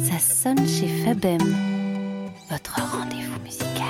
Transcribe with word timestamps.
Ça 0.00 0.18
sonne 0.18 0.66
chez 0.66 0.88
Fabem, 1.04 1.38
votre 2.50 2.80
rendez-vous 2.80 3.38
musical. 3.44 3.84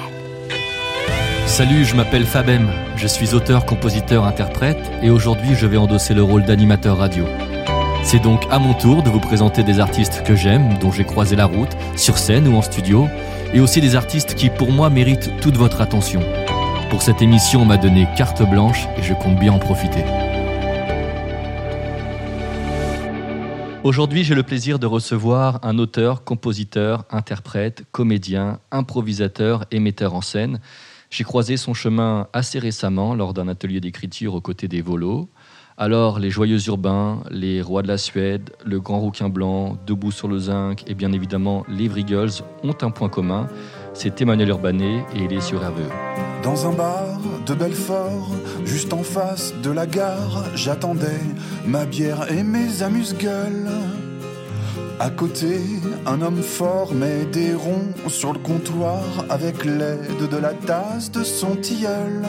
Salut, 1.47 1.85
je 1.85 1.95
m'appelle 1.95 2.27
Fabem, 2.27 2.69
je 2.96 3.06
suis 3.06 3.35
auteur, 3.35 3.64
compositeur, 3.64 4.25
interprète 4.25 4.79
et 5.03 5.11
aujourd'hui 5.11 5.54
je 5.54 5.67
vais 5.67 5.77
endosser 5.77 6.14
le 6.14 6.22
rôle 6.22 6.45
d'animateur 6.45 6.99
radio. 6.99 7.25
C'est 8.03 8.22
donc 8.22 8.42
à 8.51 8.59
mon 8.59 8.74
tour 8.74 9.03
de 9.03 9.10
vous 9.10 9.21
présenter 9.21 9.63
des 9.63 9.81
artistes 9.81 10.22
que 10.24 10.37
j'aime, 10.37 10.79
dont 10.79 10.92
j'ai 10.92 11.04
croisé 11.04 11.37
la 11.37 11.47
route, 11.47 11.76
sur 11.97 12.19
scène 12.19 12.49
ou 12.49 12.56
en 12.56 12.63
studio, 12.63 13.08
et 13.54 13.60
aussi 13.60 13.81
des 13.81 13.97
artistes 13.97 14.35
qui 14.35 14.51
pour 14.51 14.72
moi 14.72 14.90
méritent 14.90 15.31
toute 15.40 15.56
votre 15.56 15.81
attention. 15.81 16.20
Pour 16.91 17.02
cette 17.02 17.23
émission, 17.23 17.62
on 17.62 17.66
m'a 17.66 17.77
donné 17.77 18.06
carte 18.16 18.42
blanche 18.42 18.88
et 18.98 19.02
je 19.02 19.15
compte 19.15 19.38
bien 19.38 19.52
en 19.52 19.59
profiter. 19.59 20.05
Aujourd'hui, 23.89 24.23
j'ai 24.23 24.34
le 24.34 24.42
plaisir 24.42 24.78
de 24.78 24.84
recevoir 24.84 25.60
un 25.62 25.78
auteur, 25.78 26.23
compositeur, 26.23 27.06
interprète, 27.09 27.84
comédien, 27.91 28.60
improvisateur 28.70 29.65
et 29.70 29.80
metteur 29.80 30.12
en 30.12 30.20
scène. 30.20 30.60
J'ai 31.09 31.24
croisé 31.24 31.56
son 31.56 31.73
chemin 31.73 32.29
assez 32.34 32.59
récemment 32.59 33.15
lors 33.15 33.32
d'un 33.32 33.48
atelier 33.48 33.80
d'écriture 33.80 34.34
aux 34.34 34.43
côtés 34.43 34.69
des 34.69 34.82
Volos. 34.82 35.30
Alors, 35.79 36.19
les 36.19 36.29
Joyeux 36.29 36.59
Urbains, 36.66 37.23
les 37.30 37.62
Rois 37.62 37.80
de 37.80 37.88
la 37.88 37.96
Suède, 37.96 38.51
le 38.62 38.79
Grand 38.79 38.98
Rouquin 38.98 39.30
Blanc, 39.30 39.79
Debout 39.87 40.12
sur 40.12 40.29
le 40.29 40.38
Zinc 40.38 40.84
et 40.87 40.93
bien 40.93 41.12
évidemment 41.12 41.65
les 41.66 41.88
Girls 42.07 42.43
ont 42.62 42.77
un 42.82 42.91
point 42.91 43.09
commun, 43.09 43.46
c'est 43.95 44.20
Emmanuel 44.20 44.51
Urbanet 44.51 44.98
et 45.15 45.24
il 45.24 45.32
est 45.32 45.41
sur 45.41 45.66
RVE. 45.66 45.91
Dans 46.45 46.66
un 46.66 46.74
bar 46.74 47.07
de 47.48 47.55
Belfort, 47.55 48.29
juste 48.66 48.93
en 48.93 49.02
face 49.02 49.55
de 49.62 49.70
la 49.70 49.87
gare, 49.87 50.45
j'attendais 50.55 51.20
ma 51.66 51.87
bière 51.87 52.30
et 52.30 52.43
mes 52.43 52.83
amuse-gueules. 52.83 53.71
À 55.01 55.09
côté, 55.09 55.61
un 56.05 56.21
homme 56.21 56.43
fort 56.43 56.93
met 56.93 57.24
des 57.24 57.55
ronds 57.55 57.95
sur 58.09 58.35
le 58.35 58.38
comptoir 58.38 59.02
avec 59.30 59.65
l'aide 59.65 60.29
de 60.30 60.37
la 60.37 60.52
tasse 60.52 61.10
de 61.10 61.24
son 61.24 61.57
tilleul. 61.57 62.23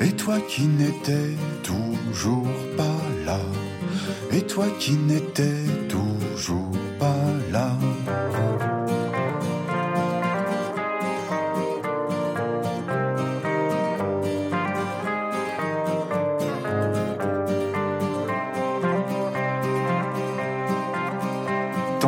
Et 0.00 0.12
toi 0.12 0.36
qui 0.48 0.66
n'étais 0.66 1.30
toujours 1.64 2.46
pas 2.76 3.02
là, 3.26 3.40
et 4.30 4.42
toi 4.42 4.66
qui 4.78 4.92
n'étais 4.92 5.64
toujours 5.88 6.76
pas 7.00 7.24
là. 7.50 8.81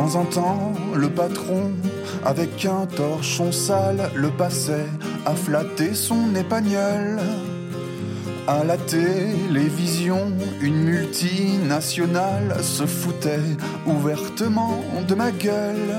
Temps 0.05 0.19
en 0.19 0.25
temps, 0.25 0.73
le 0.93 1.09
patron, 1.09 1.71
avec 2.23 2.65
un 2.65 2.85
torchon 2.85 3.51
sale, 3.51 4.11
le 4.13 4.29
passait 4.29 4.85
à 5.25 5.33
flatter 5.33 5.95
son 5.95 6.35
épagnole. 6.35 7.19
À 8.47 8.63
la 8.63 8.77
télévision, 8.77 10.31
une 10.61 10.83
multinationale 10.83 12.55
se 12.61 12.85
foutait 12.85 13.49
ouvertement 13.87 14.79
de 15.07 15.15
ma 15.15 15.31
gueule. 15.31 15.95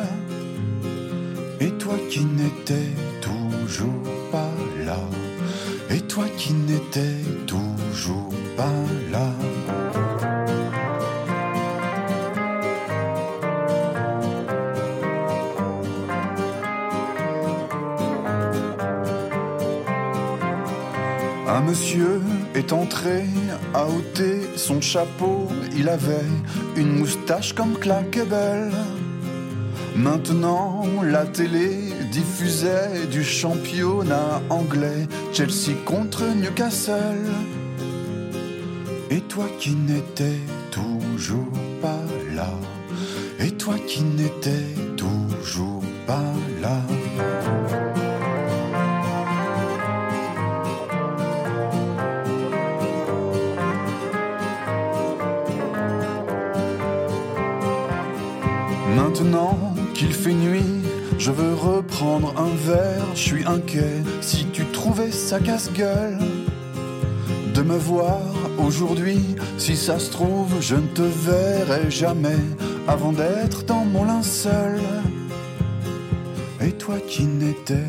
Et 1.58 1.70
toi 1.72 1.94
qui 2.08 2.24
n'étais 2.24 2.90
toujours 3.20 4.04
pas 4.30 4.52
là, 4.84 5.00
et 5.90 6.00
toi 6.02 6.26
qui 6.36 6.52
n'étais 6.52 7.24
toujours 7.46 8.32
pas 8.56 8.82
là. 9.10 9.32
Un 21.56 21.62
monsieur 21.62 22.20
est 22.54 22.74
entré 22.74 23.24
à 23.72 23.86
ôter 23.86 24.42
son 24.56 24.82
chapeau. 24.82 25.48
Il 25.74 25.88
avait 25.88 26.30
une 26.76 26.98
moustache 26.98 27.54
comme 27.54 27.78
claquebelle. 27.78 28.72
Maintenant, 29.96 30.84
la 31.02 31.24
télé 31.24 31.94
diffusait 32.12 33.06
du 33.10 33.24
championnat 33.24 34.42
anglais, 34.50 35.08
Chelsea 35.32 35.72
contre 35.86 36.24
Newcastle. 36.24 37.24
Et 39.08 39.22
toi 39.22 39.46
qui 39.58 39.76
n'étais 39.76 40.40
toujours 40.70 41.58
pas 41.80 42.04
là, 42.34 42.52
et 43.40 43.52
toi 43.52 43.76
qui 43.86 44.02
n'étais 44.02 44.74
toujours 44.98 45.84
pas 46.06 46.34
là. 46.60 46.82
Maintenant 59.18 59.74
qu'il 59.94 60.12
fait 60.12 60.34
nuit, 60.34 60.82
je 61.18 61.30
veux 61.30 61.54
reprendre 61.54 62.34
un 62.36 62.54
verre, 62.54 63.06
je 63.14 63.20
suis 63.20 63.44
inquiet 63.46 64.02
si 64.20 64.44
tu 64.52 64.66
trouvais 64.66 65.10
ça 65.10 65.40
casse-gueule 65.40 66.18
de 67.54 67.62
me 67.62 67.78
voir 67.78 68.20
aujourd'hui, 68.58 69.36
si 69.56 69.74
ça 69.74 69.98
se 69.98 70.10
trouve, 70.10 70.60
je 70.60 70.74
ne 70.74 70.86
te 70.88 71.00
verrai 71.00 71.90
jamais 71.90 72.36
avant 72.86 73.12
d'être 73.12 73.64
dans 73.64 73.86
mon 73.86 74.04
linceul. 74.04 74.82
Et 76.60 76.72
toi 76.72 76.96
qui 77.08 77.24
n'étais 77.24 77.88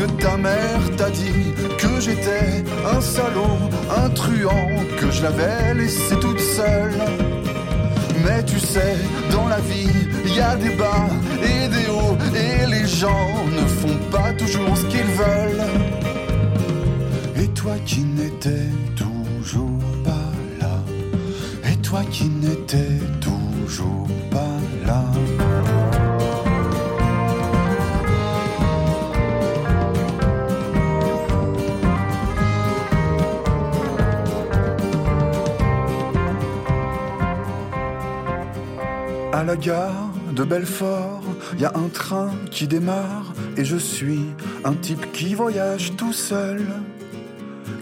que 0.00 0.06
ta 0.22 0.36
mère 0.36 0.80
t'a 0.96 1.10
dit 1.10 1.44
Que 1.78 2.00
j'étais 2.00 2.64
un 2.94 3.00
salaud, 3.00 3.58
un 4.02 4.08
truand, 4.10 4.70
que 4.98 5.10
je 5.10 5.22
l'avais 5.22 5.74
laissé 5.74 6.14
toute 6.20 6.40
seule. 6.40 6.94
Mais 8.24 8.42
tu 8.44 8.58
sais, 8.58 8.96
dans 9.30 9.48
la 9.48 9.60
vie, 9.60 9.92
il 10.24 10.34
y 10.34 10.40
a 10.40 10.56
des 10.56 10.74
bas 10.82 11.06
et 11.42 11.68
des 11.68 11.88
hauts, 11.90 12.16
et 12.34 12.66
les 12.74 12.86
gens 12.86 13.28
ne 13.58 13.66
font 13.80 13.98
pas 14.10 14.32
toujours 14.32 14.74
ce 14.76 14.84
qu'ils 14.86 15.12
veulent. 15.22 15.66
Et 17.36 17.48
toi 17.48 17.74
qui 17.84 18.00
n'étais 18.00 18.68
toujours 18.96 19.84
pas 20.04 20.30
là, 20.60 20.76
et 21.70 21.76
toi 21.76 22.00
qui 22.10 22.28
n'étais 22.28 22.94
toujours 23.20 23.99
gare 39.60 40.10
de 40.34 40.42
Belfort, 40.42 41.22
y 41.58 41.64
a 41.64 41.72
un 41.76 41.88
train 41.88 42.30
qui 42.50 42.66
démarre 42.66 43.34
et 43.56 43.64
je 43.64 43.76
suis 43.76 44.24
un 44.64 44.72
type 44.72 45.12
qui 45.12 45.34
voyage 45.34 45.92
tout 45.96 46.12
seul. 46.12 46.66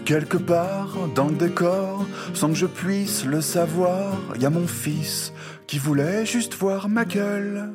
Quelque 0.05 0.37
part 0.37 0.97
dans 1.15 1.27
le 1.27 1.35
décor, 1.35 2.05
sans 2.33 2.49
que 2.49 2.55
je 2.55 2.65
puisse 2.65 3.25
le 3.25 3.41
savoir, 3.41 4.17
y 4.39 4.45
a 4.45 4.49
mon 4.49 4.67
fils 4.67 5.33
qui 5.67 5.77
voulait 5.77 6.25
juste 6.25 6.55
voir 6.55 6.89
ma 6.89 7.05
gueule. 7.05 7.71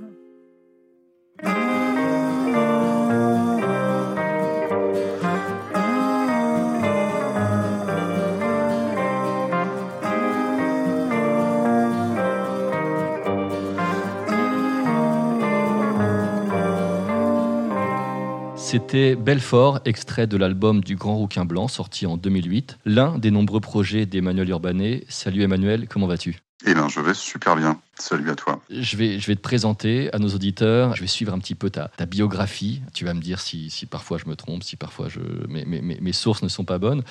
C'était 18.74 19.14
Belfort, 19.14 19.78
extrait 19.84 20.26
de 20.26 20.36
l'album 20.36 20.82
du 20.82 20.96
Grand 20.96 21.14
Rouquin 21.14 21.44
Blanc, 21.44 21.68
sorti 21.68 22.06
en 22.06 22.16
2008, 22.16 22.78
l'un 22.84 23.20
des 23.20 23.30
nombreux 23.30 23.60
projets 23.60 24.04
d'Emmanuel 24.04 24.48
Urbanet. 24.48 25.04
Salut 25.08 25.44
Emmanuel, 25.44 25.86
comment 25.86 26.08
vas-tu? 26.08 26.43
Eh 26.66 26.72
bien, 26.72 26.88
je 26.88 27.00
vais 27.00 27.14
super 27.14 27.56
bien. 27.56 27.78
Salut 27.96 28.30
à 28.30 28.34
toi. 28.34 28.60
Je 28.70 28.96
vais, 28.96 29.18
je 29.18 29.26
vais 29.26 29.36
te 29.36 29.40
présenter 29.40 30.12
à 30.14 30.18
nos 30.18 30.28
auditeurs. 30.28 30.96
Je 30.96 31.02
vais 31.02 31.06
suivre 31.06 31.34
un 31.34 31.38
petit 31.38 31.54
peu 31.54 31.68
ta, 31.68 31.88
ta 31.88 32.06
biographie. 32.06 32.80
Tu 32.94 33.04
vas 33.04 33.12
me 33.12 33.20
dire 33.20 33.40
si, 33.40 33.70
si, 33.70 33.86
parfois 33.86 34.18
je 34.18 34.26
me 34.26 34.34
trompe, 34.34 34.62
si 34.62 34.76
parfois 34.76 35.08
je, 35.08 35.20
mes, 35.48 35.64
mes, 35.64 36.12
sources 36.12 36.42
ne 36.42 36.48
sont 36.48 36.64
pas 36.64 36.78
bonnes. 36.78 37.02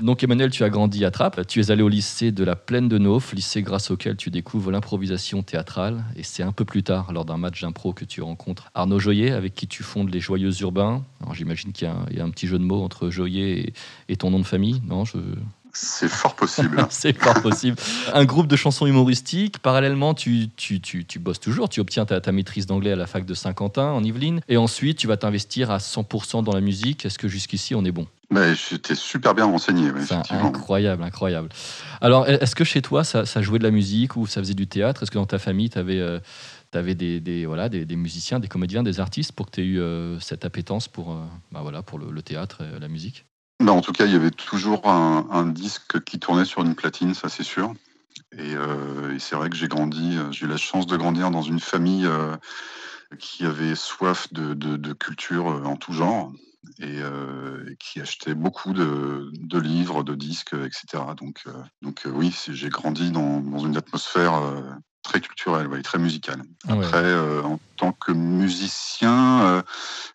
Donc, 0.00 0.22
Emmanuel, 0.22 0.50
tu 0.50 0.62
as 0.62 0.70
grandi 0.70 1.04
à 1.04 1.10
Trappes. 1.10 1.46
Tu 1.46 1.60
es 1.60 1.70
allé 1.70 1.82
au 1.82 1.88
lycée 1.88 2.30
de 2.30 2.44
la 2.44 2.56
Plaine 2.56 2.88
de 2.88 2.98
Nauf, 2.98 3.32
lycée 3.32 3.62
grâce 3.62 3.90
auquel 3.90 4.16
tu 4.16 4.30
découvres 4.30 4.70
l'improvisation 4.70 5.42
théâtrale. 5.42 6.04
Et 6.14 6.22
c'est 6.22 6.44
un 6.44 6.52
peu 6.52 6.64
plus 6.64 6.84
tard, 6.84 7.12
lors 7.12 7.24
d'un 7.24 7.38
match 7.38 7.62
d'impro, 7.62 7.92
que 7.92 8.04
tu 8.04 8.22
rencontres 8.22 8.70
Arnaud 8.74 9.00
Joyer, 9.00 9.32
avec 9.32 9.54
qui 9.54 9.66
tu 9.66 9.82
fondes 9.82 10.10
les 10.10 10.20
Joyeux 10.20 10.52
Urbains. 10.60 11.04
Alors, 11.20 11.34
j'imagine 11.34 11.72
qu'il 11.72 11.90
y, 12.12 12.20
a 12.20 12.24
un 12.24 12.30
petit 12.30 12.46
jeu 12.46 12.58
de 12.58 12.64
mots 12.64 12.82
entre 12.82 13.10
Joyer 13.10 13.72
et, 14.08 14.16
ton 14.16 14.30
nom 14.30 14.38
de 14.38 14.46
famille. 14.46 14.80
Non, 14.86 15.04
c'est 15.72 16.08
fort 16.08 16.34
possible. 16.34 16.86
c'est 16.90 17.16
fort 17.20 17.40
possible. 17.42 17.76
Un 18.12 18.24
groupe 18.24 18.46
de 18.46 18.56
chansons 18.56 18.86
humoristiques. 18.86 19.58
Parallèlement, 19.58 20.14
tu, 20.14 20.48
tu, 20.56 20.80
tu, 20.80 21.04
tu 21.04 21.18
bosses 21.18 21.40
toujours. 21.40 21.68
Tu 21.68 21.80
obtiens 21.80 22.06
ta, 22.06 22.20
ta 22.20 22.32
maîtrise 22.32 22.66
d'anglais 22.66 22.92
à 22.92 22.96
la 22.96 23.06
fac 23.06 23.24
de 23.24 23.34
Saint-Quentin, 23.34 23.90
en 23.90 24.02
Yvelines. 24.02 24.40
Et 24.48 24.56
ensuite, 24.56 24.98
tu 24.98 25.06
vas 25.06 25.16
t'investir 25.16 25.70
à 25.70 25.78
100% 25.78 26.42
dans 26.44 26.52
la 26.52 26.60
musique. 26.60 27.04
Est-ce 27.06 27.18
que 27.18 27.28
jusqu'ici, 27.28 27.74
on 27.74 27.84
est 27.84 27.92
bon? 27.92 28.06
Ben, 28.30 28.54
J'étais 28.54 28.94
super 28.94 29.34
bien 29.34 29.46
renseigné. 29.46 29.90
incroyable, 30.30 31.02
incroyable. 31.02 31.48
Alors, 32.00 32.28
est-ce 32.28 32.54
que 32.54 32.64
chez 32.64 32.80
toi, 32.80 33.02
ça, 33.02 33.26
ça, 33.26 33.42
jouait 33.42 33.58
de 33.58 33.64
la 33.64 33.72
musique 33.72 34.16
ou 34.16 34.26
ça 34.26 34.40
faisait 34.40 34.54
du 34.54 34.68
théâtre? 34.68 35.02
Est-ce 35.02 35.10
que 35.10 35.18
dans 35.18 35.26
ta 35.26 35.38
famille, 35.38 35.70
tu 35.70 35.78
avais. 35.78 35.98
Euh, 35.98 36.18
avais 36.72 36.94
des, 36.94 37.18
des, 37.18 37.46
voilà, 37.46 37.68
des, 37.68 37.84
des, 37.84 37.96
musiciens, 37.96 38.38
des 38.38 38.46
comédiens, 38.46 38.84
des 38.84 39.00
artistes 39.00 39.32
pour 39.32 39.46
que 39.46 39.56
tu 39.56 39.60
aies 39.60 39.64
eu 39.64 39.80
euh, 39.80 40.20
cette 40.20 40.44
appétence 40.44 40.86
pour, 40.86 41.10
euh, 41.10 41.16
bah 41.50 41.62
voilà, 41.62 41.82
pour 41.82 41.98
le, 41.98 42.12
le 42.12 42.22
théâtre 42.22 42.62
et 42.62 42.78
la 42.78 42.86
musique? 42.86 43.24
Bah, 43.60 43.72
en 43.72 43.82
tout 43.82 43.92
cas, 43.92 44.06
il 44.06 44.12
y 44.12 44.16
avait 44.16 44.30
toujours 44.30 44.88
un, 44.88 45.46
disque 45.46 46.02
qui 46.04 46.18
tournait 46.18 46.46
sur 46.46 46.62
une 46.62 46.74
platine, 46.74 47.14
ça 47.14 47.28
c'est 47.28 47.42
sûr. 47.42 47.74
Euh, 48.38 49.14
et, 49.14 49.18
c'est 49.18 49.36
vrai 49.36 49.50
que 49.50 49.56
j'ai 49.56 49.68
grandi, 49.68 50.16
euh, 50.16 50.32
j'ai 50.32 50.46
eu 50.46 50.48
la 50.48 50.56
chance 50.56 50.86
de 50.86 50.96
grandir 50.96 51.30
dans 51.30 51.42
une 51.42 51.60
famille 51.60 52.06
euh, 52.06 52.36
qui 53.18 53.44
avait 53.44 53.74
soif 53.74 54.32
de, 54.32 54.92
culture 54.94 55.46
en 55.46 55.76
tout 55.76 55.92
genre 55.92 56.32
et, 56.78 57.00
qui 57.78 58.00
achetait 58.00 58.34
beaucoup 58.34 58.72
de, 58.72 59.58
livres, 59.58 60.04
de 60.04 60.14
disques, 60.14 60.54
etc. 60.54 61.02
Donc, 61.16 61.44
donc 61.82 62.02
oui, 62.06 62.34
j'ai 62.48 62.68
grandi 62.70 63.10
dans, 63.10 63.58
une 63.58 63.76
atmosphère 63.76 64.40
très 65.02 65.20
culturelle, 65.20 65.68
très 65.82 65.98
musicale. 65.98 66.42
Après, 66.68 67.14
en 67.42 67.58
tant 67.76 67.92
que 67.92 68.12
musicien, 68.12 69.64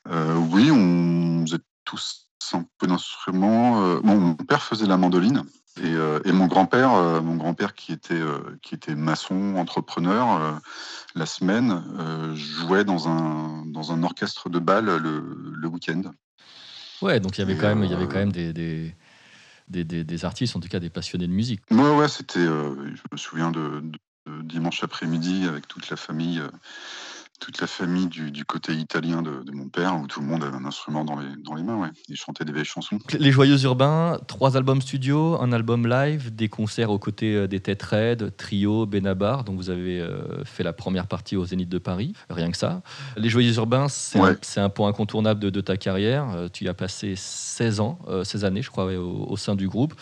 oui, 0.09 0.71
on 0.71 1.45
faisait 1.45 1.61
tous 1.83 2.24
un 2.53 2.65
peu 2.77 2.87
d'instruments. 2.87 3.83
Euh, 3.83 3.99
mon 4.03 4.35
père 4.35 4.63
faisait 4.63 4.85
la 4.85 4.97
mandoline. 4.97 5.43
Et, 5.81 5.93
euh, 5.93 6.19
mon 6.27 6.47
grand-père, 6.47 6.93
euh, 6.93 7.21
mon 7.21 7.35
grand-père 7.35 7.73
qui 7.73 7.91
était 7.91 8.21
qui 8.61 8.75
était 8.75 8.95
maçon, 8.95 9.55
entrepreneur, 9.55 10.61
la 11.15 11.25
semaine 11.25 11.83
jouait 12.35 12.85
dans 12.85 13.09
un 13.09 13.65
dans 13.65 13.91
un 13.91 14.03
orchestre 14.03 14.49
de 14.49 14.59
bal 14.59 14.85
le, 14.85 15.67
week-end. 15.67 16.03
Ouais, 17.01 17.19
donc 17.19 17.37
il 17.37 17.41
y 17.41 17.43
avait 17.43 17.57
quand 17.57 17.67
même 17.67 17.83
il 17.83 17.91
y 17.91 17.93
avait 17.93 18.07
quand 18.07 18.19
même 18.19 18.31
des, 18.31 18.53
des, 18.53 19.83
des, 19.83 20.25
artistes, 20.25 20.55
en 20.55 20.61
tout 20.61 20.69
cas 20.69 20.79
des 20.79 20.89
passionnés 20.89 21.27
de 21.27 21.33
musique. 21.33 21.61
Ouais, 21.71 21.95
ouais, 21.95 22.07
c'était. 22.07 22.45
je 22.45 23.01
me 23.11 23.17
souviens 23.17 23.51
de, 23.51 23.83
de 24.27 24.41
dimanche 24.43 24.81
après-midi 24.81 25.45
avec 25.45 25.67
toute 25.67 25.89
la 25.89 25.97
famille 25.97 26.41
toute 27.39 27.59
la 27.59 27.67
famille 27.67 28.07
du, 28.07 28.45
côté 28.45 28.73
italien 28.73 29.21
de, 29.21 29.51
mon 29.51 29.67
père, 29.67 29.99
où 29.99 30.07
tout 30.07 30.19
le 30.19 30.25
monde 30.25 30.43
avait 30.43 30.55
un 30.55 30.65
instrument 30.65 31.03
dans 31.03 31.19
les, 31.19 31.27
dans 31.43 31.55
les 31.55 31.63
mains, 31.63 31.77
ouais, 31.77 31.89
et 32.09 32.15
chantait 32.15 32.45
des 32.45 32.53
vieilles 32.53 32.65
chansons. 32.65 32.97
Les 33.17 33.31
Joyeux 33.31 33.61
Urbains, 33.63 34.19
trois 34.27 34.57
albums 34.57 34.81
studio, 34.81 35.39
un 35.41 35.51
album 35.51 35.87
live, 35.87 36.33
des 36.33 36.49
concerts 36.49 36.91
aux 36.91 36.99
côtés 36.99 37.35
euh, 37.35 37.47
des 37.47 37.59
Têtes 37.59 37.83
Raides, 37.83 38.35
Trio, 38.37 38.85
Benabar, 38.85 39.43
dont 39.43 39.55
vous 39.55 39.69
avez 39.69 39.99
euh, 39.99 40.43
fait 40.43 40.63
la 40.63 40.73
première 40.73 41.07
partie 41.07 41.35
au 41.35 41.45
Zénith 41.45 41.69
de 41.69 41.77
Paris, 41.77 42.13
rien 42.29 42.51
que 42.51 42.57
ça. 42.57 42.81
Les 43.17 43.29
Joyeux 43.29 43.55
Urbains, 43.55 43.87
c'est 43.89 44.59
un, 44.59 44.69
point 44.69 44.89
incontournable 44.89 45.39
de, 45.39 45.61
ta 45.61 45.77
carrière. 45.77 46.29
Euh, 46.31 46.47
tu 46.51 46.65
y 46.65 46.69
as 46.69 46.73
passé 46.73 47.13
16 47.15 47.79
ans, 47.79 47.99
16 48.23 48.45
années, 48.45 48.61
je 48.61 48.69
crois, 48.69 48.85
au 48.85 49.37
sein 49.37 49.55
du 49.55 49.67
groupe. 49.67 49.93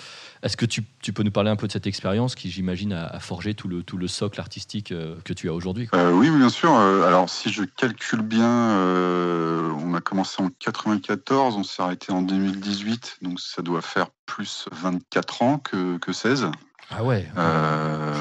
Est-ce 0.44 0.58
que 0.58 0.66
tu, 0.66 0.84
peux 1.14 1.24
nous 1.24 1.32
parler 1.32 1.50
un 1.50 1.56
peu 1.56 1.68
de 1.68 1.72
cette 1.72 1.88
expérience 1.88 2.36
qui, 2.36 2.52
j'imagine, 2.52 2.92
a, 2.92 3.18
forgé 3.22 3.54
tout 3.54 3.70
le, 3.70 3.82
tout 3.82 3.96
le 3.96 4.10
socle 4.10 4.42
artistique 4.42 4.92
euh, 4.92 5.16
que 5.24 5.32
tu 5.32 5.48
as 5.48 5.54
aujourd'hui 5.54 5.88
euh, 5.96 6.12
Oui, 6.12 6.30
bien 6.30 6.50
sûr. 6.50 6.76
Euh, 6.76 7.08
alors, 7.08 7.30
si 7.30 7.50
je 7.50 7.64
calcule 7.64 8.22
bien, 8.22 8.46
on 8.46 9.94
a 9.94 10.02
commencé 10.02 10.44
en 10.44 10.50
94, 10.50 11.56
on 11.56 11.64
s'est 11.64 11.82
arrêté 11.82 12.12
en 12.12 12.22
2018, 12.22 13.20
donc 13.22 13.40
ça 13.40 13.62
doit 13.62 13.82
faire 13.82 14.08
plus 14.26 14.68
24 14.74 15.42
ans 15.44 15.60
que, 15.60 15.98
que 15.98 16.12
16. 16.12 16.48
Ah 16.92 17.06
ouais 17.06 17.26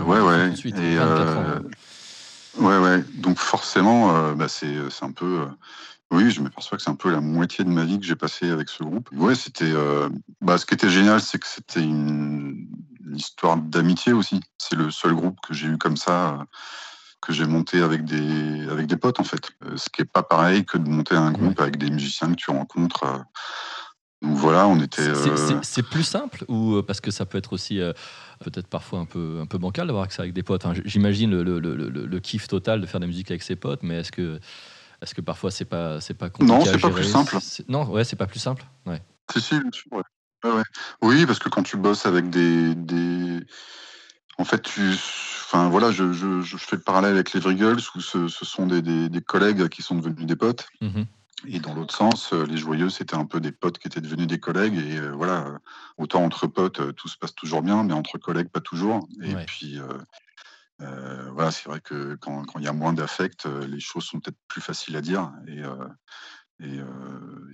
Ouais, 0.07 0.21
ouais. 0.21 0.55
Et, 0.65 0.99
Ouais, 2.59 2.77
ouais. 2.77 3.03
Donc 3.15 3.39
forcément, 3.39 4.35
bah, 4.35 4.47
c'est 4.47 4.77
un 5.01 5.11
peu 5.11 5.47
oui, 6.13 6.31
je 6.31 6.43
m'aperçois 6.43 6.77
que 6.77 6.85
c'est 6.85 6.91
un 6.91 6.95
peu 6.95 7.11
la 7.11 7.23
moitié 7.23 7.65
de 7.65 7.71
ma 7.71 7.85
vie 7.85 7.99
que 7.99 8.05
j'ai 8.05 8.17
passé 8.17 8.51
avec 8.51 8.69
ce 8.69 8.85
groupe. 8.85 9.09
Ouais, 9.13 9.35
c'était. 9.35 9.73
Euh, 9.73 10.11
bah, 10.43 10.59
ce 10.59 10.67
qui 10.67 10.75
était 10.75 10.91
génial, 10.91 11.23
c'est 11.23 11.39
que 11.39 11.47
c'était 11.47 11.83
une... 11.83 12.69
histoire 13.15 13.57
d'amitié 13.57 14.13
aussi. 14.13 14.41
C'est 14.59 14.77
le 14.77 14.91
seul 14.91 15.15
groupe 15.15 15.39
que 15.41 15.55
j'ai 15.55 15.69
eu 15.69 15.79
comme 15.79 15.97
ça, 15.97 16.35
euh, 16.35 16.45
que 17.23 17.33
j'ai 17.33 17.47
monté 17.47 17.81
avec 17.81 18.05
des 18.05 18.69
avec 18.71 18.87
des 18.87 18.97
potes 18.97 19.21
en 19.21 19.25
fait. 19.25 19.53
Euh, 19.65 19.77
ce 19.77 19.89
qui 19.89 20.03
est 20.03 20.11
pas 20.13 20.23
pareil 20.23 20.67
que 20.67 20.77
de 20.77 20.89
monter 20.89 21.15
un 21.15 21.33
groupe 21.33 21.59
avec 21.61 21.79
des 21.79 21.91
musiciens 21.91 22.31
que 22.31 22.37
tu 22.37 22.51
rencontres. 22.51 23.25
Donc 24.21 24.37
voilà, 24.37 24.69
on 24.69 24.79
était. 24.81 25.15
C'est 25.63 25.83
plus 25.83 26.05
simple 26.05 26.45
ou 26.49 26.83
parce 26.83 27.01
que 27.01 27.11
ça 27.11 27.25
peut 27.25 27.39
être 27.39 27.55
aussi 27.55 27.81
peut-être 28.45 28.69
parfois 28.69 28.99
un 28.99 29.07
peu 29.07 29.39
un 29.41 29.47
peu 29.47 29.57
bancal 29.57 29.87
d'avoir 29.87 30.05
accès 30.05 30.21
avec 30.21 30.35
des 30.35 30.43
potes. 30.43 30.65
J'imagine 30.85 31.31
le, 31.31 31.43
le, 31.43 31.75
le, 31.75 31.89
le, 31.89 32.21
kiff 32.21 32.49
total 32.49 32.81
de 32.83 32.87
faire 32.87 33.01
de 33.01 33.07
la 33.07 33.09
musique 33.09 33.31
avec 33.31 33.43
ses 33.43 33.57
potes, 33.57 33.83
mais 33.83 34.01
est-ce 34.01 34.13
que 34.13 34.39
est-ce 35.03 35.15
que 35.15 35.21
parfois 35.21 35.51
c'est 35.51 35.65
pas 35.65 36.01
c'est 36.01 36.15
pas 36.15 36.31
compliqué 36.31 36.53
Non, 36.53 36.65
c'est 36.65 36.79
pas 36.79 36.91
plus 36.91 37.05
simple. 37.05 37.37
Non, 37.69 37.85
ouais, 37.91 38.05
c'est 38.05 38.17
pas 38.17 38.27
plus 38.27 38.39
simple. 38.39 38.65
Ouais. 38.87 39.03
Si, 39.33 39.41
si, 39.41 39.55
ouais. 39.91 40.03
Ouais, 40.45 40.63
Oui, 41.03 41.27
parce 41.27 41.39
que 41.39 41.49
quand 41.49 41.63
tu 41.63 41.77
bosses 41.77 42.07
avec 42.07 42.29
des, 42.31 42.75
des... 42.75 43.41
en 44.39 44.45
fait, 44.45 44.61
tu, 44.63 44.91
enfin 44.91 45.69
voilà, 45.69 45.93
je, 45.93 46.13
je, 46.13 46.41
je, 46.41 46.57
fais 46.57 46.77
le 46.77 46.83
parallèle 46.83 47.15
avec 47.15 47.33
les 47.33 47.41
Vrigels 47.41 47.79
où 47.95 48.01
ce, 48.01 48.27
ce 48.27 48.45
sont 48.45 48.67
des, 48.67 48.83
des, 48.83 49.09
des, 49.09 49.21
collègues 49.21 49.69
qui 49.69 49.83
sont 49.83 49.95
devenus 49.95 50.27
des 50.27 50.37
potes. 50.37 50.67
Mmh 50.81 51.03
et 51.47 51.59
dans 51.59 51.75
l'autre 51.75 51.95
sens, 51.95 52.33
euh, 52.33 52.47
les 52.47 52.57
joyeux, 52.57 52.89
c'était 52.89 53.17
un 53.17 53.25
peu 53.25 53.41
des 53.41 53.53
potes 53.53 53.79
qui 53.79 53.89
étaient 53.89 54.01
devenus 54.01 54.27
des 54.27 54.39
collègues. 54.39 54.77
Et 54.77 54.99
euh, 54.99 55.11
voilà, 55.11 55.59
autant 55.99 56.25
entre 56.25 56.47
potes, 56.47 56.81
euh, 56.81 56.93
tout 56.93 57.09
se 57.09 57.19
passe 57.19 57.35
toujours 57.35 57.63
bien, 57.63 57.83
mais 57.83 57.93
entre 57.93 58.19
collègues, 58.19 58.49
pas 58.49 58.61
toujours. 58.61 59.09
Et 59.23 59.35
puis, 59.47 59.79
euh, 59.79 59.99
voilà, 61.33 61.51
c'est 61.51 61.69
vrai 61.69 61.81
que 61.81 62.15
quand, 62.17 62.45
il 62.57 62.65
y 62.65 62.69
a 62.69 62.73
moins 62.73 62.93
d'affect, 62.93 63.47
euh, 63.47 63.67
les 63.67 63.81
choses 63.81 64.05
sont 64.05 64.21
peut-être 64.21 64.39
plus 64.49 64.61
faciles 64.61 64.97
à 64.97 65.01
dire. 65.01 65.33
Et, 65.47 65.63
euh, 65.63 65.89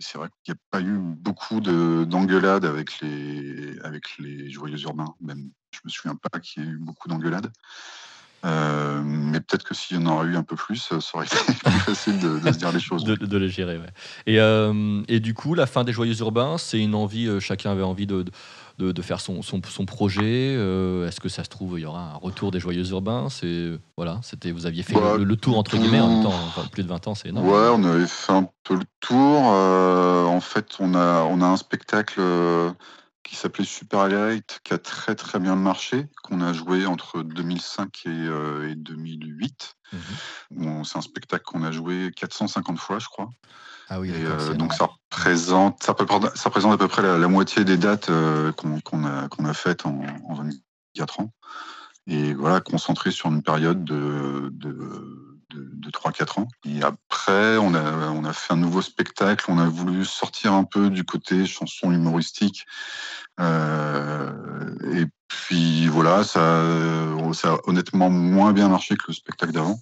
c'est 0.01 0.19
vrai 0.19 0.29
qu'il 0.45 0.53
n'y 0.53 0.59
a 0.59 0.63
pas 0.71 0.81
eu 0.81 0.99
beaucoup 0.99 1.61
d'engueulades 1.61 2.67
avec 2.67 3.01
les, 3.01 4.51
joyeux 4.51 4.81
urbains. 4.83 5.15
Même, 5.21 5.51
je 5.73 5.81
me 5.85 5.91
souviens 5.91 6.17
pas 6.17 6.41
qu'il 6.41 6.63
y 6.63 6.67
ait 6.67 6.71
eu 6.71 6.79
beaucoup 6.79 7.09
d'engueulades. 7.09 7.51
Mais 8.45 9.41
peut-être 9.41 9.65
que 9.65 9.75
s'il 9.75 9.99
y 9.99 10.01
en 10.01 10.07
aurait 10.07 10.29
eu 10.29 10.37
un 10.37 10.43
peu 10.43 10.57
plus, 10.57 10.77
ça 10.77 10.97
aurait 11.15 11.27
été 11.27 11.37
plus 11.65 11.81
facile 11.81 12.19
de, 12.19 12.41
se 12.41 12.59
dire 12.59 12.73
les 12.73 12.81
choses. 12.81 13.05
De, 13.05 13.39
les 13.39 13.49
gérer, 13.49 13.79
ouais. 13.79 13.91
Et, 14.27 14.37
et, 15.15 15.21
du 15.21 15.35
coup, 15.35 15.55
la 15.55 15.67
fin 15.67 15.85
des 15.85 15.93
Joyeux 15.93 16.19
Urbains, 16.21 16.59
c'est 16.59 16.79
une 16.79 16.95
envie, 16.95 17.29
chacun 17.41 17.73
avait 17.73 17.83
envie 17.83 18.07
de, 18.07 18.25
de, 18.79 19.03
faire 19.03 19.21
son, 19.21 19.43
son, 19.43 19.61
projet 19.87 20.55
euh, 20.57 21.09
Est-ce 21.09 21.21
que 21.21 21.29
ça 21.29 21.43
se 21.43 21.49
trouve, 21.49 21.79
il 21.79 21.83
y 21.83 21.87
aura 21.87 22.13
un 22.13 22.17
retour 22.17 22.51
des 22.51 22.61
Joyeux 22.61 22.89
Urbains? 22.91 23.27
Voilà, 23.97 24.21
vous 24.45 24.67
aviez 24.67 24.83
fait 24.83 24.95
bah, 24.95 25.17
le, 25.19 25.37
tour 25.37 25.59
entre 25.59 25.77
guillemets 25.77 26.01
en 26.01 26.09
même 26.09 26.23
temps, 26.23 26.35
plus 26.71 26.85
de 26.85 26.89
20 26.89 27.09
ans, 27.09 27.15
c'est 27.15 27.29
énorme. 27.29 27.49
Ouais, 27.49 27.69
on 27.73 27.83
avait 27.85 28.07
fait 28.07 28.33
un 28.33 28.49
peu 28.63 28.75
le 28.75 28.85
tour. 29.01 29.51
Euh, 29.53 30.25
en 30.25 30.41
fait, 30.41 30.77
on 30.79 30.95
a 30.95 31.23
on 31.25 31.41
a 31.41 31.47
un 31.47 31.57
spectacle 31.57 32.21
euh, 32.21 32.71
qui 33.29 33.37
s'appelait 33.37 33.65
Super 33.65 34.01
Highlight, 34.01 34.61
qui 34.65 34.73
a 34.73 34.79
très 34.79 35.15
très 35.15 35.39
bien 35.39 35.55
marché, 35.55 36.07
qu'on 36.23 36.41
a 36.41 36.55
joué 36.55 36.87
entre 36.87 37.23
2005 37.23 38.07
et, 38.07 38.75
2008. 38.75 39.75
Mhm. 40.51 40.85
c'est 40.85 40.99
un 40.99 41.03
spectacle 41.03 41.45
qu'on 41.45 41.63
a 41.63 41.71
joué 41.71 42.11
450 42.17 42.79
fois, 42.79 42.99
je 42.99 43.07
crois. 43.07 43.29
Ah 43.91 44.01
oui, 44.01 44.11
euh, 44.13 44.55
donc 44.55 44.75
ça 44.75 44.87
représente, 44.87 45.83
ça, 45.83 45.95
ça 46.35 46.45
représente 46.49 46.73
à 46.73 46.79
peu 46.79 46.89
près 46.89 47.03
la, 47.03 47.29
moitié 47.29 47.65
des 47.65 47.77
dates 47.77 48.11
euh, 48.11 48.53
qu'on 48.53 49.05
a, 49.05 49.55
faites 49.55 49.85
en, 49.85 50.03
en, 50.25 50.35
24 50.35 51.21
ans. 51.21 51.33
Et 52.07 52.33
voilà, 52.33 52.61
concentré 52.61 53.11
sur 53.11 53.29
une 53.29 53.43
période 53.43 53.85
de, 53.85 54.49
de, 54.53 55.38
de, 55.55 55.91
3-4 55.91 56.41
ans. 56.41 56.49
Et 56.65 56.83
après, 56.83 57.57
on 57.57 57.75
a, 57.75 58.11
on 58.11 58.25
a 58.25 58.33
fait 58.33 58.53
un 58.53 58.57
nouveau 58.57 58.83
spectacle. 58.83 59.47
On 59.49 59.59
a 59.59 59.69
voulu 59.69 60.05
sortir 60.05 60.53
un 60.53 60.65
peu 60.65 60.91
du 60.91 61.05
côté 61.05 61.47
chanson 61.47 61.93
humoristique. 61.93 62.67
Euh, 63.41 64.31
et 64.95 65.07
puis 65.29 65.87
voilà, 65.87 66.25
ça, 66.25 66.41
euh, 66.41 67.33
ça 67.33 67.55
a 67.55 67.59
honnêtement 67.67 68.11
moins 68.11 68.53
bien 68.53 68.69
marché 68.69 68.97
que 68.97 69.05
le 69.09 69.13
spectacle 69.13 69.53
d'avant. 69.53 69.79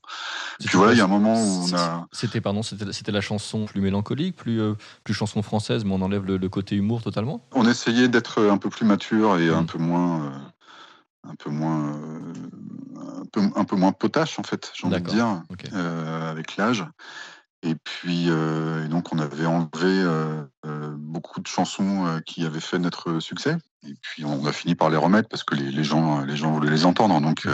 Puis 0.61 0.77
voilà, 0.77 0.93
il 0.93 0.99
y 0.99 1.01
a 1.01 1.05
un 1.05 1.09
moment 1.09 1.35
où 1.35 1.69
on 1.69 1.75
a. 1.75 2.07
C'était 2.13 2.41
pardon, 2.41 2.63
c'était 2.63 3.13
la 3.13 3.21
chanson 3.21 3.65
plus 3.65 3.81
mélancolique, 3.81 4.37
plus 4.37 4.61
euh, 4.61 4.75
plus 5.05 5.15
chanson 5.15 5.43
française, 5.43 5.85
mais 5.85 5.93
on 5.93 6.03
enlève 6.03 6.25
le, 6.25 6.49
côté 6.49 6.77
humour 6.77 7.03
totalement. 7.03 7.47
On 7.53 7.67
essayait 7.67 8.09
d'être 8.09 8.43
un 8.43 8.59
peu 8.59 8.69
plus 8.69 8.85
mature 8.85 9.39
et 9.39 9.49
un 9.49 9.63
mmh. 9.63 9.67
peu 9.67 9.79
moins, 9.79 10.33
un 11.25 11.35
peu 11.37 11.51
moins 11.51 11.99
peu, 13.33 13.41
un 13.55 13.65
peu 13.65 13.77
moins 13.77 13.93
potache, 13.93 14.39
en 14.39 14.43
fait, 14.43 14.73
j'ai 14.75 14.87
envie 14.87 15.01
de 15.01 15.09
dire, 15.09 15.43
euh, 15.73 16.31
avec 16.31 16.57
l'âge. 16.57 16.85
Et 17.63 17.75
puis, 17.75 18.27
euh, 18.29 18.85
et 18.85 18.89
donc, 18.89 19.13
on 19.13 19.19
avait 19.19 19.47
enlevé 19.47 19.69
euh, 19.85 20.43
euh, 20.67 20.95
beaucoup 20.97 21.41
de 21.41 21.47
chansons 21.49 22.21
qui 22.25 22.45
avaient 22.45 22.61
fait 22.61 22.79
notre 22.79 23.19
succès. 23.19 23.57
Et 23.83 23.95
puis, 24.01 24.25
on 24.25 24.45
a 24.47 24.53
fini 24.53 24.75
par 24.75 24.91
les 24.91 24.97
remettre 24.97 25.29
parce 25.29 25.43
que 25.43 25.55
les, 25.55 25.71
les 25.73 25.83
gens, 25.83 26.21
les 26.21 26.37
gens 26.37 26.53
voulaient 26.53 26.71
les 26.71 26.85
entendre. 26.85 27.21
Donc, 27.21 27.49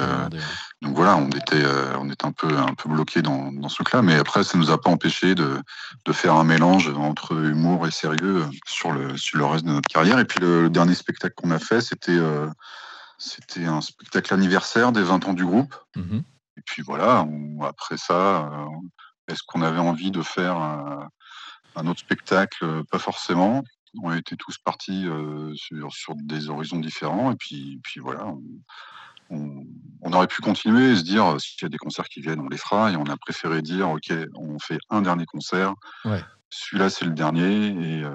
donc 0.83 0.97
voilà, 0.97 1.17
on 1.17 1.29
était, 1.29 1.63
on 1.99 2.11
était 2.11 2.27
un 2.27 2.33
peu, 2.33 2.49
un 2.57 2.75
peu 2.75 2.89
bloqué 2.89 3.23
dans, 3.23 3.53
dans 3.53 3.69
ce 3.69 3.77
truc-là. 3.77 4.03
Mais 4.03 4.17
après, 4.17 4.43
ça 4.45 4.59
nous 4.59 4.71
a 4.71 4.81
pas 4.81 4.91
empêché 4.91 5.35
de, 5.35 5.61
de 6.05 6.13
faire 6.13 6.35
un 6.35 6.45
mélange 6.45 6.89
entre 6.89 7.33
humour 7.35 7.87
et 7.87 7.91
sérieux 7.91 8.45
sur 8.67 8.93
le, 8.93 9.17
sur 9.17 9.39
le 9.39 9.45
reste 9.45 9.65
de 9.65 9.71
notre 9.71 9.89
carrière. 9.89 10.19
Et 10.19 10.25
puis, 10.25 10.41
le, 10.41 10.63
le 10.63 10.71
dernier 10.71 10.95
spectacle 10.95 11.35
qu'on 11.37 11.51
a 11.53 11.59
fait, 11.59 11.81
c'était, 11.81 12.19
c'était 13.25 13.65
un 13.67 13.81
spectacle 13.81 14.35
anniversaire 14.35 14.91
des 14.93 15.03
20 15.03 15.27
ans 15.29 15.33
du 15.35 15.45
groupe. 15.47 15.75
Mhm. 15.97 16.23
Et 16.57 16.61
puis 16.67 16.83
voilà, 16.83 17.23
on- 17.23 17.63
après 17.63 17.97
ça, 17.97 18.51
euh, 18.53 18.67
est-ce 19.29 19.43
qu'on 19.47 19.63
avait 19.63 19.79
envie 19.79 20.11
de 20.11 20.23
faire 20.23 20.57
un, 20.57 21.09
un 21.77 21.87
autre 21.87 22.01
spectacle? 22.01 22.65
Euh, 22.65 22.83
Pas 22.91 22.99
forcément. 22.99 23.63
On 24.03 24.13
était 24.15 24.37
tous 24.37 24.57
partis 24.59 25.07
euh, 25.07 25.53
sur, 25.55 25.93
sur 25.93 26.15
des 26.17 26.49
horizons 26.51 26.81
différents. 26.81 27.31
Et 27.33 27.37
puis, 27.37 27.79
puis 27.85 28.01
voilà, 28.01 28.27
on, 28.27 28.43
on- 29.31 29.65
on 30.03 30.13
aurait 30.13 30.27
pu 30.27 30.43
continuer 30.43 30.93
et 30.93 30.97
se 30.97 31.03
dire, 31.03 31.25
euh, 31.35 31.39
s'il 31.39 31.63
y 31.63 31.67
a 31.67 31.69
des 31.69 31.79
concerts 31.79 32.09
qui 32.09 32.21
viennent, 32.21 32.41
on 32.41 32.49
les 32.49 32.57
fera. 32.59 32.91
Et 32.91 32.97
on 32.97 33.05
a 33.05 33.17
préféré 33.17 33.63
dire, 33.63 33.89
OK, 33.91 34.13
on 34.35 34.59
fait 34.59 34.79
un 34.91 35.01
dernier 35.03 35.27
concert. 35.27 35.75
Ouais. 36.05 36.23
Celui-là, 36.55 36.91
c'est 36.91 37.07
le 37.07 37.13
dernier. 37.13 37.69
Et, 37.69 38.05
euh, 38.05 38.11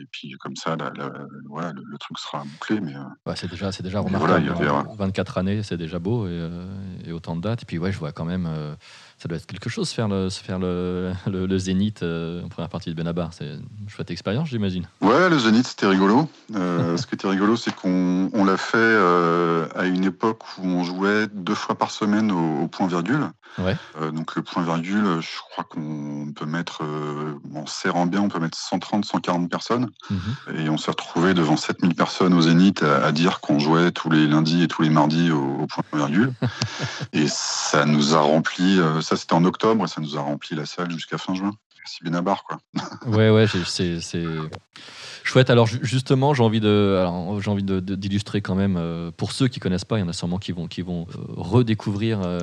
et 0.00 0.06
puis 0.12 0.30
comme 0.38 0.54
ça, 0.54 0.76
la- 0.76 0.92
la- 0.96 1.26
voilà, 1.48 1.72
le, 1.72 1.82
le 1.84 1.98
truc 1.98 2.18
sera 2.20 2.44
bouclé. 2.44 2.80
Mais 2.80 2.94
euh, 2.94 3.00
Ouais, 3.26 3.34
c'est 3.34 3.50
déjà, 3.50 3.72
c'est 3.72 3.82
déjà 3.82 3.98
remarquable. 3.98 4.30
voilà, 4.44 4.44
il 4.44 4.46
y 4.46 4.50
avait, 4.68 4.68
hein. 4.68 4.86
24 4.96 5.38
années, 5.38 5.64
c'est 5.64 5.76
déjà 5.76 5.98
beau 5.98 6.26
et, 6.26 6.30
euh, 6.30 6.68
et 7.04 7.10
autant 7.10 7.34
de 7.34 7.40
dates. 7.40 7.62
Et 7.62 7.66
puis 7.66 7.78
ouais, 7.78 7.90
je 7.90 7.98
vois 7.98 8.12
quand 8.12 8.24
même, 8.24 8.46
ça 9.20 9.28
doit 9.28 9.36
être 9.36 9.44
quelque 9.44 9.68
chose 9.68 9.90
faire 9.90 10.08
le, 10.08 10.30
faire 10.30 10.58
le, 10.58 11.12
le, 11.26 11.44
le 11.44 11.58
Zénith 11.58 12.02
euh, 12.02 12.42
en 12.42 12.48
première 12.48 12.70
partie 12.70 12.88
de 12.88 12.94
Benabar. 12.94 13.34
C'est 13.34 13.44
une 13.44 13.88
chouette 13.88 14.10
expérience, 14.10 14.48
j'imagine. 14.48 14.88
Ouais, 15.02 15.28
le 15.28 15.38
Zénith, 15.38 15.66
c'était 15.66 15.86
rigolo. 15.86 16.26
Euh, 16.54 16.96
ce 16.96 17.06
qui 17.06 17.16
était 17.16 17.28
rigolo, 17.28 17.54
c'est 17.54 17.74
qu'on 17.74 18.30
on 18.32 18.44
l'a 18.46 18.56
fait 18.56 18.78
euh, 18.78 19.66
à 19.76 19.84
une 19.84 20.04
époque 20.04 20.42
où 20.56 20.66
on 20.66 20.84
jouait 20.84 21.26
deux 21.34 21.54
fois 21.54 21.74
par 21.74 21.90
semaine 21.90 22.32
au, 22.32 22.62
au 22.62 22.68
point 22.68 22.86
virgule. 22.86 23.28
Ouais. 23.58 23.76
Donc 24.12 24.36
le 24.36 24.42
point 24.42 24.62
virgule, 24.62 25.04
je 25.20 25.38
crois 25.50 25.64
qu'on 25.64 26.32
peut 26.34 26.46
mettre, 26.46 26.82
en 27.52 27.66
serrant 27.66 28.06
bien, 28.06 28.20
on 28.20 28.28
peut 28.28 28.38
mettre 28.38 28.56
130, 28.56 29.04
140 29.04 29.50
personnes. 29.50 29.90
Mhm. 30.08 30.56
Et 30.56 30.68
on 30.70 30.78
s'est 30.78 30.92
retrouvé 30.92 31.34
devant 31.34 31.56
7000 31.56 31.96
personnes 31.96 32.32
au 32.32 32.42
Zénith 32.42 32.84
à, 32.84 33.04
à 33.04 33.10
dire 33.10 33.40
qu'on 33.40 33.58
jouait 33.58 33.90
tous 33.90 34.08
les 34.08 34.28
lundis 34.28 34.62
et 34.62 34.68
tous 34.68 34.82
les 34.82 34.88
mardis 34.88 35.32
au, 35.32 35.62
au 35.62 35.66
point 35.66 35.82
virgule. 35.92 36.32
et 37.12 37.26
ça 37.26 37.86
nous 37.86 38.14
a 38.14 38.20
rempli, 38.20 38.78
ça 39.10 39.16
c'était 39.16 39.34
en 39.34 39.44
octobre, 39.44 39.86
ça 39.88 40.00
nous 40.00 40.16
a 40.16 40.20
rempli 40.20 40.54
la 40.54 40.66
salle 40.66 40.90
jusqu'à 40.92 41.18
fin 41.18 41.34
juin. 41.34 41.52
Merci 41.80 41.98
Benabar, 42.04 42.44
quoi. 42.44 42.58
Ouais, 43.06 43.30
ouais, 43.30 43.46
c'est 43.66 43.98
c'est 44.00 44.26
chouette. 45.24 45.50
Alors 45.50 45.66
ju- 45.66 45.80
justement, 45.82 46.32
j'ai 46.34 46.42
envie 46.42 46.60
d'illustrer 46.60 48.40
quand 48.42 48.54
même. 48.54 48.76
euh, 48.76 49.10
pour 49.10 49.32
ceux 49.32 49.48
qui 49.48 49.58
connaissent 49.60 49.84
pas, 49.86 49.96
il 49.98 50.02
y 50.02 50.04
en 50.04 50.08
a 50.08 50.12
sûrement 50.12 50.38
qui 50.38 50.52
vont, 50.52 50.68
qui 50.68 50.82
vont 50.82 51.06
euh, 51.14 51.18
redécouvrir 51.36 52.20
euh, 52.22 52.38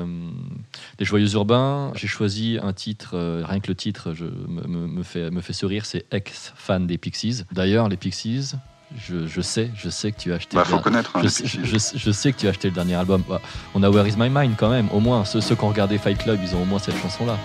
les 0.99 1.05
Joyeux 1.05 1.31
Urbains. 1.35 1.91
J'ai 1.95 2.07
choisi 2.07 2.57
un 2.61 2.73
titre, 2.73 3.15
rien 3.45 3.59
que 3.59 3.67
le 3.67 3.75
titre, 3.75 4.13
je, 4.13 4.25
me, 4.25 4.67
me- 4.67 4.87
me 4.87 5.03
fait, 5.03 5.29
me 5.31 5.41
fait 5.41 5.53
sourire. 5.53 5.85
C'est 5.85 6.05
ex 6.11 6.51
fan 6.55 6.85
des 6.87 6.97
Pixies. 6.97 7.43
D'ailleurs, 7.51 7.87
les 7.89 7.97
Pixies. 7.97 8.53
Je, 8.95 9.27
je 9.27 9.41
sais, 9.41 9.69
je 9.75 9.89
sais 9.89 10.11
que 10.13 10.17
tu 10.19 10.31
as 10.31 10.35
acheté. 10.37 10.55
Bah, 10.55 10.63
le 10.65 10.69
faut 10.75 10.79
connaître. 10.81 11.11
hein, 11.15 11.19
je, 11.23 11.27
sais- 11.27 11.43
Pixies. 11.43 11.59
je- 11.63 11.77
je- 11.77 11.97
je 11.99 12.11
sais 12.11 12.31
que 12.31 12.37
tu 12.37 12.47
as 12.47 12.51
acheté 12.51 12.69
le 12.69 12.73
dernier 12.73 12.95
album. 12.95 13.21
Bah, 13.27 13.41
On 13.75 13.83
a 13.83 13.89
Where 13.89 14.07
Is 14.07 14.15
My 14.17 14.29
Mind 14.29 14.55
quand 14.57 14.69
même. 14.69 14.87
Au 14.93 14.99
moins, 15.01 15.25
ceux, 15.25 15.41
ceux 15.41 15.55
qui 15.55 15.63
ont 15.65 15.69
regardé 15.69 15.97
Fight 15.97 16.17
Club, 16.17 16.39
ils 16.41 16.55
ont 16.55 16.61
au 16.61 16.65
moins 16.65 16.79
cette 16.79 16.97
chanson-là. 17.01 17.37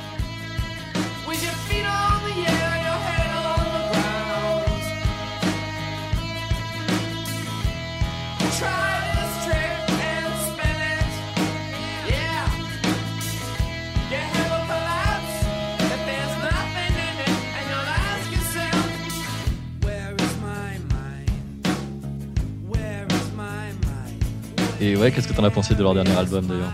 Ouais, 25.03 25.13
qu'est-ce 25.13 25.29
que 25.29 25.33
t'en 25.35 25.45
as 25.45 25.51
pensé 25.51 25.75
de 25.75 25.83
leur 25.83 25.95
dernier 25.95 26.17
album 26.17 26.47
d'ailleurs. 26.47 26.73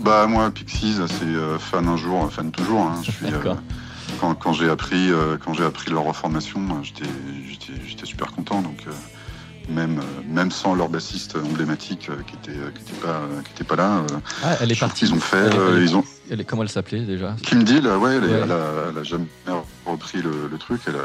Bah 0.00 0.26
moi 0.26 0.50
Pixies 0.50 0.96
c'est 1.06 1.24
euh, 1.24 1.58
fan 1.60 1.86
un 1.86 1.96
jour 1.96 2.28
fan 2.32 2.50
toujours 2.50 2.80
hein. 2.80 3.00
je 3.04 3.12
suis 3.12 3.26
euh, 3.26 3.54
quand, 4.20 4.34
quand 4.34 4.52
j'ai 4.52 4.68
appris 4.68 5.12
euh, 5.12 5.36
quand 5.42 5.54
j'ai 5.54 5.62
appris 5.64 5.92
leur 5.92 6.02
reformation 6.02 6.60
j'étais 6.82 8.04
super 8.06 8.32
content 8.32 8.62
donc 8.62 8.84
même 9.68 10.00
même 10.28 10.50
sans 10.50 10.74
leur 10.74 10.88
bassiste 10.88 11.36
emblématique 11.36 12.10
qui 12.26 12.34
était 12.34 12.58
qui 12.74 12.82
était 12.82 13.00
pas 13.00 13.20
qui 13.44 13.52
était 13.52 13.62
pas 13.64 13.76
là 13.76 14.02
Ah, 14.42 14.56
elle 14.60 14.72
est 14.72 14.80
partie. 14.80 15.06
qu'ils 15.06 15.14
ont 15.14 15.20
fait 15.20 15.36
Elle 15.36 15.52
est- 15.52 15.56
elle 15.56 15.78
est- 15.78 15.84
ils 15.84 15.96
ont 15.96 16.04
elle 16.32 16.40
est- 16.40 16.44
comment 16.44 16.62
elle 16.62 16.68
s'appelait 16.68 17.02
déjà? 17.04 17.36
Kim 17.44 17.62
Deal 17.62 17.86
ouais, 17.86 18.16
elle, 18.16 18.24
est- 18.24 18.26
Ouais. 18.26 18.40
Elle, 18.42 18.52
a, 18.52 18.64
elle 18.90 18.98
a 18.98 19.02
jamais 19.04 19.26
repris 19.86 20.20
le, 20.20 20.48
le 20.50 20.58
truc 20.58 20.80
elle 20.88 20.96
a, 20.96 21.04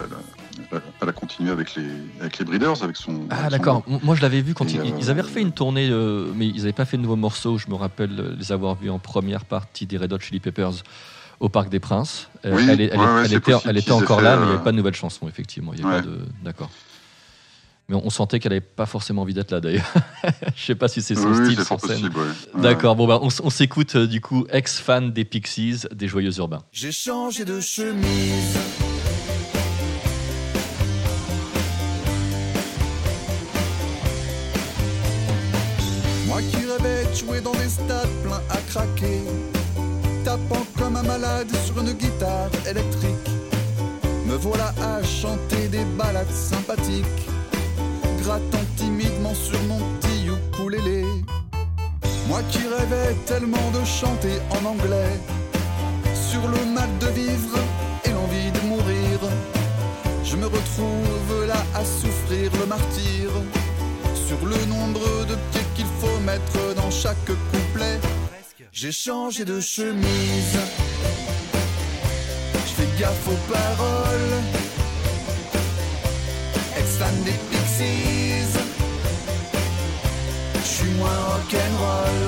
elle 1.01 1.09
a- 1.09 1.11
continué 1.13 1.51
avec 1.51 1.75
les 1.75 1.87
avec 2.19 2.37
les 2.39 2.45
Breeders 2.45 2.83
avec 2.83 2.95
son 2.97 3.27
Ah 3.29 3.45
son 3.45 3.49
d'accord. 3.49 3.83
Moi 4.03 4.15
je 4.15 4.21
l'avais 4.21 4.41
vu 4.41 4.53
quand 4.53 4.71
ils, 4.71 4.79
euh, 4.79 4.85
ils 4.99 5.09
avaient 5.09 5.21
refait 5.21 5.41
une 5.41 5.51
tournée, 5.51 5.89
euh, 5.89 6.27
mais 6.35 6.47
ils 6.47 6.57
n'avaient 6.57 6.73
pas 6.73 6.85
fait 6.85 6.97
de 6.97 7.01
nouveaux 7.01 7.15
morceaux. 7.15 7.57
Je 7.57 7.67
me 7.69 7.75
rappelle 7.75 8.19
euh, 8.19 8.35
les 8.37 8.51
avoir 8.51 8.75
vus 8.75 8.89
en 8.89 8.99
première 8.99 9.45
partie 9.45 9.85
des 9.85 9.97
Red 9.97 10.13
Hot 10.13 10.19
Chili 10.19 10.39
Peppers 10.39 10.83
au 11.39 11.49
Parc 11.49 11.69
des 11.69 11.79
Princes. 11.79 12.29
Euh, 12.45 12.55
Oui, 12.55 12.65
elle, 12.69 12.81
est- 12.81 12.85
elle, 12.91 12.99
ouais, 12.99 13.05
est- 13.05 13.07
ouais, 13.09 13.21
elle 13.21 13.29
c'est 13.29 13.35
était, 13.35 13.53
elle 13.65 13.77
était 13.77 13.91
encore 13.91 14.17
fait, 14.19 14.23
là, 14.23 14.37
mais 14.37 14.43
il 14.43 14.49
n'y 14.49 14.53
avait 14.55 14.63
pas 14.63 14.71
de 14.71 14.77
nouvelles 14.77 14.95
chansons 14.95 15.27
effectivement. 15.27 15.73
Il 15.73 15.79
y 15.81 15.83
avait 15.83 15.95
Ouais. 15.95 16.01
pas 16.01 16.07
de 16.07 16.19
d'accord. 16.43 16.69
Mais 17.89 17.95
on, 17.95 18.09
sentait 18.09 18.39
qu'elle 18.39 18.51
n'avait 18.51 18.59
pas 18.59 18.85
forcément 18.85 19.21
envie 19.21 19.33
d'être 19.33 19.51
là 19.51 19.61
d'ailleurs. 19.61 19.93
Je 20.57 20.61
sais 20.65 20.75
pas 20.75 20.89
si 20.89 21.01
c'est 21.01 21.15
son 21.15 21.31
oui, 21.31 21.45
style 21.53 21.59
fort 21.63 21.79
scène. 21.79 22.03
ouais. 22.03 22.61
D'accord. 22.61 22.97
Bon 22.97 23.07
bah 23.07 23.19
on, 23.21 23.49
s'écoute 23.49 23.95
euh, 23.95 24.07
du 24.07 24.19
coup 24.19 24.45
ex-fan 24.51 25.13
des 25.13 25.23
Pixies, 25.23 25.83
des 25.93 26.09
Joyeux 26.09 26.37
Urbains. 26.37 26.63
J'ai 26.73 26.91
changé 26.91 27.45
de 27.45 27.61
chemise. 27.61 28.57
Dans 37.43 37.51
des 37.51 37.69
stades 37.69 38.07
pleins 38.23 38.41
à 38.49 38.57
craquer, 38.69 39.21
tapant 40.23 40.65
comme 40.77 40.95
un 40.95 41.03
malade 41.03 41.51
sur 41.65 41.77
une 41.79 41.91
guitare 41.91 42.49
électrique. 42.67 43.29
Me 44.25 44.35
voilà 44.37 44.73
à 44.81 45.03
chanter 45.03 45.67
des 45.67 45.83
ballades 45.97 46.31
sympathiques, 46.31 47.27
grattant 48.23 48.65
timidement 48.77 49.35
sur 49.35 49.61
mon 49.63 49.79
petit 49.99 50.25
ukulélé. 50.25 51.05
Moi 52.29 52.41
qui 52.49 52.59
rêvais 52.59 53.13
tellement 53.25 53.71
de 53.71 53.83
chanter 53.85 54.39
en 54.51 54.65
anglais, 54.65 55.19
sur 56.13 56.41
le 56.41 56.73
mal 56.73 56.89
de 56.99 57.07
vivre 57.07 57.59
et 58.05 58.09
l'envie 58.09 58.51
de 58.51 58.61
mourir. 58.67 59.19
Je 60.23 60.35
me 60.37 60.45
retrouve 60.45 61.45
là 61.45 61.61
à 61.75 61.83
souffrir 61.83 62.51
le 62.59 62.65
martyr 62.65 63.29
sur 64.27 64.45
le 64.45 64.65
nombre 64.65 65.25
de 65.25 65.35
pieds 65.51 65.67
qu'il 65.75 65.85
faut 66.01 66.19
mettre 66.25 66.75
dans 66.75 66.91
chaque 66.91 67.25
couplet. 67.25 67.99
J'ai 68.73 68.91
changé 68.91 69.45
de 69.45 69.59
chemise. 69.61 70.59
Je 72.65 72.73
fais 72.77 72.89
gaffe 72.99 73.27
aux 73.27 73.53
paroles. 73.53 74.33
Ex-fan 76.77 77.23
des 77.23 77.39
Pixies. 77.49 78.59
Je 80.55 80.67
suis 80.75 80.91
moins 80.99 81.19
rock'n'roll. 81.29 82.25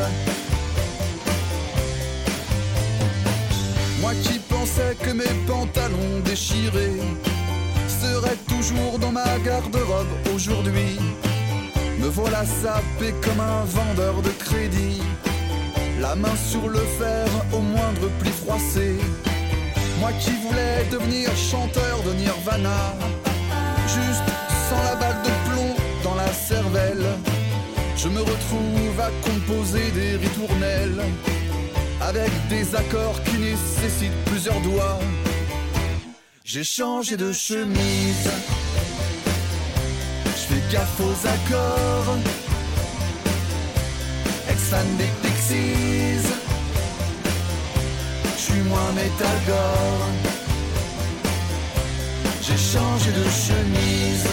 Moi 4.02 4.14
qui 4.24 4.40
pensais 4.40 4.96
que 5.04 5.12
mes 5.12 5.36
pantalons 5.46 6.20
déchirés 6.24 7.02
seraient 8.02 8.42
toujours 8.48 9.00
dans 9.00 9.12
ma 9.12 9.38
garde-robe 9.40 10.14
aujourd'hui. 10.34 10.98
Me 12.00 12.08
voilà 12.08 12.46
sapé 12.46 13.14
comme 13.22 13.42
un 13.42 13.66
vendeur 13.66 14.22
de 14.22 14.30
crédit. 14.30 15.02
La 16.00 16.16
main 16.16 16.36
sur 16.50 16.68
le 16.70 16.80
fer 16.80 17.28
au 17.52 17.60
moindre 17.60 18.08
pli 18.20 18.32
froissé. 18.32 18.96
Moi 20.00 20.12
qui 20.22 20.32
voulais 20.44 20.86
devenir 20.92 21.30
chanteur 21.36 22.02
de 22.04 22.14
Nirvana. 22.14 22.96
Juste 23.86 24.30
sans 24.70 24.82
la 24.84 24.96
balle 24.96 25.22
de 25.24 25.52
plomb 25.52 25.76
dans 26.04 26.16
la 26.16 26.32
cervelle. 26.32 27.06
Je 27.98 28.08
me 28.08 28.22
retrouve 28.22 29.00
à 29.02 29.12
composer 29.28 29.92
des 29.92 30.16
ritournelles 30.16 31.04
avec 32.02 32.32
des 32.48 32.76
accords 32.76 33.22
qui 33.26 33.38
nécessitent 33.40 34.24
plusieurs 34.26 34.62
doigts. 34.62 35.00
J'ai 36.46 36.64
changé 36.64 37.18
de 37.18 37.34
chemise. 37.34 38.30
Je 40.70 40.76
fais 40.76 40.78
gaffe 40.78 41.00
aux 41.00 41.28
accords. 41.28 42.16
Ex-fan 44.50 44.98
des 44.98 45.10
Pixies. 45.22 46.28
Suis 48.38 48.62
moins 48.62 48.92
métal 48.94 49.38
gore. 49.48 50.08
J'ai 52.42 52.58
changé 52.58 53.12
de 53.12 53.24
chemise. 53.24 54.28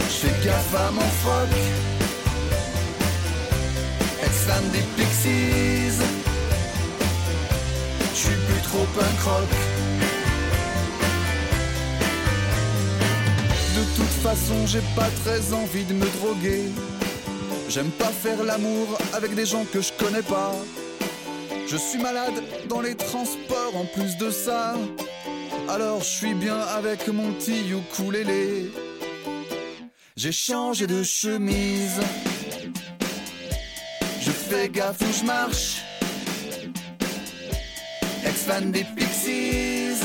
Je 0.00 0.26
fais 0.26 0.46
gaffe 0.46 0.74
à 0.74 0.90
mon 0.90 1.08
froc. 1.22 1.48
Ex-fan 4.24 4.70
des 4.72 4.84
Pixies. 4.96 6.02
Je 8.12 8.18
suis 8.18 8.36
plus 8.46 8.62
trop 8.62 8.84
punk 8.94 9.20
rock. 9.24 9.73
Façon, 14.24 14.66
j'ai 14.66 14.80
pas 14.96 15.10
très 15.22 15.52
envie 15.52 15.84
de 15.84 15.92
me 15.92 16.08
droguer. 16.16 16.64
J'aime 17.68 17.90
pas 17.90 18.12
faire 18.24 18.42
l'amour 18.42 18.86
avec 19.12 19.34
des 19.34 19.44
gens 19.44 19.66
que 19.70 19.82
je 19.82 19.92
connais 20.02 20.22
pas. 20.22 20.52
Je 21.66 21.76
suis 21.76 21.98
malade 21.98 22.42
dans 22.66 22.80
les 22.80 22.94
transports 22.94 23.76
en 23.76 23.84
plus 23.84 24.16
de 24.16 24.30
ça. 24.30 24.76
Alors 25.68 26.00
je 26.00 26.12
suis 26.20 26.32
bien 26.32 26.58
avec 26.58 27.06
mon 27.08 27.32
petit 27.32 27.68
ukulélé. 27.68 28.70
J'ai 30.16 30.32
changé 30.32 30.86
de 30.86 31.02
chemise. 31.02 32.00
Je 34.22 34.30
fais 34.30 34.70
gaffe 34.70 35.02
où 35.02 35.12
je 35.20 35.24
marche. 35.26 35.82
Ex-fan 38.24 38.72
des 38.72 38.86
Pixies. 38.96 39.98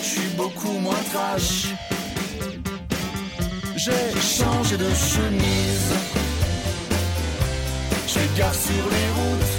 Je 0.00 0.08
suis 0.12 0.28
beaucoup 0.36 0.78
moins 0.78 1.02
trash. 1.12 1.74
J'ai 3.84 4.18
changé 4.18 4.78
de 4.78 4.88
chemise. 4.94 5.92
J'ai 8.06 8.26
gaffe 8.34 8.58
sur 8.58 8.84
les 8.94 9.08
routes. 9.18 9.54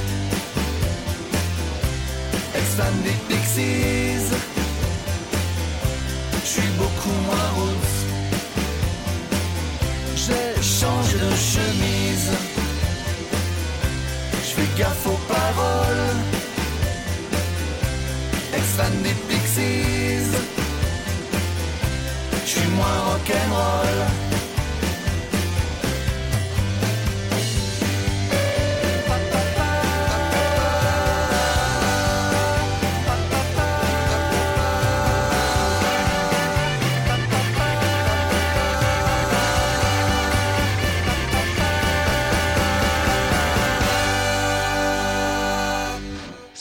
Ex-fan 2.56 2.94
des 3.04 3.18
Pixies. 3.30 4.34
Je 6.42 6.48
suis 6.48 6.72
beaucoup 6.80 7.18
moins 7.28 7.50
route. 7.56 7.94
J'ai 10.16 10.64
changé 10.64 11.20
de 11.20 11.36
chemise. 11.36 12.32
Je 14.32 14.52
fais 14.56 14.80
gaffe 14.80 15.06
aux 15.06 15.22
paroles. 15.32 16.16
Ex-fan 18.56 19.04
des 19.04 19.14
Pixies. 19.30 19.95
Moins 22.76 23.04
rock'n'roll. 23.08 24.25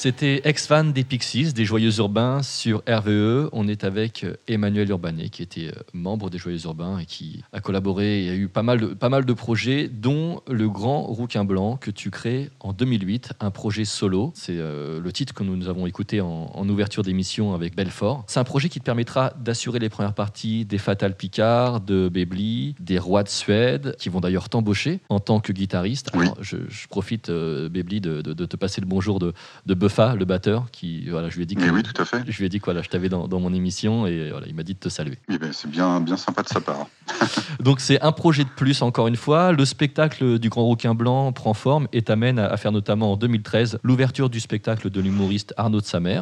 C'était 0.04 0.42
ex-fan 0.44 0.92
des 0.92 1.02
Pixies, 1.02 1.54
des 1.54 1.64
Joyeux 1.64 1.96
Urbains 1.96 2.42
sur 2.42 2.82
RVE. 2.86 3.48
On 3.52 3.66
est 3.66 3.84
avec 3.84 4.22
euh, 4.24 4.34
Emmanuel 4.48 4.90
Urbanet, 4.90 5.30
qui 5.30 5.42
était 5.42 5.68
euh, 5.68 5.80
membre 5.94 6.28
des 6.28 6.36
Joyeux 6.36 6.62
Urbains 6.66 6.98
et 6.98 7.06
qui 7.06 7.42
a 7.54 7.60
collaboré 7.60 8.26
et 8.26 8.28
a 8.28 8.34
eu 8.34 8.48
pas 8.48 8.62
mal 8.62 8.80
de, 8.80 8.86
pas 8.88 9.08
mal 9.08 9.24
de 9.24 9.32
projets, 9.32 9.88
dont 9.88 10.42
le 10.46 10.68
Grand 10.68 11.00
Rouquin 11.04 11.46
Blanc 11.46 11.78
que 11.78 11.90
tu 11.90 12.10
crées 12.10 12.50
en 12.60 12.74
2008, 12.74 13.32
un 13.40 13.50
projet 13.50 13.86
solo. 13.86 14.30
C'est 14.34 14.58
euh, 14.58 15.00
le 15.00 15.10
titre 15.10 15.32
que 15.32 15.42
nous, 15.42 15.56
nous 15.56 15.68
avons 15.68 15.86
écouté 15.86 16.20
en, 16.20 16.50
en 16.52 16.68
ouverture 16.68 17.02
d'émission 17.02 17.54
avec 17.54 17.74
Belfort. 17.74 18.24
C'est 18.26 18.40
un 18.40 18.44
projet 18.44 18.68
qui 18.68 18.80
te 18.80 18.84
permettra 18.84 19.32
d'assurer 19.40 19.78
les 19.78 19.88
premières 19.88 20.12
parties 20.12 20.66
des 20.66 20.76
Fatal 20.76 21.16
Picard, 21.16 21.80
de 21.80 22.10
Bebli, 22.10 22.74
des 22.78 22.98
Rois 22.98 23.22
de 23.22 23.30
Suède, 23.30 23.96
qui 23.98 24.10
vont 24.10 24.20
d'ailleurs 24.20 24.50
t'embaucher 24.50 25.00
en 25.08 25.18
tant 25.18 25.40
que 25.40 25.54
guitariste. 25.54 26.10
Alors, 26.12 26.36
je, 26.42 26.58
je 26.68 26.88
profite, 26.88 27.30
euh, 27.30 27.70
de- 27.70 28.20
de 28.20 28.44
te 28.44 28.56
passer 28.58 28.82
le 28.82 28.86
bonjour 28.86 29.18
de, 29.18 29.32
de 29.64 29.72
Le 29.98 30.24
batteur, 30.24 30.70
qui, 30.72 31.08
voilà, 31.08 31.28
je 31.28 31.36
lui 31.36 31.42
ai 31.42 31.46
dit 31.46 31.54
que, 31.54 31.62
Mais 31.62 31.70
oui, 31.70 31.82
tout 31.82 32.00
à 32.00 32.04
fait. 32.04 32.22
je 32.26 32.36
lui 32.38 32.46
ai 32.46 32.48
dit 32.48 32.58
que 32.60 32.64
voilà, 32.64 32.82
je 32.82 32.88
t'avais 32.88 33.08
dans, 33.08 33.28
dans 33.28 33.40
mon 33.40 33.52
émission 33.52 34.06
et 34.06 34.30
voilà, 34.30 34.46
il 34.48 34.54
m'a 34.54 34.62
dit 34.62 34.74
de 34.74 34.78
te 34.78 34.88
saluer. 34.88 35.18
Eh 35.28 35.38
ben, 35.38 35.52
c'est 35.52 35.70
bien, 35.70 36.00
bien 36.00 36.16
sympa 36.16 36.42
de 36.42 36.48
sa 36.48 36.60
part. 36.60 36.86
Donc 37.60 37.80
c'est 37.80 38.00
un 38.02 38.12
projet 38.12 38.44
de 38.44 38.48
plus 38.48 38.82
encore 38.82 39.06
une 39.08 39.16
fois. 39.16 39.52
Le 39.52 39.64
spectacle 39.64 40.38
du 40.38 40.48
Grand 40.48 40.62
Rouquin 40.64 40.94
Blanc 40.94 41.32
prend 41.32 41.54
forme 41.54 41.86
et 41.92 42.02
t'amène 42.02 42.38
à 42.38 42.46
à 42.46 42.56
faire 42.56 42.72
notamment 42.72 43.12
en 43.12 43.16
2013 43.16 43.78
l'ouverture 43.82 44.30
du 44.30 44.38
spectacle 44.40 44.88
de 44.90 45.00
l'humoriste 45.00 45.52
Arnaud 45.56 45.80
de 45.80 45.86
Samer 45.86 46.20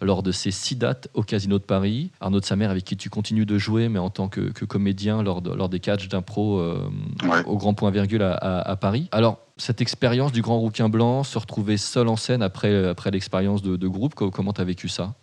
lors 0.00 0.22
de 0.22 0.32
ses 0.32 0.50
six 0.50 0.76
dates 0.76 1.08
au 1.14 1.22
Casino 1.22 1.58
de 1.58 1.64
Paris. 1.64 2.10
Arnaud 2.20 2.40
de 2.40 2.44
Samer 2.44 2.64
avec 2.66 2.84
qui 2.84 2.96
tu 2.96 3.10
continues 3.10 3.44
de 3.46 3.58
jouer 3.58 3.88
mais 3.88 3.98
en 3.98 4.08
tant 4.10 4.28
que, 4.28 4.40
que 4.52 4.64
comédien 4.64 5.22
lors, 5.22 5.42
de- 5.42 5.52
lors 5.52 5.68
des 5.68 5.80
catchs 5.80 6.08
d'impro 6.08 6.58
euh, 6.58 6.88
Ouais. 7.24 7.42
au 7.46 7.56
Grand 7.58 7.74
Point 7.74 7.90
Virgule 7.90 8.22
à, 8.22 8.32
à- 8.34 8.70
à 8.70 8.76
Paris. 8.76 9.08
Alors 9.12 9.38
cette 9.56 9.80
expérience 9.80 10.32
du 10.32 10.42
Grand 10.42 10.58
Rouquin 10.58 10.88
Blanc, 10.88 11.22
se 11.22 11.38
retrouver 11.38 11.76
seul 11.76 12.08
en 12.08 12.16
scène 12.16 12.42
après, 12.42 12.88
après 12.88 13.10
l'expérience 13.10 13.62
de, 13.62 13.76
groupe, 13.88 14.14
co- 14.14 14.30
comment 14.30 14.52
t'as 14.52 14.64
vécu 14.64 14.88
ça? 14.88 15.14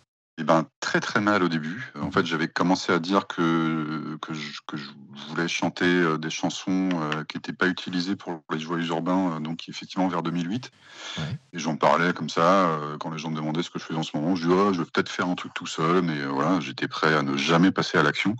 Eh 0.42 0.44
ben, 0.44 0.66
très 0.80 0.98
très 0.98 1.20
mal 1.20 1.44
au 1.44 1.48
début. 1.48 1.92
En 2.00 2.10
fait, 2.10 2.26
j'avais 2.26 2.48
commencé 2.48 2.92
à 2.92 2.98
dire 2.98 3.28
que, 3.28 4.18
que, 4.20 4.34
je, 4.34 4.58
que 4.66 4.76
je 4.76 4.88
voulais 5.28 5.46
chanter 5.46 5.84
euh, 5.84 6.18
des 6.18 6.30
chansons 6.30 6.88
euh, 6.94 7.22
qui 7.28 7.36
n'étaient 7.36 7.52
pas 7.52 7.68
utilisées 7.68 8.16
pour 8.16 8.42
les 8.50 8.58
joyeux 8.58 8.88
urbains, 8.88 9.36
euh, 9.36 9.38
donc 9.38 9.68
effectivement 9.68 10.08
vers 10.08 10.24
2008. 10.24 10.72
Ouais. 11.18 11.38
Et 11.52 11.60
j'en 11.60 11.76
parlais 11.76 12.12
comme 12.12 12.28
ça, 12.28 12.76
quand 12.98 13.10
les 13.10 13.18
gens 13.18 13.30
me 13.30 13.36
demandaient 13.36 13.62
ce 13.62 13.70
que 13.70 13.78
je 13.78 13.84
faisais 13.84 13.98
en 14.00 14.02
ce 14.02 14.16
moment. 14.16 14.34
Je 14.34 14.48
dis, 14.48 14.52
oh, 14.52 14.72
je 14.72 14.80
vais 14.80 14.84
peut-être 14.84 15.08
faire 15.08 15.28
un 15.28 15.36
truc 15.36 15.54
tout 15.54 15.68
seul, 15.68 16.02
mais 16.02 16.24
voilà, 16.24 16.58
j'étais 16.58 16.88
prêt 16.88 17.14
à 17.14 17.22
ne 17.22 17.36
jamais 17.36 17.70
passer 17.70 17.98
à 17.98 18.02
l'action. 18.02 18.34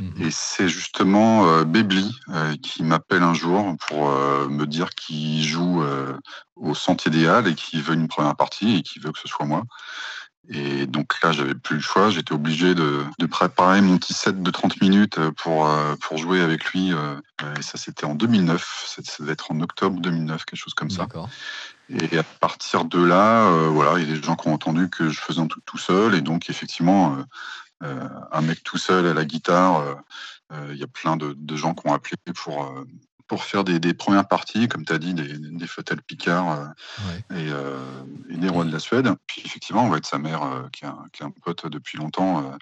Mhm. 0.00 0.12
Et 0.20 0.30
c'est 0.30 0.68
justement 0.68 1.48
euh, 1.48 1.64
Bebli 1.64 2.14
euh, 2.28 2.54
qui 2.62 2.82
m'appelle 2.82 3.22
un 3.22 3.34
jour 3.34 3.74
pour 3.88 4.10
euh, 4.10 4.48
me 4.48 4.66
dire 4.66 4.90
qu'il 4.90 5.42
joue 5.42 5.82
au 6.56 6.74
Sentier 6.74 7.10
des 7.10 7.26
Halles 7.26 7.48
et 7.48 7.54
qu'il 7.54 7.82
veut 7.82 7.94
une 7.94 8.08
première 8.08 8.36
partie 8.36 8.76
et 8.76 8.82
qu'il 8.82 9.02
veut 9.02 9.12
que 9.12 9.18
ce 9.18 9.28
soit 9.28 9.46
moi. 9.46 9.62
Et 10.50 10.86
donc 10.86 11.20
là, 11.22 11.30
j'avais 11.32 11.54
plus 11.54 11.76
le 11.76 11.82
choix. 11.82 12.08
J'étais 12.10 12.32
obligé 12.32 12.74
de, 12.74 13.04
de 13.18 13.26
préparer 13.26 13.82
mon 13.82 13.98
petit 13.98 14.14
set 14.14 14.42
de 14.42 14.50
30 14.50 14.80
minutes 14.80 15.18
euh, 15.18 15.30
pour, 15.32 15.66
euh, 15.66 15.94
pour 16.00 16.16
jouer 16.16 16.40
avec 16.40 16.64
lui. 16.72 16.92
euh, 16.94 17.16
Et 17.58 17.62
ça, 17.62 17.76
c'était 17.76 18.06
en 18.06 18.14
2009. 18.14 18.84
Ça 18.86 19.02
ça 19.04 19.16
devait 19.20 19.32
être 19.34 19.52
en 19.52 19.60
octobre 19.60 20.00
2009, 20.00 20.44
quelque 20.46 20.58
chose 20.58 20.72
comme 20.74 20.88
ça. 20.90 21.04
Et 21.90 22.18
à 22.18 22.22
partir 22.22 22.84
de 22.86 23.02
là, 23.02 23.46
euh, 23.48 23.68
voilà, 23.68 23.98
il 23.98 24.08
y 24.08 24.12
a 24.12 24.14
des 24.16 24.22
gens 24.22 24.36
qui 24.36 24.48
ont 24.48 24.54
entendu 24.54 24.88
que 24.88 25.10
je 25.10 25.20
faisais 25.20 25.40
un 25.40 25.46
truc 25.48 25.64
tout 25.66 25.78
seul. 25.78 26.14
Et 26.14 26.22
donc, 26.22 26.48
effectivement, 26.50 27.14
euh, 27.16 27.22
euh, 27.84 28.08
un 28.32 28.40
mec 28.40 28.62
tout 28.64 28.78
seul 28.78 29.06
à 29.06 29.14
la 29.14 29.24
guitare, 29.24 30.02
il 30.70 30.76
y 30.76 30.82
a 30.82 30.86
plein 30.86 31.18
de, 31.18 31.34
de 31.36 31.56
gens 31.56 31.74
qui 31.74 31.86
ont 31.86 31.92
appelé 31.92 32.16
pour, 32.34 32.74
pour 33.28 33.44
faire 33.44 33.62
des, 33.62 33.78
des 33.78 33.94
premières 33.94 34.26
parties, 34.26 34.68
comme 34.68 34.84
tu 34.84 34.92
as 34.92 34.98
dit, 34.98 35.14
des, 35.14 35.38
des 35.38 35.66
Fatal 35.66 36.00
Picard 36.02 36.50
euh, 36.50 36.64
Ouais. 37.06 37.38
et, 37.38 37.50
euh, 37.52 37.76
et 38.30 38.36
des 38.38 38.48
Rois 38.48 38.64
de 38.64 38.72
la 38.72 38.78
Suède. 38.78 39.08
Puis 39.26 39.42
effectivement, 39.44 39.84
on 39.84 39.88
va 39.90 39.98
être 39.98 40.06
sa 40.06 40.18
mère, 40.18 40.42
euh, 40.42 40.62
qui, 40.72 40.84
est 40.84 40.88
un, 40.88 41.04
qui 41.12 41.22
est 41.22 41.26
un 41.26 41.30
pote 41.30 41.66
depuis 41.66 41.98
longtemps, 41.98 42.52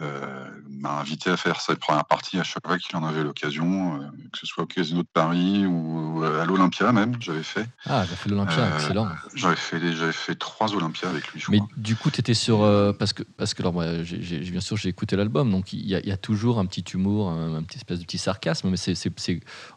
euh, 0.00 0.04
euh, 0.26 0.44
m'a 0.68 0.98
invité 1.00 1.30
à 1.30 1.36
faire 1.36 1.60
cette 1.60 1.78
première 1.78 2.04
partie 2.04 2.38
à 2.38 2.42
chaque 2.44 2.66
fois 2.66 2.78
qu'il 2.78 2.96
en 2.96 3.04
avait 3.04 3.22
l'occasion, 3.22 3.96
euh, 3.96 4.06
que 4.32 4.38
ce 4.38 4.46
soit 4.46 4.64
au 4.64 4.66
Casino 4.66 5.02
de 5.02 5.08
Paris 5.12 5.64
ou 5.66 6.22
à 6.22 6.44
l'Olympia 6.44 6.92
même, 6.92 7.16
j'avais 7.20 7.42
fait. 7.42 7.66
Ah, 7.86 8.04
t'as 8.08 8.16
fait 8.16 8.28
l'Olympia, 8.28 8.58
Euh, 8.64 8.74
excellent. 8.74 9.08
J'avais 9.34 9.56
fait, 9.56 9.80
j'avais 9.94 10.12
fait 10.12 10.34
trois 10.34 10.74
Olympias 10.74 11.08
avec 11.08 11.26
lui, 11.32 11.40
je 11.40 11.50
Mais 11.50 11.58
crois. 11.58 11.68
du 11.76 11.96
coup, 11.96 12.10
tu 12.10 12.20
étais 12.20 12.34
sur. 12.34 12.62
euh, 12.62 12.92
parce 12.92 13.12
que, 13.12 13.22
parce 13.22 13.54
que 13.54 13.62
alors, 13.62 13.72
moi, 13.72 14.02
j'ai- 14.02 14.22
j'ai- 14.22 14.40
bien 14.40 14.60
sûr, 14.60 14.76
j'ai 14.76 14.88
écouté 14.88 15.16
l'album, 15.16 15.50
donc 15.50 15.72
il 15.72 15.86
y, 15.86 15.94
a- 15.94 16.00
il 16.00 16.06
y 16.08 16.12
a 16.12 16.16
toujours 16.16 16.58
un 16.58 16.66
petit 16.66 16.84
humour, 16.94 17.30
un, 17.30 17.54
un 17.56 17.62
petit 17.62 17.78
espèce 17.78 17.98
de 17.98 18.04
petit 18.04 18.18
sarcasme, 18.18 18.68
mais 18.70 18.76
c'est, 18.76 18.94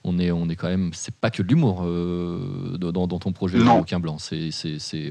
on, 0.03 0.19
est, 0.19 0.31
on 0.31 0.49
est 0.49 0.55
quand 0.55 0.67
même. 0.67 0.91
C'est 0.93 1.15
pas 1.15 1.29
que 1.31 1.41
de 1.41 1.47
l'humour 1.47 1.83
euh, 1.85 2.77
dans, 2.77 3.07
dans 3.07 3.19
ton 3.19 3.31
projet 3.31 3.57
Non. 3.57 3.79
Aucun 3.79 3.99
Blanc. 3.99 4.17
C'est, 4.19 4.49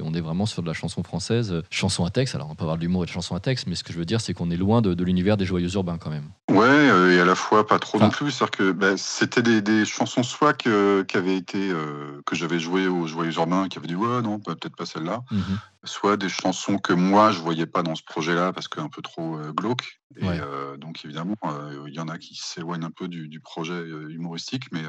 on 0.02 0.12
est 0.14 0.20
vraiment 0.20 0.46
sur 0.46 0.62
de 0.62 0.66
la 0.68 0.74
chanson 0.74 1.02
française, 1.02 1.52
euh, 1.52 1.62
chanson 1.70 2.04
à 2.04 2.10
texte. 2.10 2.34
Alors, 2.34 2.48
on 2.50 2.54
peut 2.54 2.64
avoir 2.64 2.76
de 2.76 2.82
l'humour 2.82 3.04
et 3.04 3.06
de 3.06 3.10
chanson 3.10 3.34
à 3.34 3.40
texte, 3.40 3.66
mais 3.66 3.74
ce 3.74 3.84
que 3.84 3.92
je 3.92 3.98
veux 3.98 4.04
dire, 4.04 4.20
c'est 4.20 4.34
qu'on 4.34 4.50
est 4.50 4.56
loin 4.56 4.82
de, 4.82 4.94
de 4.98 5.04
l'univers 5.04 5.36
des 5.36 5.46
joyeux 5.46 5.72
urbains 5.74 5.96
quand 5.96 6.10
même. 6.10 6.28
Ouais, 6.50 6.66
euh, 6.66 7.16
et 7.16 7.20
à 7.20 7.24
la 7.24 7.34
fois 7.36 7.66
pas 7.66 7.78
trop 7.78 7.96
Enfin- 7.98 8.06
non 8.06 8.10
plus. 8.10 8.30
C'est-à-dire 8.32 8.50
que 8.50 8.72
bah, 8.72 8.96
c'était 8.96 9.42
des, 9.42 9.62
des 9.62 9.84
chansons 9.84 10.22
soit 10.24 10.52
que, 10.54 11.02
qui 11.02 11.16
avaient 11.16 11.36
été 11.36 11.70
euh, 11.70 12.20
que 12.26 12.34
j'avais 12.34 12.58
joué 12.58 12.88
aux 12.88 13.06
Joyeux 13.06 13.32
Urbains, 13.34 13.68
qui 13.68 13.78
avaient 13.78 13.86
dit 13.86 13.94
ouais 13.94 14.20
non 14.22 14.40
bah, 14.44 14.54
peut-être 14.60 14.76
pas 14.76 14.84
celle-là, 14.86 15.20
Mhm. 15.30 15.58
soit 15.84 16.16
des 16.16 16.28
chansons 16.28 16.78
que 16.78 16.92
moi 16.92 17.30
je 17.30 17.38
voyais 17.40 17.66
pas 17.66 17.82
dans 17.82 17.94
ce 17.94 18.02
projet-là 18.02 18.52
parce 18.52 18.66
qu'un 18.68 18.88
peu 18.88 19.00
trop 19.02 19.38
euh, 19.38 19.52
glauque. 19.52 20.00
Et 20.16 20.26
Ouais. 20.26 20.40
euh, 20.42 20.76
donc 20.76 21.04
évidemment 21.04 21.36
il 21.86 21.94
y 21.94 22.00
en 22.00 22.08
a 22.08 22.18
qui 22.18 22.34
s'éloignent 22.34 22.84
un 22.84 22.90
peu 22.90 23.06
du, 23.08 23.28
du 23.28 23.38
projet 23.40 23.80
humoristique, 24.10 24.64
mais 24.72 24.82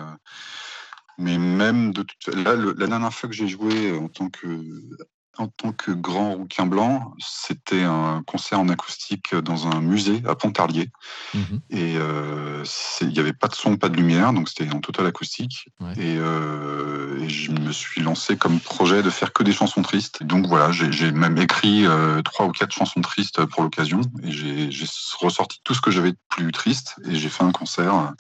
mais 1.18 1.38
même 1.38 1.92
de 1.94 2.02
toute... 2.04 2.34
là 2.36 2.56
le- 2.56 2.74
la 2.78 2.88
dernière 2.88 3.14
fois 3.14 3.30
que 3.30 3.36
j'ai 3.36 3.48
joué 3.48 3.92
en 3.96 4.08
tant 4.08 4.30
que 4.30 4.48
en 5.40 5.48
tant 5.48 5.72
que 5.72 5.92
grand 5.92 6.34
rouquin 6.34 6.66
blanc, 6.66 7.14
c'était 7.18 7.84
un 7.84 8.22
concert 8.28 8.60
en 8.60 8.68
acoustique 8.68 9.34
dans 9.34 9.68
un 9.68 9.80
musée 9.80 10.22
à 10.28 10.36
Pontarlier. 10.36 10.92
Mhm. 11.34 11.62
Et 11.70 11.96
euh, 11.98 12.64
il 13.02 13.08
n'y 13.08 13.20
avait 13.20 13.34
pas 13.34 13.48
de 13.48 13.56
son, 13.56 13.78
pas 13.78 13.88
de 13.88 13.96
lumière, 13.96 14.34
donc 14.34 14.50
c'était 14.50 14.70
en 14.74 14.82
total 14.82 15.08
acoustique. 15.08 15.70
Ouais. 15.80 15.94
Et, 15.94 16.18
euh, 16.18 17.24
et 17.24 17.30
je 17.30 17.52
me 17.52 17.72
suis 17.72 18.02
lancé 18.02 18.36
comme 18.36 18.60
projet 18.60 19.02
de 19.02 19.10
faire 19.10 19.32
que 19.32 19.44
des 19.44 19.54
chansons 19.54 19.82
tristes. 19.82 20.24
Donc 20.24 20.46
voilà, 20.46 20.72
j'ai 20.72 21.12
même 21.12 21.38
écrit 21.38 21.86
euh, 21.86 22.22
trois 22.22 22.46
ou 22.46 22.52
quatre 22.52 22.74
chansons 22.74 23.02
tristes 23.02 23.46
pour 23.46 23.64
l'occasion. 23.64 24.02
Et 24.24 24.32
j'ai 24.32 24.70
ressorti 25.22 25.62
tout 25.64 25.74
ce 25.74 25.80
que 25.80 25.90
j'avais 25.90 26.12
de 26.12 26.20
plus 26.28 26.52
triste. 26.52 26.96
Et 27.10 27.16
j'ai 27.16 27.30
fait 27.30 27.44
un 27.44 27.54
concert 27.54 28.14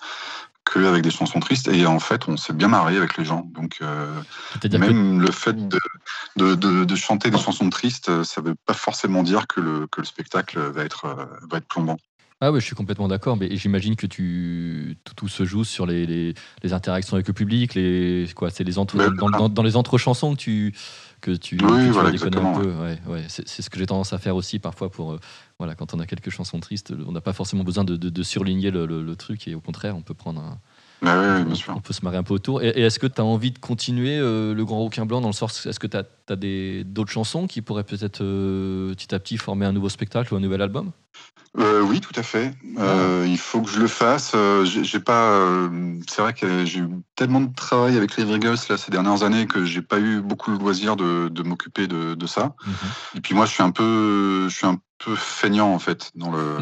que 0.71 0.79
avec 0.85 1.01
des 1.03 1.11
chansons 1.11 1.39
tristes. 1.39 1.67
Et 1.67 1.85
en 1.85 1.99
fait, 1.99 2.27
on 2.27 2.37
s'est 2.37 2.53
bien 2.53 2.69
marré 2.69 2.95
avec 2.97 3.17
les 3.17 3.25
gens. 3.25 3.43
Donc 3.53 3.79
euh, 3.81 4.21
que 4.61 4.77
même 4.77 5.19
le 5.19 5.31
fait 5.31 5.57
de, 5.67 5.79
de, 6.35 6.55
de- 6.55 6.85
de 6.85 6.95
chanter 6.95 7.31
des 7.31 7.37
chansons 7.39 7.69
tristes, 7.69 8.09
euh, 8.09 8.23
ça 8.23 8.41
ne 8.41 8.47
veut 8.49 8.55
pas 8.65 8.73
forcément 8.75 9.23
dire 9.23 9.47
que 9.47 9.59
le, 9.61 9.87
que 9.87 10.01
le 10.01 10.05
spectacle 10.05 10.59
va 10.59 10.83
être, 10.83 11.05
euh, 11.05 11.25
va 11.49 11.57
être 11.57 11.67
plombant. 11.67 11.97
Ah 12.41 12.53
ouais, 12.53 12.61
je 12.61 12.65
suis 12.65 12.75
complètement 12.75 13.09
d'accord, 13.09 13.35
mais 13.35 13.53
j'imagine 13.57 13.97
que 13.97 14.07
tu 14.07 14.97
tout, 15.03 15.13
tout 15.13 15.27
se 15.27 15.43
joue 15.43 15.65
sur 15.65 15.85
les, 15.85 16.05
les, 16.05 16.33
les 16.63 16.71
interactions 16.73 17.15
avec 17.15 17.27
le 17.27 17.33
public, 17.33 17.75
les 17.75 18.29
quoi, 18.33 18.49
c'est 18.49 18.63
les 18.63 18.77
entre 18.77 18.95
Ben, 18.95 19.13
dans, 19.13 19.29
dans, 19.29 19.49
dans 19.49 19.63
les 19.63 19.75
entre 19.75 19.97
chansons 19.97 20.35
que 20.35 20.39
tu 20.39 20.73
que 21.21 21.31
tu, 21.31 21.55
Oui, 21.57 21.61
que 21.61 21.83
tu 21.85 21.89
voilà, 21.91 22.09
vas 22.09 22.11
déconner 22.11 22.37
un 22.37 22.53
peu. 22.59 22.71
Ouais, 22.71 22.99
ouais, 23.07 23.23
c'est 23.27 23.47
c'est 23.47 23.61
ce 23.61 23.69
que 23.69 23.77
j'ai 23.79 23.85
tendance 23.85 24.13
à 24.13 24.17
faire 24.17 24.35
aussi 24.35 24.59
parfois 24.59 24.89
pour 24.89 25.13
euh, 25.13 25.19
voilà 25.59 25.75
quand 25.75 25.93
on 25.93 25.99
a 25.99 26.05
quelques 26.05 26.29
chansons 26.29 26.59
tristes, 26.59 26.93
on 27.07 27.11
n'a 27.11 27.21
pas 27.21 27.33
forcément 27.33 27.63
besoin 27.63 27.83
de, 27.83 27.95
de, 27.95 28.09
de 28.09 28.23
surligner 28.23 28.71
le, 28.71 28.85
le- 28.85 29.03
le 29.03 29.15
truc 29.15 29.47
et 29.47 29.55
au 29.55 29.59
contraire, 29.61 29.95
on 29.95 30.01
peut 30.01 30.13
prendre 30.13 30.41
un, 30.41 30.59
Mais 31.01 31.11
oui, 31.11 31.17
oui, 31.35 31.41
on, 31.41 31.45
bien 31.45 31.55
sûr. 31.55 31.73
on 31.75 31.81
peut 31.81 31.93
se 31.93 32.03
marrer 32.03 32.17
un 32.17 32.23
peu 32.23 32.33
autour. 32.33 32.61
Et, 32.63 32.69
et 32.69 32.81
est-ce 32.81 32.99
que 32.99 33.07
tu 33.07 33.19
as 33.21 33.25
envie 33.25 33.51
de 33.51 33.59
continuer 33.59 34.17
euh, 34.17 34.53
le 34.53 34.65
Grand 34.65 34.79
Rouquin 34.79 35.05
Blanc 35.05 35.21
dans 35.21 35.27
le 35.29 35.33
sens 35.33 35.65
est-ce 35.65 35.79
que 35.79 35.87
tu 35.87 35.97
as, 35.97 36.35
des 36.35 36.83
d'autres 36.83 37.11
chansons 37.11 37.47
qui 37.47 37.61
pourraient 37.61 37.83
peut-être 37.83 38.21
euh, 38.23 38.93
petit 38.93 39.13
à 39.13 39.19
petit 39.19 39.37
former 39.37 39.65
un 39.65 39.71
nouveau 39.73 39.89
spectacle 39.89 40.33
ou 40.33 40.37
un 40.37 40.41
nouvel 40.41 40.61
album? 40.61 40.91
Euh, 41.57 41.81
oui, 41.81 41.99
tout 41.99 42.13
à 42.15 42.21
fait. 42.21 42.53
Euh, 42.77 43.25
il 43.27 43.37
faut 43.37 43.61
que 43.61 43.69
je 43.69 43.79
le 43.79 43.87
fasse. 43.87 44.33
Euh, 44.35 44.65
j'ai 44.65 44.99
pas. 44.99 45.31
euh, 45.31 45.95
c'est 46.07 46.21
vrai 46.21 46.33
que 46.33 46.63
j'ai 46.65 46.79
eu 46.79 46.89
tellement 47.15 47.41
de 47.41 47.53
travail 47.53 47.97
avec 47.97 48.15
les 48.17 48.23
Eagles 48.23 48.57
là 48.69 48.77
ces 48.77 48.91
dernières 48.91 49.23
années 49.23 49.47
que 49.47 49.65
j'ai 49.65 49.81
pas 49.81 49.99
eu 49.99 50.21
beaucoup 50.21 50.51
le 50.51 50.57
loisir 50.57 50.95
de, 50.95 51.27
de 51.27 51.43
m'occuper 51.43 51.87
de, 51.87 52.13
de 52.13 52.27
ça. 52.27 52.53
Mhm. 52.65 52.73
Et 53.15 53.21
puis 53.21 53.33
moi, 53.33 53.45
je 53.45 53.53
suis 53.53 53.63
un 53.63 53.71
peu, 53.71 54.47
je 54.47 54.55
suis 54.55 54.67
un 54.67 54.79
peu 54.99 55.15
feignant 55.15 55.73
en 55.73 55.79
fait 55.79 56.11
dans 56.13 56.31
le, 56.31 56.57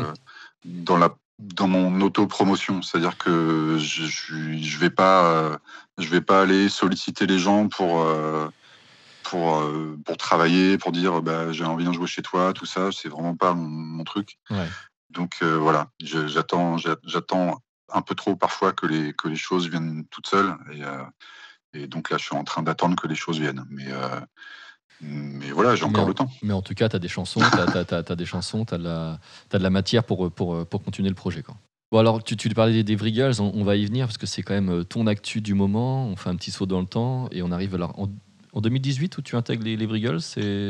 dans 0.64 0.98
la, 0.98 1.14
dans 1.40 1.68
mon 1.68 2.00
auto-promotion. 2.00 2.82
C'est-à-dire 2.82 3.18
que 3.18 3.78
je, 3.80 4.04
je, 4.06 4.58
je 4.62 4.78
vais 4.78 4.90
pas, 4.90 5.26
euh, 5.26 5.58
je 5.98 6.08
vais 6.08 6.22
pas 6.22 6.42
aller 6.42 6.70
solliciter 6.70 7.28
les 7.28 7.40
gens 7.40 7.68
pour, 7.68 8.04
euh, 8.04 8.48
pour, 9.30 9.58
euh, 9.58 9.98
pour 10.06 10.18
travailler, 10.18 10.78
pour 10.78 10.92
dire 10.92 11.22
bah, 11.22 11.52
j'ai 11.52 11.66
envie 11.66 11.86
de 11.86 11.92
jouer 11.92 12.08
chez 12.08 12.22
toi, 12.22 12.54
tout 12.54 12.66
ça. 12.66 12.90
C'est 12.92 13.10
vraiment 13.10 13.36
pas 13.36 13.54
mon, 13.54 13.68
mon 13.68 14.04
truc. 14.04 14.38
Ouais. 14.50 14.68
Donc 15.10 15.38
euh, 15.42 15.58
voilà, 15.58 15.88
j'attends, 16.02 16.78
j'a- 16.78 16.98
j'attends 17.06 17.62
un 17.94 18.02
peu 18.02 18.16
trop 18.16 18.36
parfois 18.36 18.74
que 18.74 18.86
les, 18.86 19.14
que 19.14 19.28
les 19.28 19.36
choses 19.38 19.70
viennent 19.70 20.06
toutes 20.12 20.28
seules. 20.28 20.54
Et, 20.74 20.84
euh, 20.84 21.04
et 21.74 21.88
donc 21.88 22.10
là, 22.10 22.18
je 22.18 22.24
suis 22.26 22.36
en 22.36 22.44
train 22.44 22.62
d'attendre 22.64 22.96
que 22.96 23.08
les 23.08 23.16
choses 23.16 23.40
viennent. 23.40 23.66
Mais, 23.70 23.88
mais 25.02 25.52
voilà, 25.52 25.76
j'ai 25.76 25.86
encore 25.86 26.06
en- 26.06 26.08
le 26.08 26.14
temps. 26.14 26.30
Mais 26.42 26.54
en 26.54 26.62
tout 26.62 26.74
cas, 26.74 26.90
tu 26.90 26.96
as 26.96 27.00
des 27.00 27.08
chansons, 27.08 27.40
tu 27.40 27.60
as, 27.60 28.16
des 28.16 28.26
chansons, 28.26 28.66
tu 28.66 28.74
as, 28.74 28.78
de 28.78 28.84
la 28.84 29.20
t'as 29.50 29.58
de 29.60 29.64
la 29.64 29.70
matière 29.70 30.04
pour, 30.04 30.32
pour, 30.32 30.66
pour 30.66 30.84
continuer 30.84 31.10
le 31.10 31.16
projet. 31.16 31.44
Quoi. 31.44 31.56
Bon, 31.92 32.00
alors, 32.00 32.24
tu, 32.24 32.36
tu 32.36 32.50
parlais 32.50 32.74
des, 32.74 32.84
des 32.84 32.96
Vrigals, 32.96 33.40
on, 33.40 33.52
on 33.54 33.64
va 33.64 33.76
y 33.76 33.86
venir 33.86 34.08
parce 34.08 34.18
que 34.18 34.26
c'est 34.26 34.42
quand 34.44 34.54
même 34.54 34.84
ton 34.86 35.08
actu 35.08 35.40
du 35.42 35.54
moment. 35.54 36.06
On 36.08 36.16
fait 36.16 36.30
un 36.30 36.36
petit 36.36 36.52
saut 36.52 36.66
dans 36.66 36.82
le 36.82 36.88
temps 36.88 37.28
et 37.32 37.42
on 37.42 37.52
arrive 37.52 37.76
alors 37.76 37.98
en, 38.00 38.08
en 38.58 38.62
2018 38.62 39.18
où 39.20 39.22
tu 39.22 39.36
intègres 39.36 39.64
les, 39.64 39.78
les 39.78 39.88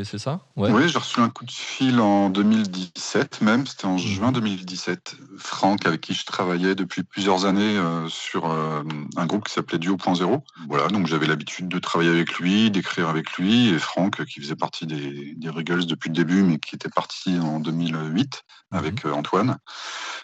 c'est 0.04 0.18
ça? 0.18 0.40
Ouais. 0.56 0.70
Oui, 0.70 0.88
j'ai 0.88 0.98
reçu 0.98 1.20
un 1.20 1.30
coup 1.30 1.46
de 1.46 1.50
fil 1.50 2.00
en 2.00 2.28
2017 2.28 3.40
même, 3.40 3.66
c'était 3.66 3.86
en 3.86 3.96
juin 3.96 4.30
2017. 4.30 5.16
Franck, 5.38 5.86
avec 5.86 6.02
qui 6.02 6.14
je 6.14 6.26
travaillais 6.26 6.74
depuis 6.74 7.02
plusieurs 7.02 7.46
années 7.46 7.78
euh, 7.78 8.08
sur 8.08 8.50
euh, 8.50 8.82
un 9.16 9.26
groupe 9.26 9.46
qui 9.46 9.54
s'appelait 9.54 9.78
Duo.0. 9.78 10.40
Voilà, 10.68 10.88
donc 10.88 11.06
j'avais 11.06 11.26
l'habitude 11.26 11.68
de 11.68 11.78
travailler 11.78 12.10
avec 12.10 12.34
lui, 12.38 12.70
d'écrire 12.70 13.08
avec 13.08 13.32
lui, 13.38 13.68
et 13.68 13.78
Franck, 13.78 14.24
qui 14.26 14.40
faisait 14.40 14.56
partie 14.56 14.86
des, 14.86 15.34
des 15.34 15.50
depuis 15.50 16.08
le 16.08 16.14
début, 16.14 16.42
mais 16.42 16.58
qui 16.58 16.74
était 16.74 16.90
parti 16.90 17.38
en 17.38 17.60
2008 17.60 18.42
avec 18.70 19.06
euh, 19.06 19.12
Antoine, 19.12 19.56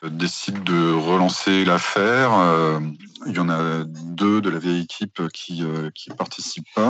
décide 0.02 0.62
de 0.64 0.92
relancer 0.92 1.64
l'affaire. 1.64 2.30
Il 3.26 3.34
y 3.34 3.38
en 3.38 3.48
a 3.48 3.84
deux 3.84 4.42
de 4.42 4.50
la 4.50 4.58
vieille 4.58 4.82
équipe 4.82 5.22
qui 5.32 5.64
participent 6.18 6.68
pas. 6.74 6.88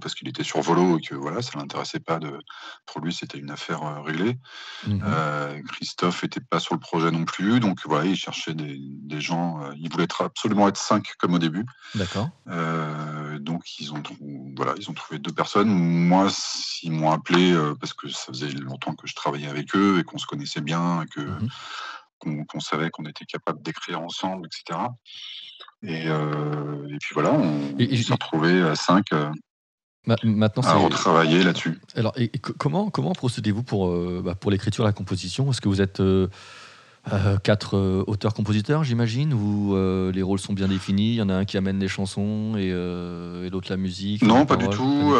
Parce 0.00 0.14
qu'il 0.14 0.28
était 0.28 0.42
sur 0.44 0.60
Volo 0.60 0.98
et 0.98 1.00
que 1.00 1.14
voilà, 1.14 1.42
ça 1.42 1.58
l'intéressait 1.58 2.00
pas 2.00 2.18
de. 2.18 2.38
Pour 2.86 3.00
lui, 3.00 3.12
c'était 3.14 3.38
une 3.38 3.50
affaire 3.50 3.82
euh, 3.82 4.00
réglée. 4.02 4.38
Mhm. 4.86 5.00
Euh, 5.04 5.60
Christophe 5.72 6.22
était 6.24 6.40
pas 6.40 6.60
sur 6.60 6.74
le 6.74 6.80
projet 6.80 7.10
non 7.10 7.24
plus, 7.24 7.60
donc 7.60 7.78
voilà, 7.86 8.04
il 8.06 8.16
cherchait 8.16 8.54
des, 8.54 8.76
des 8.78 9.20
gens. 9.20 9.62
euh, 9.64 9.72
il 9.78 9.90
voulait 9.90 10.04
être 10.04 10.22
absolument 10.22 10.68
être 10.68 10.76
cinq 10.76 11.12
comme 11.18 11.34
au 11.34 11.38
début. 11.38 11.64
D'accord. 11.94 12.30
Donc 13.40 13.62
ils 13.78 13.92
ont 13.92 14.02
voilà, 14.56 14.74
ils 14.76 14.90
ont 14.90 14.94
trouvé 14.94 15.18
deux 15.18 15.32
personnes. 15.32 15.68
Moi, 15.70 16.28
ils 16.82 16.92
m'ont 16.92 17.10
appelé 17.10 17.56
parce 17.80 17.94
que 17.94 18.08
ça 18.08 18.26
faisait 18.26 18.50
longtemps 18.50 18.94
que 18.94 19.06
je 19.06 19.14
travaillais 19.14 19.48
avec 19.48 19.74
eux 19.74 19.98
et 19.98 20.04
qu'on 20.04 20.18
se 20.18 20.26
connaissait 20.26 20.60
bien 20.60 21.02
et 21.02 21.06
que 21.06 21.20
Mhm. 21.20 21.48
qu'on 22.46 22.60
savait 22.60 22.90
qu'on 22.90 23.06
était 23.06 23.24
capable 23.24 23.62
d'écrire 23.62 24.00
ensemble, 24.02 24.46
etc. 24.46 24.78
Et, 25.82 26.02
euh, 26.08 26.86
et 26.88 26.98
puis 26.98 27.14
voilà, 27.14 27.32
on, 27.32 27.74
et- 27.78 28.02
s'est 28.02 28.12
retrouvés 28.12 28.60
à 28.62 28.74
cinq 28.74 29.12
euh, 29.14 29.30
Ma- 30.06 30.16
maintenant, 30.24 30.62
à 30.62 30.74
retravailler 30.76 31.42
là-dessus. 31.42 31.78
Alors, 31.94 32.12
et, 32.16 32.24
et 32.32 32.38
co- 32.38 32.54
comment, 32.56 32.90
comment 32.90 33.12
procédez-vous 33.12 33.62
pour, 33.62 33.88
euh, 33.88 34.22
bah, 34.24 34.34
pour 34.34 34.50
l'écriture 34.50 34.84
et 34.84 34.86
la 34.86 34.92
composition? 34.92 35.50
Est-ce 35.50 35.60
que 35.60 35.68
vous 35.68 35.82
êtes 35.82 36.00
euh, 36.00 36.28
euh, 37.12 37.36
quatre 37.38 38.04
auteurs-compositeurs, 38.06 38.82
j'imagine, 38.82 39.34
ou 39.34 39.74
euh, 39.76 40.10
les 40.12 40.22
rôles 40.22 40.38
sont 40.38 40.54
bien 40.54 40.68
définis? 40.68 41.10
Il 41.10 41.16
y 41.16 41.22
en 41.22 41.28
a 41.28 41.34
un 41.34 41.44
qui 41.44 41.56
amène 41.58 41.78
les 41.78 41.88
chansons 41.88 42.54
et, 42.56 42.68
et 42.68 43.50
l'autre 43.50 43.70
la 43.70 43.76
musique 43.76 44.22
Non, 44.22 44.46
pas 44.46 44.56
du 44.56 44.68
tout. 44.68 45.14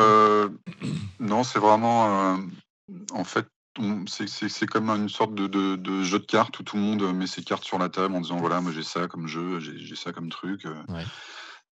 non, 1.21 1.45
c'est 1.45 1.59
vraiment. 1.59 2.39
en 3.13 3.25
fait, 3.25 3.47
c'est- 4.07 4.67
comme 4.67 4.91
une 4.91 5.09
sorte 5.09 5.35
de, 5.35 5.47
de- 5.47 5.77
de 5.77 6.03
jeu 6.03 6.19
de 6.19 6.25
cartes 6.27 6.59
où 6.59 6.63
tout 6.63 6.77
le 6.77 6.83
monde 6.83 7.03
met 7.15 7.27
ses 7.27 7.43
cartes 7.43 7.65
sur 7.65 7.79
la 7.79 7.89
table 7.89 8.15
en 8.15 8.21
disant 8.21 8.39
voilà, 8.39 8.61
moi 8.61 8.73
j'ai 8.73 8.83
ça 8.83 9.07
comme 9.07 9.27
jeu, 9.27 9.61
j'ai 9.61 9.97
ça 9.97 10.13
comme 10.13 10.29
truc. 10.29 10.65
Ouais. 10.89 11.05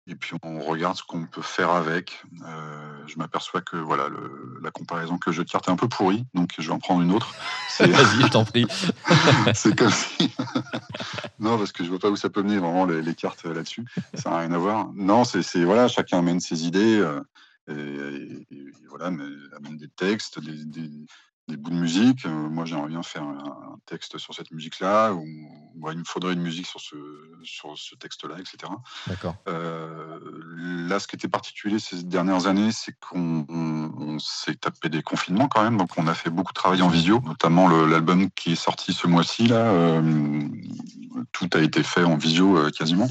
Et 0.08 0.16
puis 0.16 0.36
on 0.44 0.60
regarde 0.60 0.96
ce 0.98 1.04
qu'on 1.04 1.26
peut 1.26 1.42
faire 1.42 1.72
avec. 1.72 2.22
Euh, 2.46 3.04
je 3.08 3.18
m'aperçois 3.18 3.62
que 3.62 3.76
voilà, 3.78 4.08
le- 4.08 4.60
la 4.62 4.70
comparaison 4.70 5.18
que 5.18 5.32
de 5.32 5.44
cartes 5.44 5.68
est 5.68 5.72
un 5.72 5.76
peu 5.76 5.88
pourrie, 5.88 6.26
donc 6.36 6.52
je 6.60 6.68
vais 6.68 6.74
en 6.74 6.80
prendre 6.80 7.02
une 7.02 7.12
autre. 7.12 7.34
Vas-y, 7.80 8.22
je 8.22 8.28
t'en 8.28 8.46
prie. 8.46 8.68
c'est 9.56 9.76
comme 9.76 9.90
si. 9.92 10.32
non, 11.40 11.58
parce 11.58 11.72
que 11.72 11.84
je 11.84 11.90
vois 11.90 12.00
pas 12.00 12.10
où 12.10 12.16
ça 12.16 12.30
peut 12.30 12.44
mener 12.44 12.58
vraiment 12.60 12.86
les, 12.86 13.02
les 13.02 13.16
cartes 13.16 13.46
euh, 13.46 13.54
là-dessus. 13.54 13.84
Ça 14.14 14.30
n'a 14.30 14.40
rien 14.40 14.52
à 14.52 14.58
voir. 14.60 14.90
Non, 14.94 15.24
c'est 15.24 15.42
c'est- 15.42 15.64
voilà, 15.64 15.88
chacun 15.88 16.20
amène 16.20 16.40
ses 16.40 16.66
idées. 16.66 17.00
euh, 17.00 17.22
et, 17.68 17.74
et- 17.74 18.56
et 18.56 18.88
voilà, 18.90 19.10
mais 19.10 19.26
amène 19.58 19.78
des 19.78 19.88
textes, 19.90 20.40
des, 20.40 20.66
des- 20.66 21.06
des 21.48 21.58
bouts 21.58 21.70
de 21.70 21.76
musique. 21.76 22.26
Euh, 22.26 22.30
moi, 22.30 22.66
j'aimerais 22.66 22.90
bien 22.90 23.04
faire 23.04 23.24
un, 23.24 23.76
texte 23.86 24.18
sur 24.18 24.34
cette 24.34 24.50
musique-là, 24.50 25.14
ou 25.14 25.24
ou 25.78 25.92
il 25.92 25.98
me 26.00 26.04
faudrait 26.06 26.34
une 26.34 26.42
musique 26.42 26.66
sur 26.66 26.80
ce, 26.80 26.96
sur 27.44 27.78
ce 27.78 27.96
texte-là, 27.96 28.36
etc. 28.40 28.72
D'accord. 29.08 29.36
Euh, 29.48 30.18
là, 30.88 31.00
ce 31.00 31.08
qui 31.08 31.18
était 31.18 31.28
particulier 31.28 31.80
ces 31.80 32.02
dernières 32.04 32.48
années, 32.48 32.72
c'est 32.72 32.94
qu'on 33.00 33.46
on- 33.50 33.92
on 33.98 34.20
s'est 34.20 34.56
tapé 34.56 34.90
des 34.90 35.04
confinements 35.04 35.48
quand 35.48 35.62
même. 35.62 35.78
Donc, 35.78 35.90
on 35.98 36.08
a 36.08 36.14
fait 36.16 36.30
beaucoup 36.30 36.54
de 36.54 36.60
travail 36.60 36.82
en 36.82 36.88
visio, 36.88 37.22
notamment 37.26 37.68
l'album 37.68 38.32
qui 38.32 38.54
est 38.54 38.56
sorti 38.56 38.94
ce 38.94 39.06
mois-ci. 39.06 39.48
Là, 39.48 39.68
euh, 39.68 40.42
tout 41.32 41.50
a 41.54 41.60
été 41.60 41.84
fait 41.84 42.04
en 42.04 42.18
visio 42.18 42.58
euh, 42.58 42.72
quasiment. 42.72 43.08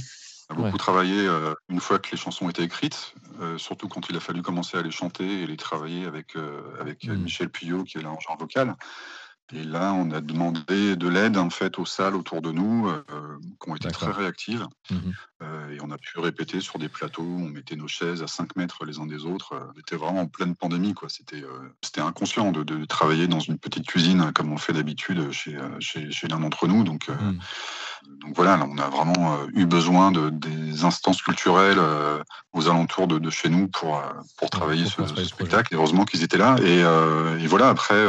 Beaucoup 0.55 0.71
Ouais. 0.71 0.79
travaillé 0.79 1.27
euh, 1.27 1.55
une 1.69 1.81
fois 1.81 1.99
que 1.99 2.11
les 2.13 2.17
chansons 2.17 2.49
étaient 2.49 2.63
écrites, 2.63 3.15
euh, 3.41 3.59
surtout 3.59 3.89
quand 3.89 4.09
il 4.09 4.17
a 4.17 4.21
fallu 4.21 4.41
commencer 4.41 4.79
à 4.79 4.83
les 4.83 4.91
chanter 4.93 5.43
et 5.43 5.47
les 5.47 5.57
travailler 5.57 6.07
avec, 6.07 6.37
euh, 6.37 6.63
avec 6.81 7.05
Mm. 7.07 7.15
Michel 7.15 7.49
Puyot, 7.51 7.83
qui 7.85 7.99
est 7.99 8.03
l'arrangeur 8.03 8.37
vocal. 8.39 8.77
Et 9.53 9.63
là, 9.63 9.93
on 9.93 10.11
a 10.11 10.21
demandé 10.21 10.97
de 10.97 11.09
l'aide 11.09 11.37
en 11.37 11.51
fait 11.51 11.79
aux 11.79 11.85
salles 11.85 12.17
autour 12.17 12.41
de 12.41 12.51
nous, 12.51 12.89
euh, 12.89 13.03
qui 13.63 13.71
ont 13.71 13.77
été 13.77 13.91
très 13.91 14.11
réactives. 14.11 14.67
Mhm. 14.91 15.13
Euh, 15.43 15.71
et 15.71 15.79
on 15.83 15.91
a 15.91 15.99
pu 15.99 16.19
répéter 16.19 16.61
sur 16.63 16.79
des 16.79 16.89
plateaux, 16.89 17.23
on 17.23 17.49
mettait 17.51 17.77
nos 17.77 17.87
chaises 17.89 18.23
à 18.23 18.27
5 18.27 18.57
mètres 18.57 18.85
les 18.87 18.99
uns 18.99 19.07
des 19.07 19.27
autres. 19.27 19.53
Euh, 19.53 19.61
On 19.77 19.79
était 19.81 19.97
vraiment 19.97 20.23
en 20.23 20.27
pleine 20.27 20.55
pandémie. 20.57 20.95
quoi. 20.95 21.09
C'était 21.11 21.43
euh, 21.43 21.69
c'était 21.83 22.01
inconscient 22.01 22.53
de, 22.53 22.63
de 22.63 22.85
travailler 22.87 23.27
dans 23.29 23.41
une 23.41 23.59
petite 23.59 23.87
cuisine 23.87 24.23
euh, 24.23 24.33
comme 24.33 24.51
on 24.53 24.57
fait 24.57 24.73
d'habitude 24.73 25.31
chez, 25.33 25.59
chez, 25.81 26.11
chez 26.11 26.29
l'un 26.29 26.41
d'entre 26.41 26.67
nous. 26.67 26.83
Donc, 26.85 27.09
Mhm. 27.09 27.39
donc 28.23 28.35
voilà, 28.37 28.57
là, 28.57 28.67
on 28.69 28.79
a 28.79 28.89
vraiment 28.89 29.35
euh, 29.35 29.47
eu 29.55 29.67
besoin 29.67 30.11
de, 30.13 30.31
des 30.31 30.85
instances 30.85 31.21
culturelles 31.23 31.79
euh, 31.79 32.23
aux 32.53 32.69
alentours 32.69 33.07
de, 33.09 33.19
de 33.19 33.31
chez 33.31 33.51
nous 33.51 33.69
pour, 33.69 33.99
euh, 33.99 34.03
pour 34.39 34.49
travailler 34.51 34.87
ce, 34.87 35.05
spectacle. 35.25 35.75
Et 35.75 35.77
heureusement 35.77 36.05
qu'ils 36.07 36.23
étaient 36.23 36.39
là. 36.39 36.57
Et, 36.63 36.79
et 37.43 37.47
voilà, 37.47 37.69
après, 37.69 38.03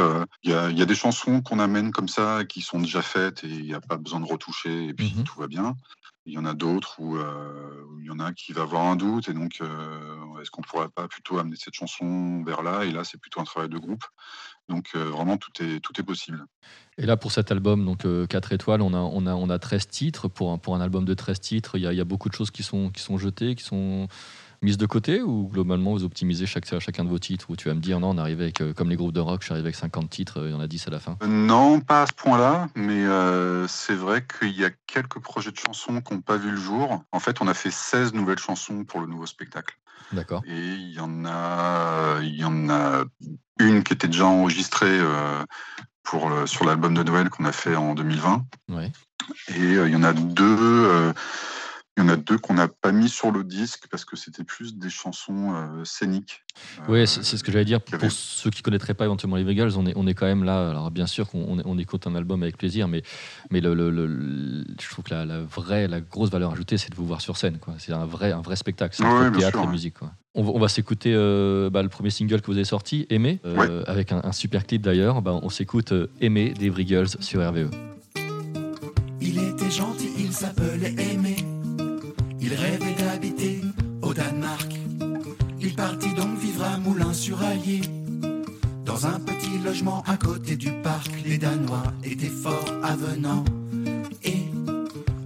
il 0.44 0.50
y, 0.50 0.54
a, 0.54 0.70
y 0.70 0.80
a 0.82 0.86
des 0.86 0.94
chansons 0.94 1.25
qu'on 1.42 1.58
amène 1.58 1.90
comme 1.92 2.08
ça, 2.08 2.44
qui 2.44 2.60
sont 2.62 2.80
déjà 2.80 3.02
faites 3.02 3.44
et 3.44 3.48
il 3.48 3.64
n'y 3.64 3.74
a 3.74 3.80
pas 3.80 3.96
besoin 3.96 4.20
de 4.20 4.26
retoucher 4.26 4.86
et 4.88 4.94
puis 4.94 5.12
Mhm. 5.16 5.24
tout 5.24 5.38
va 5.40 5.46
bien. 5.46 5.76
Il 6.28 6.32
y 6.32 6.38
en 6.38 6.44
a 6.44 6.54
d'autres 6.54 6.96
où, 6.98 7.16
euh, 7.16 7.84
où 7.88 8.00
il 8.00 8.06
y 8.06 8.10
en 8.10 8.18
a 8.18 8.32
qui 8.32 8.52
va 8.52 8.62
avoir 8.62 8.84
un 8.86 8.96
doute 8.96 9.28
et 9.28 9.32
donc 9.32 9.58
euh, 9.60 10.40
est-ce 10.42 10.50
qu'on 10.50 10.62
pourrait 10.62 10.88
pas 10.88 11.06
plutôt 11.06 11.38
amener 11.38 11.56
cette 11.56 11.74
chanson 11.74 12.42
vers 12.44 12.62
là? 12.62 12.84
Et 12.84 12.90
là, 12.90 13.04
c'est 13.04 13.18
plutôt 13.20 13.40
un 13.40 13.44
travail 13.44 13.68
de 13.68 13.78
groupe. 13.78 14.02
Donc 14.68 14.90
euh, 14.96 15.04
vraiment, 15.04 15.36
tout 15.36 15.52
est, 15.62 15.78
tout 15.80 15.92
est 16.00 16.02
possible. 16.04 16.44
Et 16.98 17.06
là, 17.06 17.16
pour 17.16 17.30
cet 17.30 17.52
album, 17.52 17.84
donc 17.84 18.04
4 18.28 18.52
étoiles, 18.52 18.82
on 18.82 18.92
a, 18.94 18.98
on, 18.98 19.26
a, 19.26 19.34
on 19.34 19.50
a 19.50 19.58
13 19.58 19.86
titres. 19.88 20.28
Pour 20.28 20.50
un, 20.50 20.58
pour 20.58 20.74
un 20.74 20.80
album 20.80 21.04
de 21.04 21.14
13 21.14 21.38
titres, 21.40 21.76
il 21.78 21.82
y 21.82 21.86
a, 21.86 21.92
il 21.92 21.96
y 21.96 22.00
a 22.00 22.04
beaucoup 22.04 22.28
de 22.28 22.34
choses 22.34 22.50
qui 22.50 22.62
sont, 22.64 22.90
qui 22.90 23.02
sont 23.02 23.18
jetées, 23.18 23.54
qui 23.54 23.62
sont 23.62 24.08
mises 24.62 24.78
de 24.78 24.86
côté 24.86 25.22
ou 25.22 25.48
globalement 25.52 25.92
vous 25.92 26.04
optimisez 26.04 26.46
chaque, 26.46 26.66
chacun 26.80 27.04
de 27.04 27.08
vos 27.08 27.18
titres 27.18 27.50
Ou 27.50 27.56
tu 27.56 27.68
vas 27.68 27.74
me 27.74 27.80
dire 27.80 28.00
non, 28.00 28.10
on 28.10 28.18
arrive 28.18 28.40
avec, 28.40 28.60
euh, 28.60 28.72
comme 28.72 28.88
les 28.90 28.96
groupes 28.96 29.12
de 29.12 29.20
rock, 29.20 29.40
je 29.42 29.46
suis 29.46 29.52
arrivé 29.52 29.66
avec 29.66 29.76
50 29.76 30.10
titres, 30.10 30.40
euh, 30.40 30.48
il 30.48 30.52
y 30.52 30.54
en 30.54 30.60
a 30.60 30.66
10 30.66 30.86
à 30.88 30.90
la 30.90 31.00
fin 31.00 31.16
Euh, 31.22 31.26
Non, 31.26 31.80
pas 31.80 32.02
à 32.02 32.06
ce 32.06 32.12
point-là, 32.12 32.68
mais 32.74 33.04
euh, 33.04 33.66
c'est 33.68 33.94
vrai 33.94 34.24
qu'il 34.26 34.58
y 34.58 34.64
a 34.64 34.70
quelques 34.86 35.18
projets 35.20 35.50
de 35.52 35.58
chansons 35.58 36.00
qui 36.00 36.14
n'ont 36.14 36.20
pas 36.20 36.36
vu 36.36 36.50
le 36.50 36.56
jour. 36.56 37.02
En 37.12 37.20
fait, 37.20 37.40
on 37.40 37.48
a 37.48 37.54
fait 37.54 37.70
16 37.70 38.12
nouvelles 38.14 38.38
chansons 38.38 38.84
pour 38.84 39.00
le 39.00 39.06
nouveau 39.06 39.26
spectacle. 39.26 39.76
D'accord. 40.12 40.42
Et 40.46 40.56
il 40.56 40.92
y 40.92 41.00
en 41.00 41.24
a, 41.24 42.20
il 42.22 42.36
y 42.36 42.44
en 42.44 42.68
a 42.70 43.04
une 43.58 43.82
qui 43.82 43.92
était 43.92 44.06
déjà 44.06 44.26
enregistrée 44.26 44.86
euh, 45.00 45.42
pour 46.04 46.28
le- 46.30 46.46
sur 46.46 46.64
l'album 46.64 46.94
de 46.94 47.02
Noël 47.02 47.28
qu'on 47.30 47.44
a 47.44 47.52
fait 47.52 47.74
en 47.74 47.94
2020. 47.94 48.44
Ouais. 48.68 48.92
Et 49.48 49.60
euh, 49.74 49.88
il 49.88 49.92
y 49.92 49.96
en 49.96 50.04
a 50.04 50.12
deux, 50.12 51.12
il 51.96 52.02
y 52.02 52.06
en 52.06 52.08
a 52.10 52.16
deux 52.16 52.36
qu'on 52.36 52.52
n'a 52.54 52.68
pas 52.68 52.92
mis 52.92 53.08
sur 53.08 53.30
le 53.30 53.42
disque 53.42 53.84
parce 53.90 54.04
que 54.04 54.16
c'était 54.16 54.44
plus 54.44 54.76
des 54.76 54.90
chansons 54.90 55.54
euh, 55.54 55.82
scéniques. 55.84 56.42
Oui, 56.88 57.00
Euh, 57.00 57.06
c'est 57.06 57.24
c'est 57.24 57.38
ce 57.38 57.44
que 57.44 57.50
j'allais 57.50 57.64
dire. 57.64 57.80
Pour 57.80 57.94
avait- 57.94 58.08
ceux 58.10 58.50
qui 58.50 58.60
connaîtraient 58.62 58.92
pas 58.92 59.06
éventuellement 59.06 59.36
les 59.36 59.44
Vegals, 59.44 59.72
on 59.78 59.86
est, 59.86 59.94
on 59.96 60.06
est 60.06 60.12
quand 60.12 60.26
même 60.26 60.44
là. 60.44 60.68
Alors 60.70 60.90
bien 60.90 61.06
sûr 61.06 61.26
qu'on 61.28 61.58
on, 61.64 61.78
écoute 61.78 62.06
un 62.06 62.14
album 62.14 62.42
avec 62.42 62.58
plaisir, 62.58 62.86
mais, 62.86 63.02
mais 63.50 63.60
le, 63.62 63.72
le- 63.74 63.90
le- 63.90 64.06
le- 64.06 64.64
je 64.78 64.90
trouve 64.90 65.04
que 65.06 65.14
la, 65.14 65.24
la 65.24 65.40
vraie, 65.40 65.88
la 65.88 66.00
grosse 66.02 66.30
valeur 66.30 66.52
ajoutée, 66.52 66.76
c'est 66.76 66.90
de 66.90 66.96
vous 66.96 67.06
voir 67.06 67.22
sur 67.22 67.38
scène. 67.38 67.58
C'est 67.78 67.92
un 67.92 68.04
vrai, 68.04 68.32
un 68.32 68.42
vrai 68.42 68.56
spectacle. 68.56 68.94
C'est 68.94 69.04
Ouais, 69.04 69.30
théâtre 69.32 69.56
sûr, 69.56 69.62
et 69.62 69.66
ouais. 69.66 69.72
musique. 69.72 69.94
quoi. 69.98 70.12
On, 70.34 70.42
va- 70.44 70.50
on 70.52 70.58
va 70.58 70.68
s'écouter 70.68 71.14
euh, 71.14 71.70
bah, 71.70 71.82
le 71.82 71.88
premier 71.88 72.10
single 72.10 72.42
que 72.42 72.46
vous 72.46 72.56
avez 72.58 72.64
sorti, 72.64 73.06
Aimer, 73.08 73.40
euh, 73.46 73.56
Ouais. 73.56 73.84
avec 73.88 74.12
un, 74.12 74.20
un 74.22 74.32
super 74.32 74.66
clip 74.66 74.82
d'ailleurs. 74.82 75.22
Bah, 75.22 75.38
on 75.42 75.48
s'écoute 75.48 75.92
euh, 75.92 76.08
Aimer 76.20 76.50
des 76.52 76.68
Vrigals 76.68 77.08
sur. 77.20 77.40
RVE. 77.40 77.70
Il 79.20 79.38
était 79.38 79.70
gentil, 79.70 80.10
il 80.18 80.32
s'appelait 80.32 80.94
Aimé. 80.98 81.35
Il 82.48 82.54
rêvait 82.54 82.94
d'habiter 82.94 83.60
au 84.02 84.14
Danemark. 84.14 84.72
Il 85.60 85.74
partit 85.74 86.14
donc 86.14 86.38
vivre 86.38 86.62
à 86.62 86.78
Moulins-sur-Allier. 86.78 87.80
Dans 88.84 89.04
un 89.04 89.18
petit 89.18 89.58
logement 89.64 90.04
à 90.06 90.16
côté 90.16 90.54
du 90.54 90.70
parc, 90.80 91.10
les 91.24 91.38
Danois 91.38 91.82
étaient 92.04 92.28
fort 92.28 92.72
avenants. 92.84 93.42
Et 94.22 94.44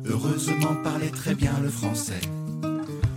heureusement 0.07 0.75
parlaient 0.83 1.11
très 1.11 1.35
bien 1.35 1.53
le 1.63 1.69
français. 1.69 2.23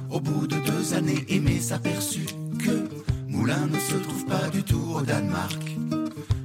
Au 0.10 0.20
bout 0.20 0.48
de 0.48 0.58
deux 0.58 0.94
années, 0.96 1.24
Aimé 1.30 1.62
s'aperçut 1.62 2.28
que 2.60 2.89
Moulins 3.30 3.68
ne 3.68 3.80
se 3.80 3.96
trouve 3.96 4.26
pas 4.26 4.50
du 4.50 4.63
tout 4.63 4.96
au 4.96 5.02
Danemark. 5.02 5.78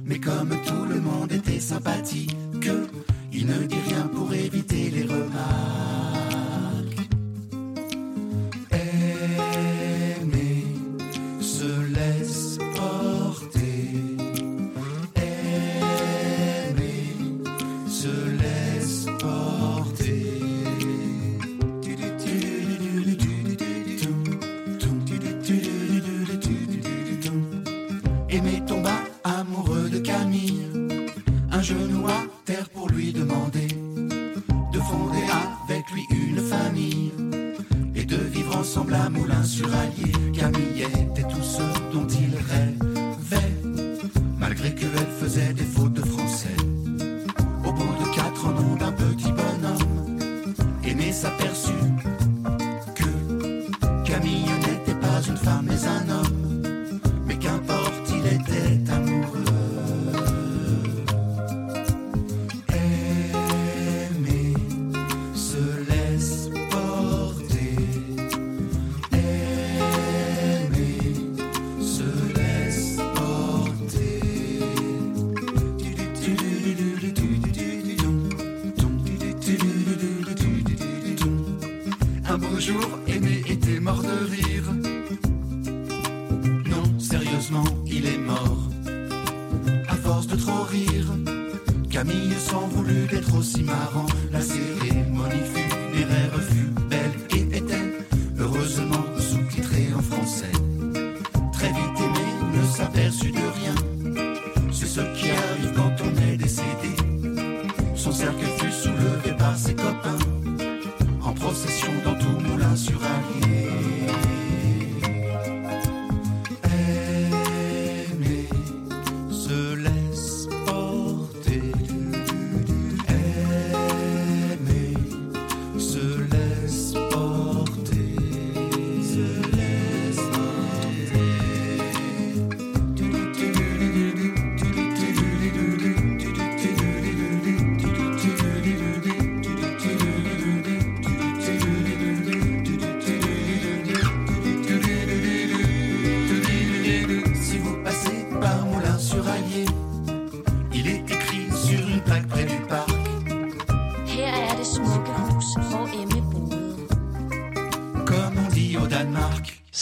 Mais 0.05 0.21
comme 0.21 0.55
tout 0.65 0.85
le 0.87 1.01
monde 1.01 1.33
était 1.33 1.59
sympathique, 1.59 2.37
il 3.33 3.47
ne 3.47 3.65
dit 3.65 3.83
rien 3.89 4.07
pour 4.07 4.33
éviter 4.33 4.91
les 4.91 5.03
remarques. 5.03 6.28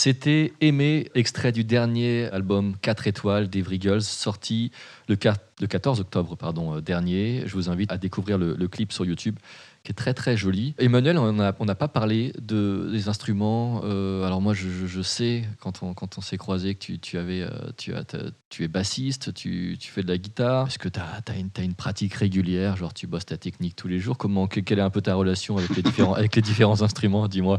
C'était 0.08 0.54
Aimé, 0.62 1.10
extrait 1.14 1.52
du 1.52 1.64
dernier 1.64 2.30
album 2.32 2.76
4 2.80 3.08
étoiles 3.08 3.50
d'Evry 3.50 3.78
Girls, 3.78 4.00
sorti 4.00 4.72
le, 5.06 5.16
4 5.16 5.38
le 5.60 5.66
14 5.66 6.00
octobre 6.00 6.34
euh, 6.42 6.80
dernier. 6.80 7.42
Je 7.44 7.52
vous 7.52 7.68
invite 7.68 7.92
à 7.92 7.98
découvrir 7.98 8.38
le, 8.38 8.68
clip 8.68 8.90
sur 8.90 9.04
YouTube, 9.04 9.36
qui 9.84 9.92
est 9.92 9.94
très 9.94 10.14
très 10.14 10.34
joli. 10.34 10.74
Emmanuel, 10.78 11.18
on 11.18 11.32
n'a 11.34 11.74
pas 11.74 11.88
parlé 11.88 12.32
de, 12.40 12.88
des 12.90 13.10
instruments. 13.10 13.82
Euh, 13.84 14.24
alors 14.24 14.40
moi, 14.40 14.54
je, 14.54 15.02
sais, 15.02 15.44
quand 15.60 15.82
on, 15.82 16.20
s'est 16.22 16.38
croisé, 16.38 16.74
que 16.74 16.92
euh, 17.14 17.70
tu, 17.76 18.64
es 18.64 18.68
bassiste, 18.68 19.34
tu, 19.34 19.76
tu 19.78 19.90
fais 19.90 20.02
de 20.02 20.08
la 20.08 20.16
guitare. 20.16 20.68
Est-ce 20.68 20.78
que 20.78 20.88
tu 20.88 21.00
as, 21.00 21.60
une, 21.60 21.74
pratique 21.74 22.14
régulière 22.14 22.76
tu 22.94 23.06
bosses 23.06 23.26
ta 23.26 23.36
technique 23.36 23.76
tous 23.76 23.88
les 23.88 23.98
jours? 23.98 24.16
Comment, 24.16 24.46
que- 24.46 24.60
Quelle 24.60 24.78
est 24.78 24.82
un 24.82 24.88
peu 24.88 25.02
ta 25.02 25.14
relation 25.14 25.58
avec 25.58 25.76
les 25.76 26.42
différents 26.42 26.80
instruments 26.80 27.28
Dis-moi? 27.28 27.58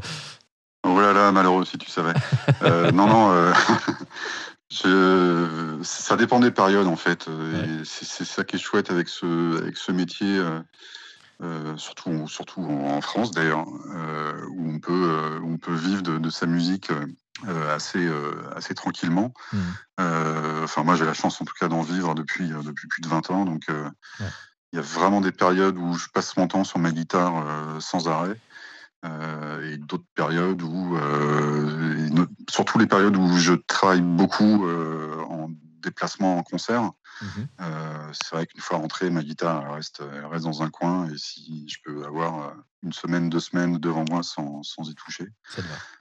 Oh 0.83 0.99
là 0.99 1.13
là, 1.13 1.31
malheureux 1.31 1.65
si 1.65 1.77
tu 1.77 1.89
savais. 1.89 2.13
Euh, 2.63 2.91
non, 2.91 3.07
non, 3.07 3.31
euh, 3.31 3.53
je- 4.71 5.79
ça 5.83 6.15
dépend 6.15 6.39
des 6.39 6.51
périodes 6.51 6.87
en 6.87 6.95
fait. 6.95 7.27
euh, 7.27 7.81
C'est 7.85 8.25
ça 8.25 8.43
qui 8.43 8.55
est 8.55 8.59
chouette 8.59 8.91
avec 8.91 9.07
ce, 9.09 9.57
avec 9.61 9.77
ce 9.77 9.91
métier. 9.91 10.37
euh, 11.41 11.75
surtout, 11.77 12.27
surtout 12.27 12.61
en 12.61 12.99
France 13.01 13.31
d'ailleurs, 13.31 13.65
où 13.67 14.69
on 14.69 14.79
peut, 14.79 15.39
où 15.41 15.53
on 15.53 15.57
peut 15.57 15.73
vivre 15.73 16.01
de, 16.01 16.17
de 16.17 16.29
sa 16.29 16.45
musique 16.45 16.91
assez, 17.73 18.09
assez 18.55 18.73
tranquillement. 18.73 19.33
Euh, 20.01 20.63
Enfin, 20.65 20.83
moi, 20.83 20.95
j'ai 20.95 21.05
la 21.05 21.13
chance 21.13 21.41
en 21.41 21.45
tout 21.45 21.53
cas 21.59 21.67
d'en 21.69 21.81
vivre 21.81 22.13
depuis, 22.13 22.49
depuis 22.49 22.87
plus 22.87 23.01
de 23.01 23.07
20 23.07 23.31
ans, 23.31 23.45
donc 23.45 23.63
il 24.71 24.75
y 24.75 24.79
a 24.79 24.81
vraiment 24.81 25.19
des 25.21 25.31
périodes 25.31 25.77
où 25.77 25.93
je 25.95 26.07
passe 26.13 26.35
mon 26.37 26.47
temps 26.47 26.63
sur 26.65 26.77
ma 26.79 26.91
guitare 26.91 27.43
sans 27.79 28.07
arrêt. 28.09 28.35
Euh, 29.05 29.71
et 29.71 29.77
d'autres 29.77 30.05
périodes 30.15 30.61
où, 30.61 30.97
euh, 30.97 32.09
no- 32.09 32.27
surtout 32.49 32.77
les 32.79 32.87
périodes 32.87 33.15
où 33.17 33.37
je 33.37 33.53
travaille 33.53 34.01
beaucoup 34.01 34.65
euh, 34.65 35.21
en 35.29 35.49
déplacement 35.81 36.37
en 36.37 36.43
concert, 36.43 36.91
Mhm. 37.21 37.47
euh, 37.61 38.09
c'est 38.13 38.35
vrai 38.35 38.45
qu'une 38.45 38.61
fois 38.61 38.77
rentrée, 38.77 39.09
ma 39.09 39.23
guitare 39.23 39.63
elle 39.65 39.71
reste, 39.73 40.01
elle 40.13 40.25
reste 40.25 40.45
dans 40.45 40.63
un 40.63 40.69
coin 40.69 41.09
et 41.09 41.17
si 41.17 41.67
je 41.69 41.77
peux 41.83 42.05
avoir 42.05 42.53
une 42.83 42.93
semaine, 42.93 43.29
deux 43.29 43.39
semaines 43.41 43.77
devant 43.77 44.05
moi 44.09 44.23
sans, 44.23 44.63
sans 44.63 44.89
y 44.89 44.95
toucher. 44.95 45.27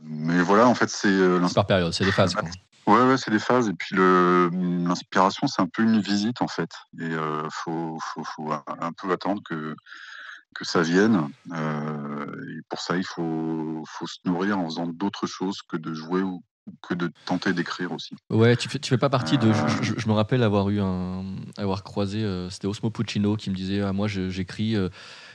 Mais 0.00 0.40
voilà, 0.42 0.68
en 0.68 0.74
fait, 0.74 0.88
c'est 0.90 1.08
euh, 1.08 1.46
C'est 1.48 1.54
par 1.54 1.66
période, 1.66 1.92
c'est 1.92 2.04
des 2.04 2.12
phases. 2.12 2.34
quoi. 2.34 2.44
Ouais, 2.86 3.06
ouais, 3.08 3.16
c'est 3.18 3.30
des 3.30 3.38
phases. 3.40 3.68
Et 3.68 3.74
puis 3.74 3.96
l'inspiration, 3.96 5.46
c'est 5.46 5.60
un 5.62 5.66
peu 5.66 5.82
une 5.82 6.00
visite 6.00 6.40
en 6.40 6.48
fait. 6.48 6.70
Et 6.98 7.02
euh, 7.04 7.48
faut, 7.50 7.98
faut, 8.00 8.24
faut 8.24 8.52
un 8.52 8.92
peu 8.92 9.12
attendre 9.12 9.42
que 9.48 9.74
que 10.58 10.64
ça 10.64 10.82
vienne. 10.82 11.28
Euh, 11.52 12.26
et 12.58 12.60
pour 12.68 12.80
ça, 12.80 12.96
il 12.96 13.04
faut, 13.04 13.84
faut 13.86 14.06
se 14.06 14.18
nourrir 14.24 14.58
en 14.58 14.64
faisant 14.66 14.86
d'autres 14.86 15.26
choses 15.26 15.62
que 15.62 15.76
de 15.76 15.94
jouer 15.94 16.22
ou 16.22 16.42
que 16.82 16.94
de 16.94 17.10
tenter 17.24 17.52
d'écrire 17.52 17.92
aussi. 17.92 18.14
Ouais, 18.28 18.56
tu 18.56 18.68
fais, 18.68 18.78
tu 18.78 18.90
fais 18.90 18.98
pas 18.98 19.08
partie 19.08 19.38
de. 19.38 19.48
Euh. 19.48 19.68
Je, 19.82 19.94
je- 19.94 19.94
je 19.98 20.08
me 20.08 20.12
rappelle 20.12 20.42
avoir 20.42 20.68
eu 20.68 20.80
un. 20.80 21.24
avoir 21.56 21.82
croisé. 21.84 22.22
euh, 22.22 22.50
C'était 22.50 22.66
Osmo 22.66 22.90
Puccino 22.90 23.36
qui 23.36 23.50
me 23.50 23.54
disait 23.54 23.80
ah, 23.80 23.92
Moi, 23.92 24.08
j'écris. 24.08 24.76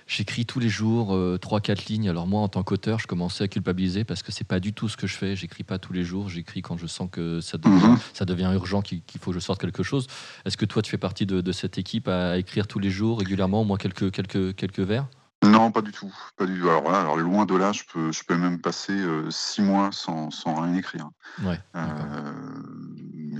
J'écris 0.07 0.45
tous 0.45 0.59
les 0.59 0.69
jours 0.69 1.13
euh, 1.15 1.37
3-4 1.41 1.87
lignes. 1.87 2.09
Alors 2.09 2.27
moi, 2.27 2.41
en 2.41 2.47
tant 2.47 2.63
qu'auteur, 2.63 2.99
je 2.99 3.07
commençais 3.07 3.43
à 3.45 3.47
culpabiliser 3.47 4.03
parce 4.03 4.21
que 4.23 4.31
c'est 4.31 4.43
pas 4.47 4.59
du 4.59 4.73
tout 4.73 4.89
ce 4.89 4.97
que 4.97 5.07
je 5.07 5.15
fais. 5.15 5.35
J'écris 5.35 5.63
pas 5.63 5.79
tous 5.79 5.93
les 5.93 6.03
jours. 6.03 6.29
J'écris 6.29 6.61
quand 6.61 6.77
je 6.77 6.87
sens 6.87 7.09
que 7.11 7.39
ça 7.41 7.57
devient, 7.57 7.87
Mhm. 7.87 7.97
ça 8.13 8.25
devient 8.25 8.51
urgent, 8.53 8.81
qu'il 8.81 9.01
faut 9.19 9.31
que 9.31 9.35
je 9.35 9.39
sorte 9.39 9.61
quelque 9.61 9.83
chose. 9.83 10.07
Est-ce 10.45 10.57
que 10.57 10.65
toi, 10.65 10.81
tu 10.81 10.91
fais 10.91 10.97
partie 10.97 11.25
de, 11.25 11.41
de 11.41 11.51
cette 11.51 11.77
équipe 11.77 12.07
à, 12.07 12.37
écrire 12.37 12.67
tous 12.67 12.79
les 12.79 12.89
jours, 12.89 13.19
régulièrement, 13.19 13.61
au 13.61 13.65
moins 13.65 13.77
quelques, 13.77 14.11
quelques, 14.11 14.55
quelques 14.55 14.79
vers? 14.79 15.07
Non, 15.43 15.71
pas 15.71 15.81
du 15.81 15.91
tout. 15.91 16.13
Pas 16.37 16.45
du 16.45 16.59
tout. 16.59 16.69
Alors, 16.69 17.17
loin 17.17 17.45
de 17.45 17.55
là, 17.55 17.73
je 17.73 17.81
peux, 17.91 18.11
je 18.13 18.23
peux 18.23 18.37
même 18.37 18.61
passer 18.61 18.93
euh, 18.93 19.29
six 19.29 19.61
mois 19.61 19.89
sans, 19.91 20.31
sans 20.31 20.55
rien 20.61 20.73
écrire. 20.75 21.09
Ouais. 21.43 21.59
Euh, 21.75 22.31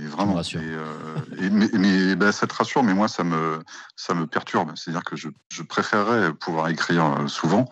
vraiment. 0.06 0.34
Et, 0.60 0.64
euh, 0.64 1.16
et- 1.38 1.50
mais 1.50 1.68
mais, 1.74 2.16
bah, 2.16 2.32
ça 2.32 2.46
te 2.46 2.54
rassure, 2.54 2.82
mais 2.82 2.94
moi, 2.94 3.08
ça 3.08 3.24
me, 3.24 3.60
ça 3.96 4.14
me 4.14 4.26
perturbe. 4.26 4.72
C'est-à-dire 4.76 5.04
que 5.04 5.16
je, 5.16 5.28
je 5.50 5.62
préférerais 5.62 6.32
pouvoir 6.34 6.68
écrire 6.68 7.04
euh, 7.20 7.26
souvent, 7.28 7.68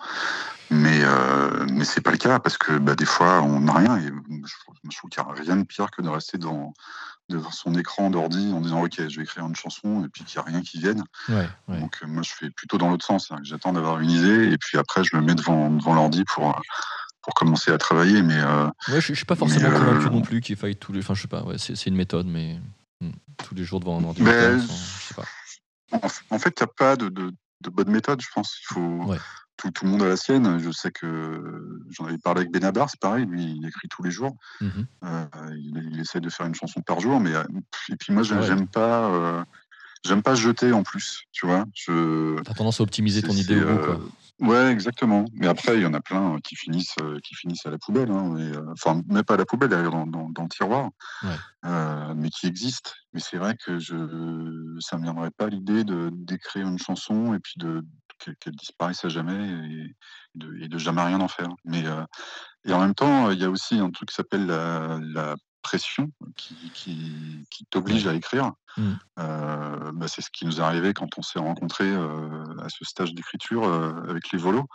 mais, 0.70 1.00
euh, 1.04 1.66
mais 1.70 1.84
c'est 1.84 2.00
pas 2.00 2.10
le 2.12 2.16
cas 2.16 2.38
parce 2.38 2.56
que 2.58 2.78
bah, 2.78 2.94
des 2.94 3.04
fois, 3.04 3.42
on 3.42 3.60
n'a 3.60 3.72
rien. 3.74 3.96
Et 3.98 4.04
je, 4.06 4.54
trouve- 4.60 4.76
je 4.90 4.96
trouve 4.96 5.10
qu'il 5.10 5.22
n'y 5.22 5.28
a 5.30 5.32
rien 5.34 5.56
de 5.56 5.64
pire 5.64 5.90
que 5.90 6.02
de 6.02 6.08
rester 6.08 6.38
devant, 6.38 6.72
devant 7.28 7.50
son 7.50 7.74
écran 7.74 8.10
d'ordi 8.10 8.52
en 8.52 8.60
disant 8.60 8.82
Ok, 8.82 8.94
je 9.08 9.16
vais 9.16 9.22
écrire 9.22 9.46
une 9.46 9.56
chanson 9.56 10.04
et 10.04 10.08
puis 10.08 10.24
qu'il 10.24 10.40
n'y 10.40 10.46
a 10.48 10.50
rien 10.50 10.62
qui 10.62 10.78
vienne. 10.80 11.02
Ouais, 11.28 11.48
ouais. 11.68 11.80
Donc, 11.80 12.02
moi, 12.06 12.22
je 12.22 12.32
fais 12.32 12.50
plutôt 12.50 12.78
dans 12.78 12.88
l'autre 12.88 13.04
sens. 13.06 13.30
J'attends 13.42 13.72
d'avoir 13.72 14.00
une 14.00 14.10
idée 14.10 14.50
et 14.52 14.58
puis 14.58 14.78
après, 14.78 15.04
je 15.04 15.14
me 15.16 15.22
mets 15.22 15.34
devant, 15.34 15.70
devant 15.70 15.94
l'ordi 15.94 16.24
pour, 16.24 16.60
pour 17.22 17.34
commencer 17.34 17.70
à 17.70 17.78
travailler. 17.78 18.22
Mais. 18.22 18.38
euh, 18.38 18.66
Ouais, 18.88 19.00
je, 19.00 19.12
suis 19.14 19.24
pas 19.24 19.36
forcément 19.36 19.70
Mais, 19.70 19.76
euh, 19.76 19.78
convaincu 19.78 20.10
non 20.10 20.20
plus 20.22 20.40
qu'il 20.40 20.56
faille 20.56 20.76
tous 20.76 20.92
les. 20.92 21.00
Enfin, 21.00 21.14
je 21.14 21.22
sais 21.22 21.28
pas. 21.28 21.42
Ouais, 21.44 21.56
c'est 21.58 21.86
une 21.86 21.96
méthode, 21.96 22.26
mais 22.26 22.58
hmm, 23.00 23.10
tous 23.44 23.54
les 23.54 23.64
jours 23.64 23.80
devant 23.80 24.00
un 24.00 24.04
ordinateur. 24.04 24.56
Ben, 24.56 24.60
sans- 24.60 24.74
je 24.74 25.08
sais 25.08 25.14
pas. 25.14 25.24
En, 26.30 26.38
fait, 26.38 26.54
il 26.58 26.62
n'y 26.62 26.70
a 26.70 26.72
pas 26.76 26.96
de, 26.96 27.08
de, 27.08 27.32
de 27.60 27.70
bonne 27.70 27.90
méthode, 27.90 28.20
je 28.22 28.28
pense. 28.34 28.56
Il 28.62 28.74
faut 28.74 29.04
Ouais. 29.04 29.18
tout, 29.58 29.70
tout 29.70 29.84
le 29.84 29.90
monde 29.90 30.02
a 30.02 30.08
la 30.08 30.16
sienne. 30.16 30.58
Je 30.58 30.70
sais 30.70 30.90
que 30.90 31.78
j'en 31.90 32.06
avais 32.06 32.16
parlé 32.18 32.40
avec 32.40 32.50
Benabar, 32.52 32.88
c'est 32.88 32.98
pareil. 32.98 33.26
Lui, 33.26 33.44
il 33.60 33.66
écrit 33.66 33.88
tous 33.88 34.02
les 34.02 34.10
jours. 34.10 34.34
Mhm. 34.60 34.86
Euh, 35.04 35.26
il, 35.50 35.90
il 35.92 36.00
essaie 36.00 36.20
de 36.20 36.30
faire 36.30 36.46
une 36.46 36.54
chanson 36.54 36.80
par 36.80 37.00
jour, 37.00 37.20
mais 37.20 37.32
et 37.90 37.96
puis 37.96 38.12
moi, 38.12 38.22
j'aime 38.22 38.40
Ouais. 38.40 38.66
pas, 38.72 39.10
euh, 39.10 39.44
j'aime 40.06 40.22
pas 40.22 40.34
jeter 40.34 40.72
en 40.72 40.82
plus. 40.82 41.24
Tu 41.30 41.46
vois, 41.46 41.66
je. 41.74 42.40
T'as 42.42 42.54
tendance 42.54 42.80
à 42.80 42.84
optimiser 42.84 43.22
ton 43.22 43.32
idée 43.34 43.60
au 43.60 43.66
bout, 43.66 43.84
quoi. 43.84 44.00
Ouais, 44.42 44.72
exactement. 44.72 45.24
Mais 45.34 45.46
après, 45.46 45.76
il 45.76 45.82
y 45.82 45.86
en 45.86 45.94
a 45.94 46.00
plein 46.00 46.34
euh, 46.34 46.38
qui 46.42 46.56
finissent, 46.56 46.96
euh, 47.00 47.18
qui 47.22 47.34
finissent 47.36 47.64
à 47.64 47.70
la 47.70 47.78
poubelle. 47.78 48.10
hein, 48.10 48.36
et, 48.36 48.56
euh, 48.56 48.72
Enfin, 48.72 49.00
même 49.06 49.22
pas 49.22 49.34
à 49.34 49.36
la 49.36 49.44
poubelle, 49.46 49.68
d'ailleurs, 49.70 49.92
dans, 49.92 50.06
dans, 50.06 50.28
dans 50.30 50.42
le 50.42 50.48
tiroir. 50.48 50.90
Ouais. 51.22 51.36
Euh, 51.64 52.12
mais 52.16 52.28
qui 52.28 52.48
existent. 52.48 52.90
Mais 53.12 53.20
c'est 53.20 53.36
vrai 53.36 53.56
que 53.56 53.78
je, 53.78 53.94
ça 54.80 54.98
me 54.98 55.04
viendrait 55.04 55.30
pas 55.30 55.46
l'idée 55.46 55.84
de 55.84 56.10
d'écrire 56.12 56.66
une 56.66 56.78
chanson 56.78 57.34
et 57.34 57.38
puis 57.38 57.54
de 57.58 57.82
qu'elle 58.40 58.54
disparaisse 58.54 59.04
à 59.04 59.08
jamais 59.08 59.48
et 59.48 59.96
de, 60.34 60.56
et 60.60 60.68
de 60.68 60.78
jamais 60.78 61.02
rien 61.02 61.20
en 61.20 61.28
faire. 61.28 61.48
Mais 61.64 61.86
euh, 61.86 62.04
et 62.64 62.72
en 62.72 62.80
même 62.80 62.94
temps, 62.94 63.30
il 63.30 63.38
y 63.38 63.44
a 63.44 63.50
aussi 63.50 63.78
un 63.78 63.90
truc 63.90 64.08
qui 64.10 64.14
s'appelle 64.16 64.46
la, 64.46 64.98
la 65.02 65.36
pression 65.62 66.10
qui, 66.36 66.54
qui, 66.74 67.46
qui 67.50 67.64
t'oblige 67.66 68.06
à 68.06 68.14
écrire. 68.14 68.52
Mm. 68.76 68.92
Euh, 69.18 69.92
bah, 69.92 70.08
c'est 70.08 70.22
ce 70.22 70.30
qui 70.30 70.46
nous 70.46 70.58
est 70.58 70.62
arrivé 70.62 70.94
quand 70.94 71.18
on 71.18 71.22
s'est 71.22 71.38
rencontrés 71.38 71.90
euh, 71.90 72.44
à 72.62 72.68
ce 72.68 72.84
stage 72.84 73.14
d'écriture 73.14 73.64
euh, 73.64 73.92
avec 74.08 74.32
les 74.32 74.38
volos. 74.38 74.66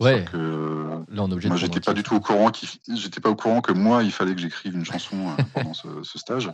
Ouais. 0.00 0.24
Que, 0.30 1.04
Là, 1.08 1.22
on 1.22 1.28
est 1.28 1.32
obligé 1.32 1.48
moi, 1.48 1.56
j'étais 1.56 1.80
pas 1.80 1.94
du 1.94 2.02
tout 2.02 2.14
au 2.14 2.20
courant 2.20 2.52
j'étais 2.88 3.20
pas 3.20 3.30
au 3.30 3.36
courant 3.36 3.60
que 3.60 3.72
moi, 3.72 4.02
il 4.02 4.12
fallait 4.12 4.34
que 4.34 4.40
j'écrive 4.40 4.74
une 4.74 4.84
chanson 4.84 5.36
pendant 5.54 5.74
ce, 5.74 6.02
ce 6.02 6.18
stage. 6.18 6.50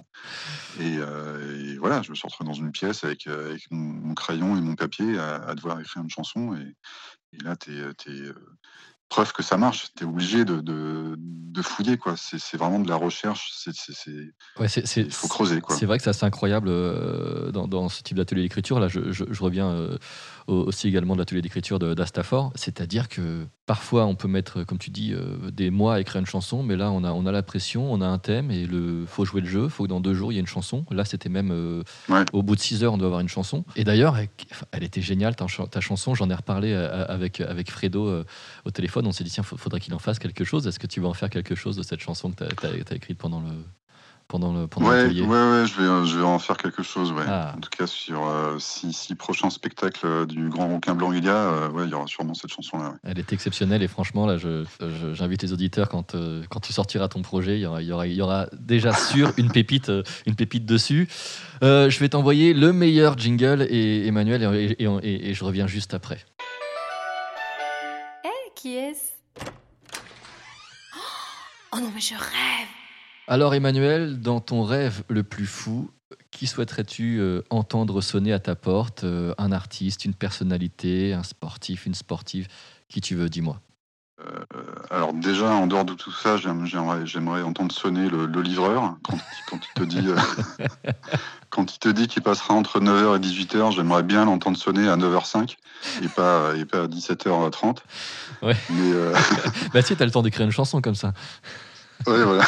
Et, 0.80 0.94
et 0.94 1.76
voilà, 1.78 2.02
je 2.02 2.10
me 2.10 2.14
suis 2.14 2.26
retrouvé 2.26 2.48
dans 2.48 2.54
une 2.54 2.72
pièce 2.72 3.04
avec, 3.04 3.26
avec 3.26 3.70
mon, 3.70 3.78
mon 3.78 4.14
crayon 4.14 4.56
et 4.56 4.60
mon 4.60 4.74
papier 4.74 5.18
à, 5.18 5.36
à 5.36 5.54
devoir 5.54 5.80
écrire 5.80 6.02
une 6.02 6.10
chanson. 6.10 6.54
Et, 6.54 6.74
et 7.34 7.42
là, 7.42 7.56
t'es, 7.56 7.72
t'es, 7.94 8.10
euh, 8.10 8.34
preuve 9.14 9.32
que 9.32 9.44
ça 9.44 9.56
marche. 9.56 9.86
T'es 9.94 10.04
obligé 10.04 10.44
de, 10.44 10.60
de, 10.60 11.14
de 11.16 11.62
fouiller, 11.62 11.96
quoi. 11.96 12.14
C'est, 12.16 12.40
c'est 12.40 12.56
vraiment 12.56 12.80
de 12.80 12.88
la 12.88 12.96
recherche. 12.96 13.52
C'est, 13.56 13.72
c'est, 13.74 13.92
c'est- 13.94 14.32
Ouais, 14.58 14.66
c'est- 14.66 14.84
c'est- 14.86 15.02
il 15.02 15.12
faut 15.12 15.28
creuser. 15.28 15.60
C'est 15.68 15.86
vrai 15.86 15.98
que 15.98 16.02
c'est 16.04 16.10
assez 16.10 16.26
incroyable 16.26 16.66
euh, 16.68 17.52
dans, 17.52 17.68
dans 17.68 17.88
ce 17.88 18.02
type 18.02 18.16
d'atelier 18.16 18.42
d'écriture. 18.42 18.80
Là, 18.80 18.88
je, 18.88 19.12
je- 19.12 19.24
je 19.30 19.42
reviens 19.42 19.68
euh, 19.70 19.96
au- 20.48 20.64
aussi 20.64 20.88
également 20.88 21.14
de 21.14 21.20
l'atelier 21.20 21.42
d'écriture 21.42 21.78
d'Astafor. 21.78 22.50
C'est-à-dire 22.56 23.08
que 23.08 23.46
parfois, 23.66 24.04
on 24.06 24.16
peut 24.16 24.26
mettre, 24.28 24.64
comme 24.64 24.78
tu 24.78 24.90
dis, 24.90 25.12
euh, 25.14 25.50
des 25.52 25.70
mois 25.70 25.94
à 25.94 26.00
écrire 26.00 26.18
une 26.20 26.26
chanson, 26.26 26.64
mais 26.64 26.74
là, 26.76 26.90
on 26.90 27.04
a, 27.04 27.12
on 27.12 27.24
a 27.24 27.30
la 27.32 27.42
pression, 27.44 27.92
on 27.92 28.00
a 28.00 28.06
un 28.06 28.18
thème 28.18 28.50
et 28.50 28.62
il 28.62 29.04
faut 29.06 29.24
jouer 29.24 29.40
le 29.42 29.48
jeu. 29.48 29.64
Il 29.64 29.70
faut 29.70 29.84
que 29.84 29.88
dans 29.88 30.00
deux 30.00 30.14
jours, 30.14 30.32
il 30.32 30.34
y 30.34 30.38
ait 30.38 30.40
une 30.40 30.46
chanson. 30.48 30.84
Là, 30.90 31.04
c'était 31.04 31.28
même 31.28 31.52
Ouais. 32.08 32.24
au 32.32 32.42
bout 32.42 32.56
de 32.56 32.60
six 32.60 32.82
heures, 32.82 32.94
on 32.94 32.98
doit 32.98 33.06
avoir 33.06 33.20
une 33.20 33.28
chanson. 33.28 33.64
Et 33.76 33.84
d'ailleurs, 33.84 34.18
elle, 34.18 34.28
elle 34.72 34.82
était 34.82 35.02
géniale, 35.02 35.36
ta, 35.36 35.46
ta 35.70 35.80
chanson. 35.80 36.14
J'en 36.16 36.28
ai 36.30 36.34
reparlé 36.34 36.74
avec, 36.74 37.40
avec 37.40 37.70
Fredo 37.70 38.24
au 38.64 38.70
téléphone. 38.72 39.03
On 39.06 39.12
s'est 39.12 39.24
dit, 39.24 39.30
tiens, 39.30 39.44
il 39.50 39.58
faudrait 39.58 39.80
qu'il 39.80 39.94
en 39.94 39.98
fasse 39.98 40.18
quelque 40.18 40.44
chose. 40.44 40.66
Est-ce 40.66 40.78
que 40.78 40.86
tu 40.86 41.00
vas 41.00 41.08
en 41.08 41.14
faire 41.14 41.30
quelque 41.30 41.54
chose 41.54 41.76
de 41.76 41.82
cette 41.82 42.00
chanson 42.00 42.30
que 42.30 42.44
tu 42.44 42.66
as, 42.66 42.94
écrite 42.94 43.18
pendant 43.18 43.40
le. 43.40 43.48
Pendant 44.26 44.54
le 44.54 44.66
pendant 44.66 44.88
Ouais, 44.88 45.04
ouais, 45.04 45.20
ouais, 45.20 45.66
je 45.66 45.74
vais, 45.78 45.82
euh, 45.86 46.04
je 46.06 46.16
vais 46.18 46.24
en 46.24 46.38
faire 46.38 46.56
quelque 46.56 46.82
chose, 46.82 47.12
ouais. 47.12 47.24
Ah. 47.28 47.52
En 47.58 47.60
tout 47.60 47.68
cas, 47.68 47.86
sur 47.86 48.26
euh, 48.26 48.56
six, 48.58 48.94
six 48.94 49.14
prochains 49.14 49.50
spectacles 49.50 50.06
euh, 50.06 50.24
du 50.24 50.48
Grand 50.48 50.66
Ronquin 50.66 50.94
Blanc 50.94 51.12
il 51.12 51.22
y 51.26 51.28
a, 51.28 51.34
euh, 51.36 51.68
ouais, 51.68 51.84
il 51.84 51.90
y 51.90 51.94
aura 51.94 52.06
sûrement 52.06 52.32
cette 52.32 52.50
chanson-là. 52.50 52.88
ouais. 52.88 52.96
Elle 53.02 53.18
est 53.18 53.34
exceptionnelle 53.34 53.82
et 53.82 53.86
franchement, 53.86 54.24
là, 54.24 54.38
je- 54.38 54.64
je- 54.80 55.12
j'invite 55.12 55.42
les 55.42 55.52
auditeurs 55.52 55.90
quand, 55.90 56.14
euh, 56.14 56.42
quand 56.48 56.60
tu 56.60 56.72
sortiras 56.72 57.08
ton 57.08 57.20
projet, 57.20 57.58
il 57.58 57.60
y 57.60 57.66
aura, 57.66 57.82
il 57.82 57.88
y 57.88 57.92
aura, 57.92 58.06
il 58.06 58.14
y 58.14 58.22
aura 58.22 58.46
déjà 58.58 58.94
sûr 58.94 59.30
une 59.36 59.50
pépite, 59.50 59.92
une 60.24 60.34
pépite 60.34 60.64
dessus. 60.64 61.06
Je 61.60 61.98
vais 61.98 62.08
t'envoyer 62.08 62.54
le 62.54 62.72
meilleur 62.72 63.18
jingle 63.18 63.66
et 63.68 64.06
Emmanuel 64.06 64.42
et, 64.54 64.82
et- 64.82 64.88
et- 65.02 65.30
et 65.30 65.34
je 65.34 65.44
reviens 65.44 65.66
juste 65.66 65.92
après. 65.92 66.18
Oh 71.74 71.80
non, 71.80 71.90
mais 71.94 72.00
je 72.00 72.14
rêve 72.14 72.68
Alors 73.26 73.54
Emmanuel, 73.54 74.20
dans 74.20 74.40
ton 74.40 74.62
rêve 74.62 75.02
le 75.08 75.24
plus 75.24 75.46
fou, 75.46 75.90
qui 76.30 76.46
souhaiterais-tu 76.46 77.18
euh, 77.18 77.42
entendre 77.50 78.00
sonner 78.00 78.32
à 78.32 78.38
ta 78.38 78.54
porte 78.54 79.02
Euh, 79.04 79.34
Un 79.38 79.50
artiste, 79.50 80.04
une 80.04 80.14
personnalité, 80.14 81.12
un 81.14 81.22
sportif, 81.24 81.86
une 81.86 81.94
sportive 81.94 82.46
Qui 82.88 83.00
tu 83.00 83.14
veux, 83.16 83.28
dis-moi. 83.28 83.60
Euh, 84.20 84.44
alors 84.90 85.12
déjà, 85.12 85.46
en 85.50 85.66
dehors 85.66 85.84
de 85.84 85.94
tout 85.94 86.12
ça, 86.12 86.36
j'aime- 86.36 86.66
j'aimerais, 86.66 87.42
entendre 87.42 87.72
sonner 87.72 88.08
le, 88.08 88.26
le 88.26 88.42
livreur 88.42 88.96
quand, 89.02 89.16
il- 89.16 89.44
quand 89.44 89.58
il 89.66 89.72
te 89.72 89.82
dit, 89.82 90.06
euh, 90.06 90.14
quand 91.50 91.74
il 91.74 91.78
te 91.78 91.88
dit 91.88 92.06
qu'il 92.06 92.22
passera 92.22 92.54
entre 92.54 92.80
9h 92.80 93.16
et 93.16 93.18
18h. 93.18 93.72
J'aimerais 93.72 94.04
bien 94.04 94.24
l'entendre 94.24 94.56
sonner 94.56 94.88
à 94.88 94.96
9h05 94.96 95.56
et 96.02 96.08
pas, 96.08 96.54
et 96.56 96.64
pas 96.64 96.82
à 96.82 96.86
17h30. 96.86 97.78
Ouais. 98.42 98.56
Mais 98.70 98.92
euh, 98.92 99.12
Bah 99.72 99.82
sais, 99.82 99.96
t'as 99.96 100.04
le 100.04 100.10
temps 100.12 100.22
d'écrire 100.22 100.46
une 100.46 100.52
chanson 100.52 100.80
comme 100.80 100.94
ça. 100.94 101.12
Ouais, 102.06 102.22
voilà. 102.22 102.44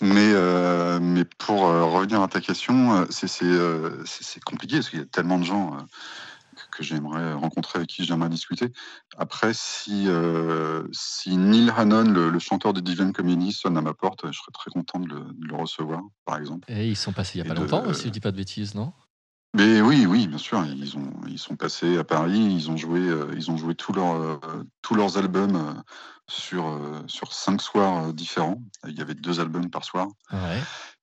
mais, 0.00 0.30
euh, 0.32 0.98
mais 1.00 1.24
pour 1.24 1.62
revenir 1.62 2.20
à 2.22 2.28
ta 2.28 2.40
question, 2.40 3.06
c'est 3.10 4.44
compliqué 4.44 4.76
parce 4.76 4.90
qu'il 4.90 4.98
y 5.00 5.02
a 5.02 5.06
tellement 5.06 5.38
de 5.38 5.44
gens 5.44 5.76
que, 6.76 6.82
j'aimerais 6.82 7.32
rencontrer, 7.34 7.78
avec 7.78 7.88
qui 7.88 8.04
j'aimerais 8.04 8.28
discuter. 8.28 8.72
Après, 9.16 9.52
si, 9.54 10.04
euh, 10.08 10.86
si 10.92 11.36
Neil 11.36 11.70
Hannon, 11.76 12.04
le, 12.10 12.30
le 12.30 12.38
chanteur 12.38 12.72
de 12.72 12.80
Divine 12.80 13.12
Comedy, 13.12 13.52
sonne 13.52 13.76
à 13.76 13.80
ma 13.80 13.94
porte, 13.94 14.26
je 14.26 14.32
serais 14.38 14.52
très 14.52 14.70
content 14.70 15.00
de 15.00 15.08
le, 15.08 15.20
de 15.20 15.46
le 15.48 15.54
recevoir, 15.56 16.02
par 16.24 16.36
exemple. 16.38 16.70
Et 16.70 16.88
ils 16.88 16.96
sont 16.96 17.12
passés 17.12 17.38
il 17.38 17.38
y 17.38 17.40
a 17.42 17.44
Et 17.44 17.48
pas 17.48 17.54
de- 17.54 17.60
longtemps, 17.60 17.92
si 17.94 18.08
je 18.08 18.12
dis 18.12 18.20
pas 18.20 18.32
de 18.32 18.36
bêtises, 18.36 18.74
non? 18.74 18.92
Mais 19.56 19.80
oui, 19.80 20.04
oui, 20.04 20.26
bien 20.26 20.38
sûr. 20.38 20.64
Ils 20.66 20.96
ont, 20.96 21.12
ils 21.28 21.38
sont 21.38 21.54
passés 21.54 21.96
à 21.96 22.02
Paris. 22.02 22.40
Ils 22.40 22.70
ont 22.72 22.76
joué, 22.76 22.98
euh, 22.98 23.32
ils 23.36 23.52
ont 23.52 23.56
joué 23.56 23.76
tous 23.76 23.92
leurs, 23.92 24.20
euh, 24.20 24.38
tous 24.82 24.96
leurs 24.96 25.16
albums 25.16 25.54
euh, 25.54 25.80
sur 26.28 26.66
euh, 26.66 27.02
sur 27.06 27.32
cinq 27.32 27.62
soirs 27.62 28.08
euh, 28.08 28.12
différents. 28.12 28.60
Il 28.88 28.98
y 28.98 29.00
avait 29.00 29.14
deux 29.14 29.38
albums 29.38 29.70
par 29.70 29.84
soir. 29.84 30.08
Ouais. 30.32 30.60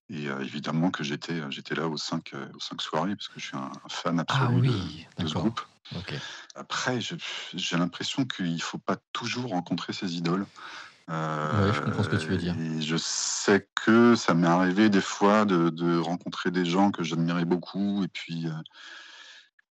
Et 0.10 0.28
euh, 0.28 0.42
évidemment 0.42 0.92
que 0.92 1.06
j'étais, 1.06 1.40
j'étais 1.50 1.76
là 1.76 1.88
aux 1.88 1.96
cinq, 1.96 2.34
euh, 2.34 2.46
aux 2.54 2.60
cinq 2.60 2.82
soirées 2.82 3.16
parce 3.16 3.30
que 3.30 3.40
je 3.40 3.46
suis 3.46 3.56
un 3.58 3.72
fan 3.90 4.20
Ah 4.20 4.24
absolu 4.48 4.68
de- 4.68 4.74
oui, 4.74 5.01
de, 5.24 5.28
ce 5.28 5.34
d'accord. 5.34 5.42
groupe. 5.44 5.62
Ok. 5.96 6.14
Après, 6.56 7.00
j'ai 7.02 7.78
l'impression 7.78 8.26
qu'il 8.26 8.62
faut 8.62 8.78
pas 8.78 8.98
toujours 9.14 9.52
rencontrer 9.52 9.94
ses 9.94 10.16
idoles. 10.16 10.46
Ouais, 11.10 11.74
je 11.74 11.82
comprends 11.82 12.04
ce 12.04 12.10
que 12.10 12.16
tu 12.16 12.28
veux 12.28 12.38
dire. 12.38 12.56
Et 12.58 12.82
je 12.82 12.96
sais 12.96 13.68
que 13.76 14.16
ça 14.16 14.34
m'est 14.34 14.48
arrivé 14.48 14.90
des 14.90 15.02
fois 15.02 15.46
de, 15.46 15.70
de 15.70 15.98
rencontrer 15.98 16.52
des 16.52 16.66
gens 16.66 16.92
que 16.92 17.04
j'admirais 17.04 17.44
beaucoup, 17.44 18.04
et 18.04 18.08
puis, 18.08 18.48
euh, 18.48 18.52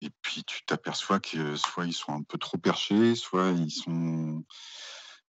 et 0.02 0.10
puis 0.22 0.44
tu 0.44 0.66
t'aperçois 0.66 1.20
que 1.20 1.56
soit 1.56 1.86
ils 1.86 1.94
sont 1.94 2.14
un 2.14 2.24
peu 2.24 2.38
trop 2.38 2.58
perchés, 2.58 3.16
soit 3.16 3.52
ils 3.52 3.72
sont. 3.72 4.44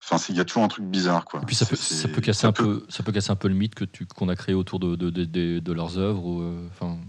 Enfin, 0.04 0.24
il 0.30 0.36
y 0.36 0.40
a 0.40 0.46
toujours 0.46 0.64
un 0.64 0.68
truc 0.68 0.86
bizarre, 0.86 1.26
quoi. 1.26 1.42
Et 1.42 1.46
puis 1.46 1.56
ça 1.56 1.66
peut, 1.66 1.76
ça 1.76 2.08
casser 2.08 2.42
ça 2.42 2.48
un 2.50 2.52
peu, 2.52 2.86
ça 2.90 3.02
peut 3.02 3.12
casser 3.12 3.32
un 3.32 3.36
peu 3.36 3.48
le 3.48 3.56
mythe 3.56 3.74
que 3.74 3.86
tu 3.86 4.06
qu'on 4.06 4.30
a 4.30 4.36
créé 4.36 4.54
autour 4.54 4.80
de, 4.80 5.72
leurs 5.72 5.98
œuvres 5.98 6.42
euh, 6.42 6.70
enfin 6.72 7.00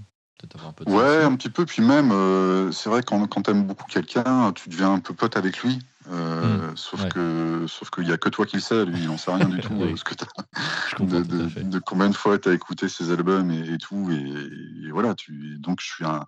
peut-être 0.47 0.57
avoir 0.57 0.71
un 0.71 0.73
peu 0.73 0.85
de 0.85 0.91
ça 0.91 0.97
Ouais, 0.97 1.25
un 1.25 1.35
petit 1.37 1.51
peu. 1.51 1.67
Puis 1.67 1.83
même, 1.83 2.11
euh, 2.13 2.73
c'est 2.73 2.89
vrai 2.89 3.03
quand, 3.03 3.27
quand 3.27 3.43
t'aimes 3.43 3.65
beaucoup 3.67 3.87
quelqu'un, 3.87 4.53
tu 4.53 4.69
deviens 4.69 4.93
un 4.95 5.01
peu 5.01 5.15
pote 5.15 5.37
avec 5.37 5.59
lui. 5.63 5.79
Euh, 6.11 6.71
Sauf 6.77 7.01
Mmh. 7.01 7.03
ouais. 7.05 7.09
que, 7.11 7.67
sauf 7.69 7.91
qu'il 7.91 8.07
y 8.09 8.13
a 8.13 8.17
que 8.17 8.29
toi 8.29 8.47
qui 8.47 8.57
le 8.57 8.63
sais. 8.63 8.85
Lui, 8.85 9.01
il 9.01 9.07
n'en 9.09 9.19
sait 9.19 9.33
rien 9.35 9.49
du 9.49 9.61
tout. 9.61 9.75
Oui. 9.75 9.93
euh, 9.93 9.97
ce 9.97 10.05
que 10.05 10.15
comprends 10.15 11.21
de, 11.21 11.79
combien 11.81 12.09
de 12.09 12.17
fois 12.17 12.39
tu 12.39 12.49
as 12.49 12.53
écouté 12.53 12.89
ses 12.89 13.11
albums 13.11 13.51
et, 13.51 13.75
et 13.75 13.79
tout. 13.79 14.11
Et, 14.13 14.87
et 14.87 14.91
voilà. 14.93 15.15
Tu, 15.15 15.59
donc, 15.59 15.81
je 15.81 15.87
suis 15.87 16.05
un. 16.05 16.27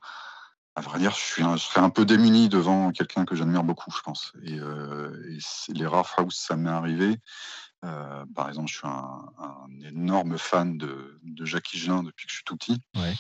À 0.75 0.81
vrai 0.81 1.01
dire, 1.01 1.11
je, 1.11 1.17
suis 1.21 1.43
un, 1.43 1.57
je 1.57 1.65
serais 1.65 1.81
un 1.81 1.91
peu 1.91 2.05
démuni 2.05 2.49
devant 2.49 2.93
quelqu'un 2.93 3.25
que 3.25 3.35
j'admire 3.35 3.65
beaucoup, 3.65 3.91
je 3.97 4.01
pense. 4.01 4.33
Et, 4.45 4.61
euh, 4.61 5.11
et 5.29 5.39
c'est 5.41 5.73
les 5.73 5.87
rares 5.87 6.07
fois 6.09 6.23
où 6.23 6.31
ça 6.31 6.55
m'est 6.55 6.71
arrivé. 6.71 7.19
euh, 7.85 8.25
par 8.35 8.49
exemple, 8.49 8.69
je 8.71 8.77
suis 8.79 8.87
un, 8.87 9.25
un 9.41 9.87
énorme 9.89 10.39
fan 10.39 10.79
de, 10.79 11.19
de 11.25 11.45
Jacques 11.45 11.73
Higelin 11.75 12.05
depuis 12.05 12.27
que 12.27 12.31
je 12.31 12.37
suis 12.37 12.45
tout 12.45 12.57
petit. 12.57 12.81
Ouais. 12.97 13.13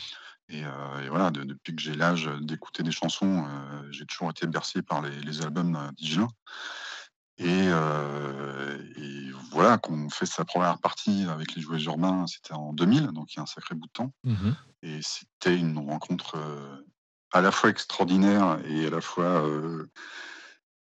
Et, 0.50 0.64
euh, 0.64 1.04
et 1.04 1.08
voilà, 1.08 1.30
de- 1.30 1.44
depuis 1.44 1.74
que 1.76 1.82
j'ai 1.82 1.94
l'âge 1.94 2.30
d'écouter 2.40 2.82
des 2.82 2.90
chansons, 2.92 3.44
euh, 3.46 3.88
j'ai 3.90 4.06
toujours 4.06 4.30
été 4.30 4.46
bercé 4.46 4.82
par 4.82 5.02
les, 5.02 5.20
les 5.20 5.42
albums 5.42 5.76
euh, 5.76 5.90
d'Higelin. 5.92 6.28
Et, 7.38 7.66
euh, 7.68 8.78
et 8.96 9.30
voilà, 9.52 9.78
qu'on 9.78 10.10
fait 10.10 10.26
sa 10.26 10.44
première 10.44 10.78
partie 10.78 11.24
avec 11.28 11.54
les 11.54 11.62
jouets 11.62 11.82
urbains, 11.84 12.26
c'était 12.26 12.54
en 12.54 12.72
2000, 12.72 13.08
donc 13.08 13.32
il 13.32 13.36
y 13.36 13.40
a 13.40 13.42
un 13.42 13.46
sacré 13.46 13.74
bout 13.74 13.86
de 13.86 13.92
temps. 13.92 14.12
Mhm. 14.24 14.56
Et 14.82 15.00
c'était 15.02 15.56
une 15.56 15.78
rencontre 15.78 16.36
euh, 16.36 16.84
à 17.32 17.40
la 17.40 17.50
fois 17.52 17.70
extraordinaire 17.70 18.58
et 18.64 18.86
à 18.86 18.90
la 18.90 19.00
fois 19.00 19.44
euh, 19.44 19.88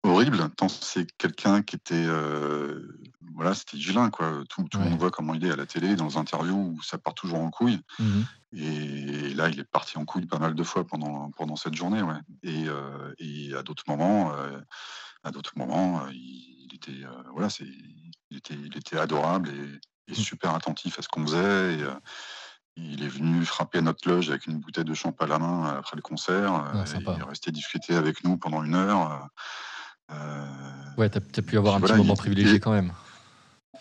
horrible, 0.07 0.49
tant 0.57 0.69
c'est 0.69 1.11
quelqu'un 1.17 1.61
qui 1.61 1.75
était. 1.75 1.95
euh, 1.95 2.99
voilà, 3.35 3.53
c'était 3.53 3.77
Gilin, 3.77 4.09
quoi. 4.09 4.43
Tout, 4.49 4.63
tout 4.63 4.79
le 4.79 4.85
monde 4.89 4.99
voit 4.99 5.11
comment 5.11 5.33
il 5.35 5.45
est 5.45 5.51
à 5.51 5.55
la 5.55 5.65
télé, 5.65 5.95
dans 5.95 6.07
les 6.07 6.17
interviews 6.17 6.73
où 6.75 6.81
ça 6.81 6.97
part 6.97 7.13
toujours 7.13 7.39
en 7.39 7.49
couille. 7.51 7.79
Mhm. 7.99 8.25
Et 8.53 9.33
là, 9.35 9.49
il 9.49 9.59
est 9.59 9.69
parti 9.69 9.97
en 9.97 10.05
couille 10.05 10.25
pas 10.25 10.39
mal 10.39 10.55
de 10.55 10.63
fois 10.63 10.85
pendant, 10.87 11.29
pendant 11.31 11.55
cette 11.55 11.75
journée, 11.75 12.01
ouais. 12.01 12.19
Et, 12.43 12.65
euh, 12.67 13.13
et 13.19 13.53
à 13.53 13.61
d'autres 13.61 13.83
moments, 13.87 14.33
euh, 14.33 14.59
à 15.23 15.31
d'autres 15.31 15.53
moments, 15.57 16.07
il, 16.09 16.65
il 16.65 16.75
était, 16.75 17.05
voilà, 17.33 17.49
c'est, 17.49 17.67
il 18.31 18.37
était, 18.37 18.55
il 18.55 18.75
était 18.77 18.97
adorable 18.97 19.49
et, 19.49 20.11
et 20.11 20.13
Mm. 20.13 20.15
super 20.15 20.55
attentif 20.55 20.97
à 20.97 21.01
ce 21.01 21.09
qu'on 21.09 21.25
faisait. 21.25 21.75
Et, 21.75 21.83
il 22.79 23.03
est 23.03 23.07
venu 23.07 23.43
frapper 23.43 23.79
à 23.79 23.81
notre 23.81 24.07
loge 24.07 24.29
avec 24.29 24.45
une 24.45 24.59
bouteille 24.59 24.85
de 24.85 24.93
champ 24.93 25.11
à 25.19 25.25
la 25.25 25.39
main 25.39 25.65
après 25.79 25.95
le 25.95 26.03
concert. 26.03 26.53
Ah, 26.53 26.83
il 26.95 27.21
est 27.21 27.23
resté 27.23 27.51
discuter 27.51 27.95
avec 27.95 28.23
nous 28.23 28.37
pendant 28.37 28.63
une 28.63 28.75
heure. 28.75 29.27
Euh, 30.11 30.45
Ouais, 30.97 31.09
t'as 31.09 31.19
as 31.19 31.41
pu 31.41 31.57
avoir 31.57 31.75
un 31.75 31.81
petit 31.81 31.93
moment 31.93 32.13
il- 32.13 32.17
privilégié 32.17 32.55
il- 32.55 32.59
quand 32.59 32.71
même. 32.71 32.91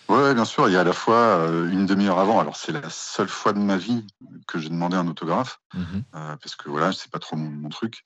Ouais, 0.08 0.34
bien 0.34 0.44
sûr. 0.44 0.68
Il 0.68 0.72
y 0.72 0.76
a 0.76 0.80
à 0.80 0.84
la 0.84 0.92
fois 0.92 1.16
euh, 1.16 1.70
une 1.70 1.86
demi-heure 1.86 2.18
avant. 2.18 2.38
Alors, 2.38 2.56
c'est 2.56 2.72
la 2.72 2.88
seule 2.90 3.28
fois 3.28 3.52
de 3.52 3.58
ma 3.58 3.76
vie 3.76 4.06
que 4.46 4.58
j'ai 4.58 4.68
demandé 4.68 4.96
un 4.96 5.08
autographe. 5.08 5.58
Mhm. 5.74 6.04
euh, 6.14 6.36
parce 6.36 6.54
que 6.56 6.68
voilà, 6.70 6.92
c'est 6.92 7.10
pas 7.10 7.18
trop 7.18 7.36
mon, 7.36 7.50
mon 7.50 7.68
truc. 7.68 8.04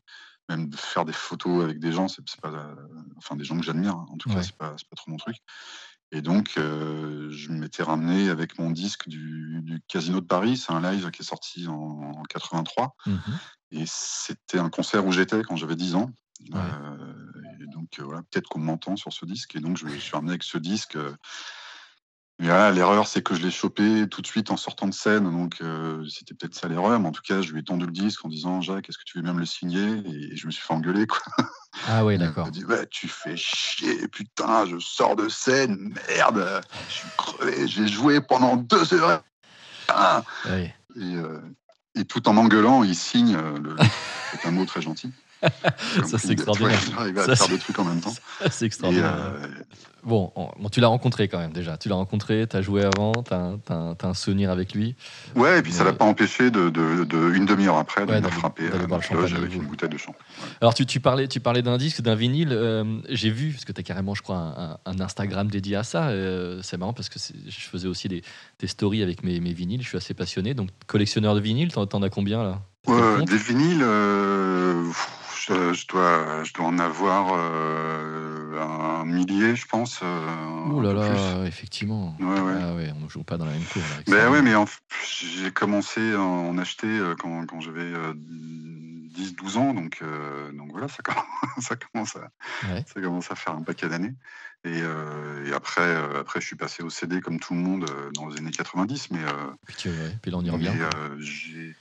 Même 0.49 0.69
de 0.69 0.77
faire 0.77 1.05
des 1.05 1.13
photos 1.13 1.63
avec 1.63 1.79
des 1.79 1.93
gens, 1.93 2.09
c'est 2.09 2.25
pas, 2.41 2.51
enfin 3.19 3.37
des 3.37 3.45
gens 3.45 3.57
que 3.59 3.65
j'admire. 3.65 3.93
hein. 3.95 4.07
En 4.11 4.17
tout 4.17 4.29
Ouais. 4.31 4.37
cas, 4.37 4.43
c'est 4.43 4.57
pas, 4.57 4.71
pas 4.71 4.97
trop 4.97 5.11
mon 5.11 5.17
truc. 5.17 5.37
Et 6.13 6.23
donc, 6.23 6.55
euh, 6.59 7.29
je 7.31 7.53
m'étais 7.53 7.85
ramené 7.85 8.31
avec 8.31 8.59
mon 8.59 8.71
disque 8.71 9.09
du, 9.09 9.61
du 9.63 9.81
Casino 9.87 10.21
de 10.21 10.27
Paris. 10.27 10.57
C'est 10.57 10.73
un 10.73 10.81
live 10.81 11.11
qui 11.13 11.23
est 11.23 11.25
sorti 11.25 11.69
en, 11.69 11.73
en 11.75 12.23
83. 12.25 12.97
Mhm. 13.07 13.21
Et 13.73 13.85
c'était 13.87 14.59
un 14.59 14.71
concert 14.71 15.07
où 15.07 15.13
j'étais 15.13 15.43
quand 15.43 15.55
j'avais 15.55 15.77
10 15.77 15.95
ans. 15.95 16.11
Ouais. 16.51 16.59
Euh, 16.59 17.15
donc, 17.71 17.99
euh, 17.99 18.05
voilà, 18.05 18.23
peut-être 18.31 18.49
qu'on 18.49 18.61
m'entend 18.61 18.97
sur 18.97 19.13
ce 19.13 19.25
disque. 19.25 19.57
Et 19.57 19.61
donc, 19.61 19.77
je, 19.77 19.87
je 19.89 19.97
suis 19.99 20.13
ramené 20.13 20.33
avec 20.33 20.43
ce 20.43 20.59
disque. 20.59 20.97
euh, 20.97 21.13
mais 22.39 22.47
voilà, 22.47 22.71
l'erreur, 22.71 23.07
c'est 23.07 23.23
que 23.23 23.35
je 23.35 23.43
l'ai 23.43 23.51
chopé 23.51 24.09
tout 24.09 24.23
de 24.23 24.27
suite 24.27 24.51
en 24.51 24.57
sortant 24.57 24.87
de 24.87 24.95
scène. 24.95 25.25
Donc, 25.31 25.57
euh, 25.61 26.07
c'était 26.09 26.33
peut-être 26.35 26.55
ça 26.55 26.69
l'erreur. 26.69 26.99
Mais 26.99 27.09
en 27.09 27.13
tout 27.13 27.21
cas, 27.21 27.43
je 27.43 27.53
lui 27.53 27.61
ai 27.61 27.65
tendu 27.65 27.85
le 27.85 27.93
disque 27.93 28.25
en 28.25 28.29
disant 28.31 28.63
Jacques, 28.63 28.89
est-ce 28.89 28.97
que 28.97 29.05
tu 29.05 29.19
veux 29.19 29.23
bien 29.23 29.35
me 29.35 29.41
le 29.41 29.45
signer? 29.47 30.03
Et 30.07 30.37
je 30.37 30.47
me 30.47 30.51
suis 30.51 30.63
fait 30.63 30.73
engueuler. 30.73 31.07
Quoi. 31.07 31.21
Ah 31.87 32.03
ouais, 32.05 32.15
Il 32.17 32.21
m'a 32.21 32.27
d'accord. 32.27 32.51
dit 32.51 32.65
Ouais, 32.65 32.87
Tu 32.87 33.09
fais 33.09 33.37
chier, 33.37 34.09
putain, 34.09 34.65
je 34.65 34.79
sors 34.79 35.17
de 35.17 35.29
scène, 35.29 35.95
merde, 36.09 36.63
je 36.89 36.93
suis 36.95 37.09
crevé, 37.19 37.69
j'ai 37.69 37.87
joué 37.89 38.21
pendant 38.23 38.57
deux 38.57 38.95
heures. 38.95 39.23
Ah 39.89 40.25
et, 40.97 41.15
euh, 41.17 41.41
et 41.95 42.05
tout 42.07 42.27
en 42.29 42.33
m'engueulant, 42.33 42.85
il 42.85 42.95
signe. 42.97 43.37
le... 43.37 43.77
C'est 44.33 44.47
un 44.49 44.53
mot 44.53 44.65
très 44.65 44.81
gentil. 44.81 45.13
Ça, 46.07 46.19
c'est 46.19 46.33
extraordinaire. 46.33 46.79
Il 47.09 47.17
Ça, 47.17 47.25
faire 47.25 47.37
c'est- 47.37 47.49
deux 47.53 47.59
trucs 47.59 47.79
en 47.79 47.85
même 47.85 48.01
temps. 48.01 48.15
C'est 48.51 48.67
extraordinaire. 48.67 49.15
euh, 49.17 49.47
Bon, 50.03 50.33
on- 50.35 50.49
bon, 50.59 50.71
tu 50.71 50.81
l'as 50.81 50.87
rencontré 50.89 51.29
quand 51.29 51.39
même 51.39 51.53
déjà. 51.53 51.77
Tu 51.77 51.91
l'as 51.91 51.95
rencontré, 51.95 52.47
tu 52.49 52.57
as 52.57 52.63
joué 52.63 52.85
avant, 52.85 53.13
tu 53.23 53.35
as, 53.35 53.95
un 54.03 54.15
souvenir 54.15 54.51
avec 54.51 54.73
lui. 54.73 54.95
ouais, 55.37 55.59
et 55.59 55.63
puis 55.63 55.73
ça 55.73 55.85
Mais- 55.85 55.91
l'a 55.91 55.97
pas 55.97 56.07
empêché 56.07 56.51
de, 56.51 56.71
de- 56.71 57.05
de- 57.05 57.33
une 57.35 57.45
demi-heure 57.45 57.77
après 57.77 58.07
de 58.07 58.11
Ouais, 58.11 58.17
me 58.17 58.23
d'aller- 58.23 58.35
frapper 58.35 58.67
à 58.69 58.79
la 58.79 58.87
loge 58.87 59.05
champagne 59.07 59.35
avec 59.35 59.55
une 59.55 59.65
bouteille 59.67 59.91
de 59.91 59.99
champ. 59.99 60.13
Ouais. 60.13 60.49
Alors, 60.63 60.73
tu, 60.73 60.87
tu 60.87 61.01
parlais, 61.01 61.29
tu 61.29 61.41
parlais 61.41 61.61
d'un 61.61 61.77
disque, 61.77 62.01
d'un 62.01 62.15
vinyle. 62.15 62.49
euh, 62.53 62.83
J'ai 63.11 63.29
vu, 63.31 63.51
parce 63.53 63.67
que 63.67 63.73
tu 63.73 63.81
as 63.81 63.85
carrément, 63.85 64.15
je 64.15 64.23
crois, 64.23 64.79
un, 64.87 65.01
Instagram 65.01 65.49
dédié 65.49 65.77
à 65.77 65.83
ça. 65.83 66.09
euh, 66.09 66.61
c'est 66.63 66.79
marrant 66.79 66.95
parce 66.95 67.11
que 67.11 67.19
je 67.19 67.61
faisais 67.69 67.89
aussi 67.89 68.09
des, 68.09 68.23
des 68.59 68.67
stories 68.69 69.03
avec 69.03 69.23
mes, 69.23 69.39
mes 69.41 69.53
vinyles. 69.53 69.83
Je 69.83 69.89
suis 69.89 69.99
assez 69.99 70.15
passionné. 70.15 70.55
Donc, 70.55 70.71
collectionneur 70.87 71.35
de 71.35 71.41
vinyles, 71.41 71.73
t'en 71.73 72.03
as 72.03 72.09
combien 72.11 72.43
là? 72.43 72.61
Compte 72.87 73.29
des 73.29 73.37
vinyles, 73.37 73.83
euh, 73.83 74.91
je, 75.47 75.73
je 75.73 75.87
dois, 75.87 76.45
je 76.45 76.53
dois 76.53 76.67
en 76.67 76.79
avoir 76.79 77.33
euh, 77.33 78.61
un 78.61 79.05
millier, 79.05 79.57
je 79.57 79.67
pense. 79.67 80.01
euh, 80.03 80.67
Ouh 80.69 80.81
là 80.81 80.93
là, 80.93 81.45
effectivement. 81.47 82.13
plus. 82.19 82.27
Ouais, 82.27 82.41
ouais. 82.41 82.61
Ah 82.63 82.75
ouais, 82.75 82.93
on 82.97 83.05
ne 83.05 83.09
joue 83.09 83.23
pas 83.23 83.39
dans 83.39 83.47
la 83.47 83.53
même 83.53 83.65
cour. 83.65 83.83
là, 83.83 84.03
Ben 84.07 84.31
ouais, 84.31 84.43
mais 84.43 84.53
j'ai 85.25 85.51
commencé 85.51 86.13
à 86.15 86.21
en 86.21 86.57
acheter 86.59 86.87
euh, 86.87 87.15
quand, 87.19 87.47
quand 87.47 87.61
j'avais 87.61 87.81
euh, 87.81 88.13
10-12 88.15 89.57
ans, 89.59 89.75
donc, 89.75 89.99
euh, 90.03 90.53
donc 90.53 90.71
voilà, 90.73 90.89
ça 90.89 91.03
commence, 91.03 91.25
ça, 91.61 91.77
commence 91.77 92.17
à, 92.17 92.31
Ouais. 92.73 92.85
ça 92.87 93.01
commence 93.01 93.31
à 93.31 93.35
faire 93.35 93.55
un 93.55 93.63
paquet 93.63 93.89
d'années. 93.89 94.15
Et, 94.65 94.81
euh, 94.83 95.47
et 95.47 95.55
après, 95.55 95.81
euh, 95.81 96.21
après, 96.21 96.41
je 96.41 96.47
suis 96.47 96.57
passé 96.57 96.83
au 96.83 96.91
CD 96.91 97.21
comme 97.23 97.41
tout 97.41 97.55
le 97.55 97.61
monde 97.61 97.87
dans 98.15 98.29
les 98.29 98.37
années 98.39 98.51
90, 98.51 99.11
mais, 99.11 99.21
Puis, 99.67 100.31
là, 100.31 100.37
on 100.39 100.45
y 100.45 100.51
revient. 100.51 100.75
j'ai 101.19 101.75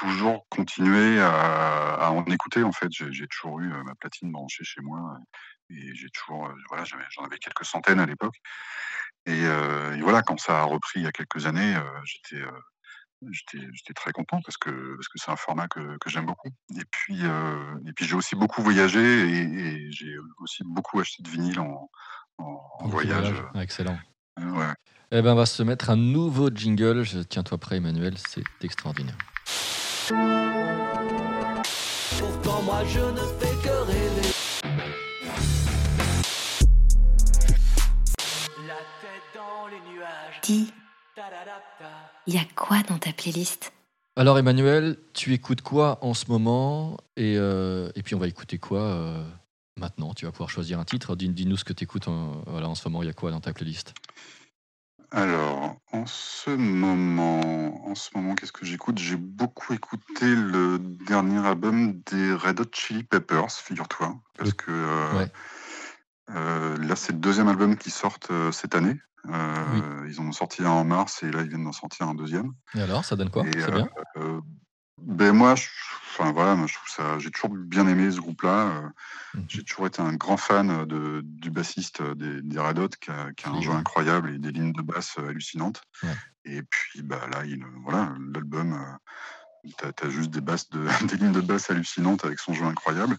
toujours 0.00 0.46
continué 0.48 1.20
à, 1.20 1.94
à 1.94 2.10
en 2.10 2.24
écouter. 2.24 2.62
En 2.62 2.72
fait, 2.72 2.88
j'ai 2.90 3.26
toujours 3.28 3.60
eu 3.60 3.72
euh, 3.72 3.82
ma 3.84 3.94
platine 3.94 4.32
branchée 4.32 4.64
chez 4.64 4.80
moi 4.80 5.18
et 5.68 5.94
j'ai 5.94 6.08
toujours, 6.10 6.46
euh, 6.46 6.54
voilà, 6.68 6.84
j'en 6.84 7.24
avais 7.24 7.38
quelques 7.38 7.64
centaines 7.64 8.00
à 8.00 8.06
l'époque. 8.06 8.36
Et, 9.26 9.44
euh, 9.44 9.96
et 9.96 10.00
voilà, 10.00 10.22
quand 10.22 10.40
ça 10.40 10.60
a 10.60 10.62
repris 10.64 11.00
il 11.00 11.02
y 11.02 11.06
a 11.06 11.12
quelques 11.12 11.46
années, 11.46 11.76
euh, 11.76 11.82
j'étais 12.04 12.42
euh, 12.42 12.50
j'étais 13.30 13.92
très 13.94 14.12
content 14.12 14.40
parce 14.42 14.56
que 14.56 14.94
parce 14.96 15.08
que 15.08 15.18
c'est 15.18 15.30
un 15.30 15.36
format 15.36 15.68
que, 15.68 15.98
que 15.98 16.08
j'aime 16.08 16.24
beaucoup. 16.24 16.48
Et 16.74 16.84
puis 16.90 17.18
euh, 17.22 17.78
et 17.86 17.92
puis 17.92 18.06
j'ai 18.06 18.14
aussi 18.14 18.34
beaucoup 18.34 18.62
voyagé 18.62 18.98
et, 19.00 19.42
et 19.42 19.92
j'ai 19.92 20.16
aussi 20.38 20.62
beaucoup 20.64 21.00
acheté 21.00 21.22
de 21.22 21.28
vinyle 21.28 21.60
en, 21.60 21.90
voyage. 22.80 23.34
Ah, 23.54 23.62
excellent. 23.62 23.98
Euh, 24.38 24.50
ouais. 24.52 24.74
Eh 25.12 25.20
ben, 25.20 25.32
on 25.32 25.36
va 25.36 25.44
se 25.44 25.62
mettre 25.62 25.90
un 25.90 25.96
nouveau 25.96 26.48
jingle. 26.48 27.02
Je- 27.02 27.18
Tiens-toi 27.18 27.58
prêt, 27.58 27.76
Emmanuel, 27.76 28.16
c'est 28.16 28.42
extraordinaire. 28.62 29.18
Pourtant 32.18 32.62
moi 32.62 32.82
je 32.84 32.98
ne 32.98 33.24
fais 33.38 33.54
que 33.62 33.74
rêver. 33.86 34.32
La 38.66 38.80
tête 39.00 39.28
dans 39.34 39.68
les 39.68 39.80
nuages. 39.92 40.40
Dis, 40.42 40.72
y 42.26 42.38
a 42.38 42.44
quoi 42.56 42.82
dans 42.88 42.98
ta 42.98 43.12
playlist? 43.12 43.72
Alors, 44.16 44.36
Emmanuel, 44.38 44.96
tu 45.14 45.32
écoutes 45.32 45.62
quoi 45.62 45.98
en 46.04 46.12
ce 46.14 46.26
moment? 46.26 46.96
Et, 47.16 47.36
euh, 47.38 47.90
et 47.94 48.02
puis, 48.02 48.16
on 48.16 48.18
va 48.18 48.26
écouter 48.26 48.58
quoi 48.58 48.80
euh, 48.80 49.24
maintenant? 49.78 50.12
Tu 50.14 50.24
vas 50.24 50.32
pouvoir 50.32 50.50
choisir 50.50 50.80
un 50.80 50.84
titre. 50.84 51.14
Dis- 51.14 51.28
Dis-nous 51.28 51.56
ce 51.56 51.62
que 51.64 51.72
tu 51.72 51.84
écoutes 51.84 52.08
en, 52.08 52.42
voilà, 52.48 52.68
en 52.68 52.74
ce 52.74 52.88
moment. 52.88 53.04
Il 53.04 53.06
y 53.06 53.10
a 53.10 53.12
quoi 53.14 53.30
dans 53.30 53.38
ta 53.40 53.52
playlist? 53.52 53.94
Alors, 55.12 55.76
en 55.92 56.06
ce 56.06 56.50
moment, 56.50 57.88
en 57.88 57.94
ce 57.96 58.10
moment, 58.14 58.36
qu'est-ce 58.36 58.52
que 58.52 58.64
j'écoute? 58.64 58.98
J'ai 58.98 59.16
beaucoup 59.16 59.74
écouté 59.74 60.34
le 60.34 60.78
dernier 60.78 61.44
album 61.44 62.00
des 62.02 62.32
Red 62.32 62.60
Hot 62.60 62.70
Chili 62.72 63.02
Peppers, 63.02 63.50
figure-toi, 63.50 64.14
parce 64.38 64.52
que 64.54 64.70
euh, 64.70 65.18
Ouais. 65.18 65.32
euh, 66.30 66.76
là, 66.76 66.94
c'est 66.94 67.12
le 67.12 67.18
deuxième 67.18 67.48
album 67.48 67.76
qui 67.76 67.90
sort 67.90 68.18
euh, 68.30 68.52
cette 68.52 68.76
année. 68.76 68.96
Ils 69.26 70.20
en 70.20 70.26
ont 70.26 70.32
sorti 70.32 70.62
un 70.62 70.70
en 70.70 70.84
mars 70.84 71.22
et 71.22 71.30
là, 71.30 71.42
ils 71.42 71.48
viennent 71.48 71.64
d'en 71.64 71.72
sortir 71.72 72.08
un 72.08 72.14
deuxième. 72.14 72.52
Et 72.74 72.80
alors, 72.80 73.04
ça 73.04 73.16
donne 73.16 73.30
quoi? 73.30 73.44
C'est 73.52 73.72
bien 73.72 73.88
ben 75.02 75.32
moi, 75.32 75.54
je, 75.54 75.66
enfin 76.20 76.32
voilà, 76.32 76.54
moi, 76.54 76.66
je 76.66 76.74
trouve 76.74 76.88
ça. 76.88 77.18
J'ai 77.18 77.30
toujours 77.30 77.50
bien 77.50 77.86
aimé 77.88 78.10
ce 78.10 78.18
groupe-là. 78.20 78.68
euh, 78.68 78.88
Mhm. 79.34 79.44
J'ai 79.48 79.62
toujours 79.62 79.86
été 79.86 80.02
un 80.02 80.14
grand 80.14 80.36
fan 80.36 80.84
de, 80.86 81.20
du 81.24 81.50
bassiste 81.50 82.02
des, 82.02 82.42
des 82.42 82.58
Red 82.58 82.78
Hot, 82.80 82.88
qui 83.00 83.10
a, 83.10 83.32
qui 83.32 83.46
a 83.46 83.50
un 83.50 83.60
jeu 83.62 83.70
incroyable 83.72 84.30
et 84.34 84.38
des 84.38 84.50
lignes 84.50 84.72
de 84.72 84.82
basse 84.82 85.16
euh, 85.18 85.28
hallucinantes. 85.28 85.82
Et 86.44 86.62
puis 86.62 87.02
bah 87.02 87.20
là, 87.30 87.44
il, 87.44 87.64
voilà, 87.84 88.12
l'album, 88.34 88.72
euh, 88.72 89.70
t'as 89.78 90.06
as 90.06 90.10
juste 90.10 90.30
des 90.30 90.40
basses, 90.40 90.68
de, 90.70 90.84
des 91.06 91.16
lignes 91.16 91.32
de 91.32 91.40
basse 91.40 91.70
hallucinantes 91.70 92.24
avec 92.24 92.38
son 92.40 92.54
jeu 92.54 92.64
incroyable. 92.64 93.16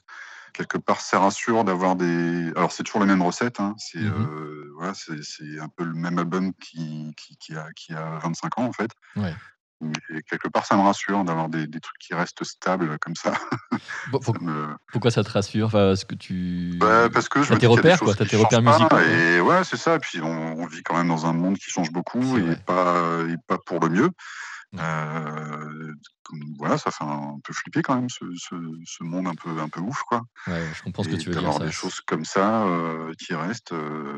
Quelque 0.54 0.78
part, 0.78 1.00
ça 1.00 1.20
rassure 1.20 1.64
d'avoir 1.64 1.96
des. 1.96 2.52
Alors 2.58 2.74
c'est 2.74 2.84
toujours 2.84 3.00
la 3.00 3.08
même 3.08 3.22
recette. 3.22 3.62
Hein. 3.62 3.74
C'est 3.78 4.00
Mhm. 4.00 4.28
euh, 4.30 4.72
voilà, 4.76 4.94
c'est 4.94 5.24
c'est 5.24 5.60
un 5.60 5.70
peu 5.70 5.86
le 5.86 5.94
même 5.94 6.20
album 6.20 6.54
qui, 6.56 7.14
qui, 7.16 7.38
qui 7.38 7.56
a, 7.56 7.72
qui 7.74 7.94
a 7.94 8.18
25 8.20 8.58
ans 8.60 8.66
en 8.66 8.74
fait. 8.74 8.92
Mais 9.82 10.22
quelque 10.30 10.48
part, 10.48 10.66
ça 10.66 10.76
me 10.78 10.82
rassure 10.82 11.24
d'avoir 11.24 11.50
des, 11.50 11.68
des 11.68 11.80
trucs 11.80 11.98
qui 11.98 12.14
restent 12.14 12.44
stables 12.44 12.98
comme 13.00 13.16
ça. 13.16 13.34
Bon, 14.12 14.20
pour- 14.20 14.36
Ça 14.36 14.42
me- 14.42 14.76
Pourquoi 14.92 15.12
ça 15.12 15.24
te 15.24 15.30
rassure? 15.32 15.68
Enfin, 15.68 15.92
Est-ce 15.94 16.06
que 16.06 16.16
tu. 16.16 16.78
bah, 16.78 17.10
parce 17.12 17.30
que 17.30 17.42
je 17.42 17.50
T'as 17.50 17.56
me 17.56 17.60
tes 17.60 17.68
repères, 17.68 18.00
quoi, 18.00 18.14
t'as 18.14 18.26
qui 18.26 18.32
tes 18.32 18.36
repères 18.38 18.62
musicaux. 18.62 18.98
Et 19.00 19.40
ouais, 19.42 19.64
c'est 19.64 19.78
ça. 19.78 19.96
Et 19.96 20.00
puis 20.00 20.22
on, 20.22 20.60
on 20.60 20.66
vit 20.68 20.84
quand 20.84 20.96
même 20.96 21.08
dans 21.08 21.26
un 21.26 21.34
monde 21.34 21.58
qui 21.58 21.70
change 21.70 21.92
beaucoup 21.92 22.38
et 22.38 22.42
vrai. 22.42 22.56
pas, 22.66 23.22
et 23.30 23.36
pas 23.48 23.58
pour 23.66 23.80
le 23.80 23.90
mieux. 23.90 24.10
Ouais. 24.74 24.80
Euh, 24.82 25.94
voilà, 26.58 26.78
ça 26.78 26.92
fait 26.92 27.04
un 27.04 27.38
peu 27.44 27.54
flipper 27.54 27.82
quand 27.82 27.96
même 27.96 28.10
ce, 28.10 28.24
ce, 28.36 28.56
ce 28.86 29.04
monde 29.04 29.28
un 29.28 29.36
peu, 29.36 29.50
un 29.60 29.68
peu 29.70 29.82
ouf, 29.82 30.02
quoi. 30.04 30.22
Ouais, 30.48 30.66
je 30.74 30.82
comprends 30.84 31.04
ce 31.04 31.10
que 31.10 31.16
tu 31.16 31.30
veux 31.30 31.34
dire. 31.36 31.42
d'avoir 31.42 31.60
des 31.60 31.72
choses 31.72 32.00
comme 32.02 32.24
ça 32.26 32.64
euh, 32.66 33.12
qui 33.20 33.34
restent, 33.36 33.74
euh, 33.74 34.18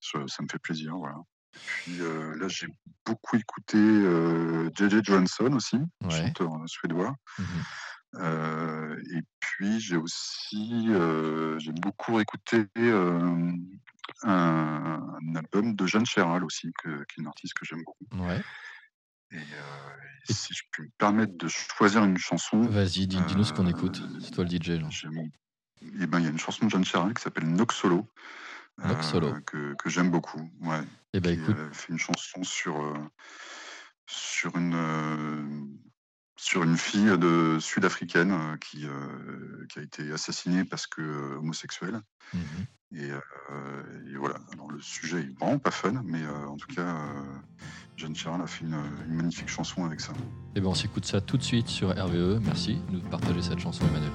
ça, 0.00 0.20
ça 0.28 0.42
me 0.42 0.48
fait 0.50 0.58
plaisir, 0.60 0.94
voilà. 0.96 1.16
Puis 1.52 2.00
euh, 2.00 2.36
là, 2.38 2.46
j'ai 2.48 2.68
beaucoup 3.06 3.36
écouté 3.36 3.78
euh, 3.78 4.70
JJ 4.76 5.02
Johansson 5.04 5.52
aussi, 5.54 5.76
Ouais. 6.04 6.10
chanteur 6.10 6.54
euh, 6.54 6.66
suédois. 6.66 7.14
Euh, 8.14 8.96
et 9.14 9.20
puis 9.38 9.80
j'ai 9.80 9.96
aussi 9.96 10.88
j'ai 11.58 11.72
beaucoup 11.72 12.18
écouté 12.20 12.64
un, 12.76 13.52
un 14.24 15.34
album 15.34 15.74
de 15.74 15.86
Jeanne 15.86 16.06
Chéral 16.06 16.42
aussi, 16.44 16.72
que, 16.82 16.88
qui 17.04 17.18
est 17.18 17.22
une 17.22 17.26
artiste 17.26 17.54
que 17.54 17.64
j'aime 17.64 17.82
beaucoup. 17.84 18.24
Ouais. 18.24 18.40
Et, 19.32 19.36
et 19.36 20.32
si 20.32 20.54
je 20.54 20.62
peux 20.72 20.84
me 20.84 20.90
permettre 20.96 21.36
de 21.36 21.48
choisir 21.48 22.02
une 22.04 22.16
chanson, 22.16 22.62
Vas-y, 22.62 23.06
dis- 23.06 23.20
dis-nous 23.20 23.44
ce 23.44 23.52
qu'on 23.52 23.66
écoute. 23.66 24.02
C'est 24.20 24.30
toi 24.32 24.44
le 24.44 24.50
DJ, 24.50 24.80
là. 24.80 24.88
eh 26.00 26.06
ben, 26.06 26.18
il 26.18 26.24
y 26.24 26.28
a 26.28 26.30
une 26.30 26.38
chanson 26.38 26.64
de 26.64 26.70
Jeanne 26.70 26.84
Chéral 26.84 27.12
qui 27.14 27.22
s'appelle 27.22 27.46
Nox 27.48 27.76
Solo. 27.76 28.08
Solo. 29.02 29.34
que, 29.46 29.74
que 29.74 29.90
j'aime 29.90 30.10
beaucoup. 30.10 30.50
Ouais. 30.60 30.80
Eh 31.14 31.20
ben, 31.20 31.38
écoute, 31.38 31.56
euh, 31.58 31.70
fait 31.72 31.92
une 31.92 31.98
chanson 31.98 32.42
sur, 32.44 32.80
euh, 32.80 32.94
sur, 34.06 34.56
une, 34.56 34.74
euh, 34.74 35.42
sur 36.36 36.62
une 36.62 36.76
fille 36.76 37.16
de 37.18 37.58
sud-africaine 37.60 38.32
euh, 38.32 38.56
qui, 38.56 38.86
euh, 38.86 39.66
qui 39.68 39.78
a 39.80 39.82
été 39.82 40.12
assassinée 40.12 40.64
parce 40.64 40.86
que 40.86 41.00
euh, 41.02 41.38
homosexuelle. 41.38 42.00
mhm. 42.34 42.40
Et, 42.94 43.10
euh, 43.10 43.20
et 44.10 44.16
voilà. 44.16 44.36
Alors 44.54 44.70
le 44.70 44.80
sujet 44.80 45.20
est 45.20 45.38
vraiment 45.38 45.58
pas 45.58 45.70
fun, 45.70 46.00
mais 46.06 46.22
euh, 46.22 46.46
en 46.46 46.56
tout 46.56 46.68
cas, 46.74 46.80
euh, 46.86 47.22
Jeanne 47.98 48.16
Chéral 48.16 48.40
a 48.40 48.46
fait 48.46 48.64
une, 48.64 48.80
une 49.06 49.14
magnifique 49.14 49.48
chanson 49.50 49.84
avec 49.84 50.00
ça. 50.00 50.14
Eh 50.54 50.60
ben, 50.60 50.68
on 50.68 50.74
s'écoute 50.74 51.04
ça 51.04 51.20
tout 51.20 51.36
de 51.36 51.42
suite 51.42 51.68
sur 51.68 51.90
RVE. 51.90 52.40
Merci 52.42 52.76
de 52.88 52.92
nous 52.92 53.00
partager 53.02 53.42
cette 53.42 53.58
chanson, 53.58 53.84
Emmanuel. 53.88 54.12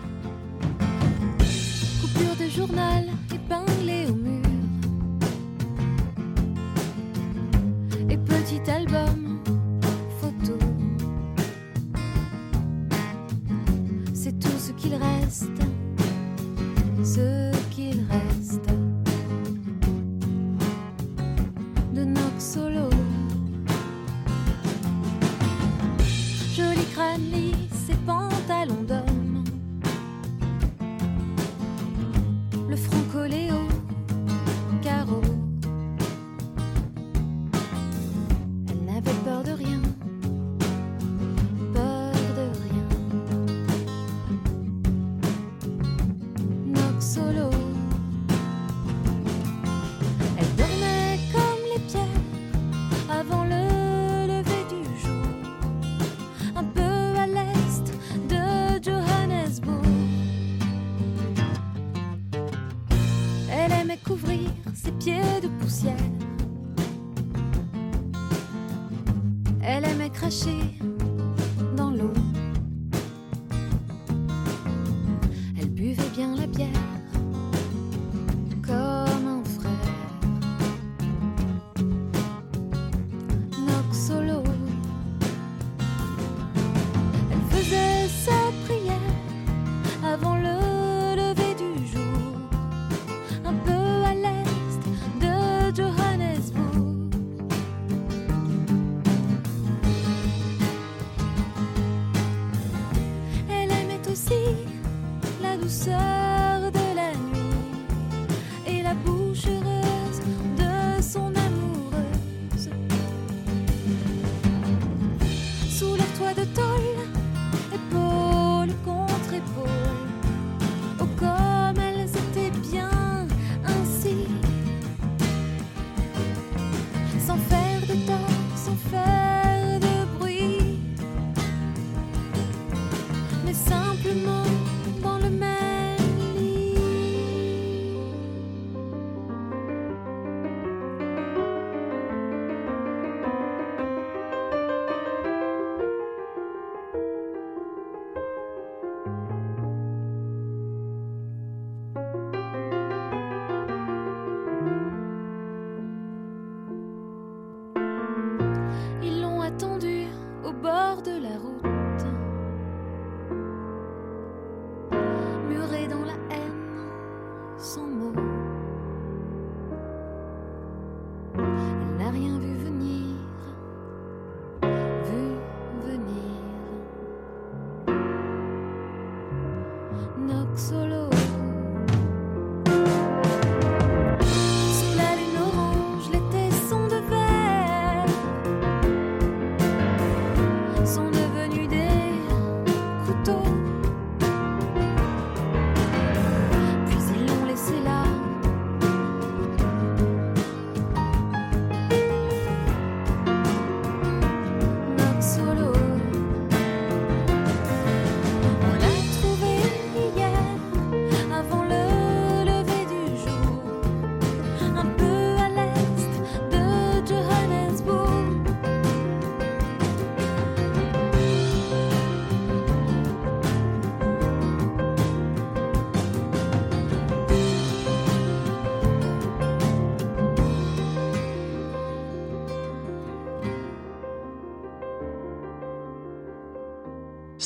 son 190.85 191.22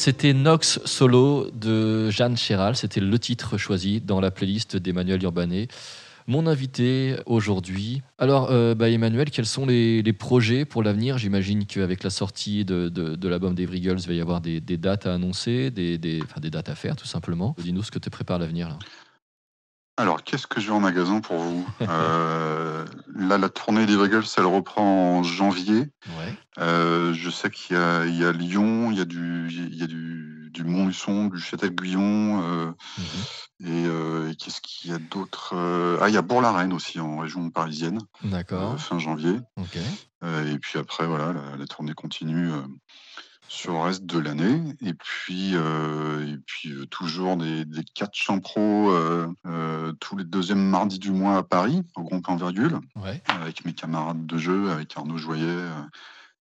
C'était 0.08 0.32
Nox 0.32 0.80
Solo 0.86 1.52
de 1.52 2.10
Jeanne 2.12 2.38
Chéral. 2.38 2.78
C'était 2.78 3.02
le 3.02 3.20
titre 3.20 3.58
choisi 3.58 4.00
dans 4.00 4.22
la 4.22 4.32
playlist 4.32 4.78
d'Emmanuel 4.78 5.22
Urbanet. 5.22 5.68
Mon 6.28 6.48
invité 6.48 7.18
aujourd'hui. 7.26 8.02
Alors, 8.18 8.50
euh, 8.50 8.74
bah, 8.74 8.90
Emmanuel, 8.90 9.30
quels 9.30 9.46
sont 9.46 9.66
les, 9.66 10.14
projets 10.14 10.64
pour 10.64 10.82
l'avenir? 10.82 11.18
J'imagine 11.18 11.66
qu'avec 11.66 12.04
la 12.04 12.10
sortie 12.10 12.64
de, 12.64 12.88
de- 12.88 13.28
l'album 13.28 13.54
d'Every 13.54 13.84
Girls, 13.84 14.00
il 14.00 14.08
va 14.08 14.14
y 14.14 14.22
avoir 14.22 14.40
des, 14.40 14.62
des 14.62 14.78
dates 14.78 15.08
à 15.08 15.14
annoncer, 15.14 15.72
des, 15.72 15.98
des- 15.98 16.24
des 16.40 16.50
dates 16.50 16.70
à 16.70 16.76
faire, 16.76 16.96
tout 16.96 17.06
simplement. 17.06 17.54
Dis-nous 17.62 17.84
ce 17.84 17.92
que 17.92 18.00
te 18.00 18.10
prépare 18.10 18.40
l'avenir. 18.40 18.70
Là. 18.70 18.80
Alors, 19.98 20.24
qu'est-ce 20.24 20.48
que 20.48 20.60
j'ai 20.62 20.72
en 20.72 20.80
magasin 20.80 21.22
pour 21.22 21.38
vous 21.40 21.68
Euh, 21.82 22.86
Là, 23.16 23.38
la 23.40 23.50
tournée 23.50 23.86
des 23.88 23.96
Regals, 23.96 24.24
elle 24.38 24.46
reprend 24.46 25.18
en 25.18 25.24
janvier. 25.24 25.90
Ouais. 26.20 26.34
Euh, 26.60 27.14
je 27.14 27.30
sais 27.32 27.50
qu'il 27.50 27.76
y 27.76 27.80
a, 27.80 28.06
il 28.06 28.16
y 28.16 28.24
a 28.26 28.32
Lyon, 28.32 28.92
il 28.92 28.98
y 28.98 29.02
a 29.02 29.06
du, 29.06 29.48
il 29.50 29.76
y 29.76 29.84
a 29.84 29.88
du, 29.88 30.50
du 30.54 30.64
Montluçon, 30.64 31.26
du 31.28 31.40
Châtel-Guyon. 31.40 32.42
euh, 32.44 32.72
Mhm. 32.98 33.68
et 33.70 33.86
euh, 33.88 34.30
et 34.32 34.36
qu'est-ce 34.36 34.62
qu'il 34.62 34.92
y 34.92 34.94
a 34.94 35.00
d'autre 35.00 35.56
Ah, 36.02 36.10
il 36.10 36.14
y 36.14 36.18
a 36.18 36.22
Bourg-la-Reine 36.22 36.74
aussi, 36.74 37.00
en 37.00 37.18
région 37.18 37.50
parisienne, 37.50 38.00
D'accord. 38.24 38.80
fin 38.80 39.00
janvier. 39.00 39.40
Et 40.24 40.60
puis 40.60 40.78
après, 40.80 41.08
voilà, 41.08 41.34
la, 41.34 41.58
la 41.58 41.66
tournée 41.68 41.94
continue 41.94 42.50
sur 43.48 43.74
le 43.74 43.80
reste 43.80 44.06
de 44.06 44.20
l'année. 44.20 44.62
Et 44.82 44.94
puis, 44.94 45.52
euh, 45.56 46.26
et 46.34 46.38
puis 46.46 46.72
euh, 46.74 46.86
toujours 46.86 47.38
des, 47.38 47.66
des 47.66 47.84
quatre 47.84 48.14
champs 48.16 48.40
pro 48.40 48.92
euh, 48.92 49.28
tous 50.00 50.18
les 50.18 50.24
deuxièmes 50.26 50.64
mardis 50.64 51.00
du 51.00 51.12
mois 51.12 51.38
à 51.38 51.44
Paris, 51.44 51.82
au 51.96 52.04
Grand 52.04 52.22
Point 52.22 52.36
Virgule, 52.38 52.80
Ouais. 52.96 53.22
avec 53.28 53.66
mes 53.66 53.74
camarades 53.74 54.26
de 54.26 54.38
jeu, 54.38 54.70
avec 54.72 54.96
Arnaud 54.98 55.18
Joyer 55.18 55.46
euh, 55.46 55.82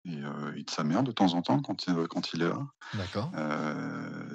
et, 0.04 0.58
et 0.58 0.62
de 0.64 0.70
sa 0.70 0.84
mère 0.84 1.02
de 1.02 1.12
temps 1.12 1.34
en 1.34 1.42
temps 1.42 1.60
quand 1.60 1.86
il, 1.86 1.94
quand 2.08 2.32
il 2.32 2.42
est 2.42 2.48
là. 2.48 2.58
D'accord. 2.94 3.30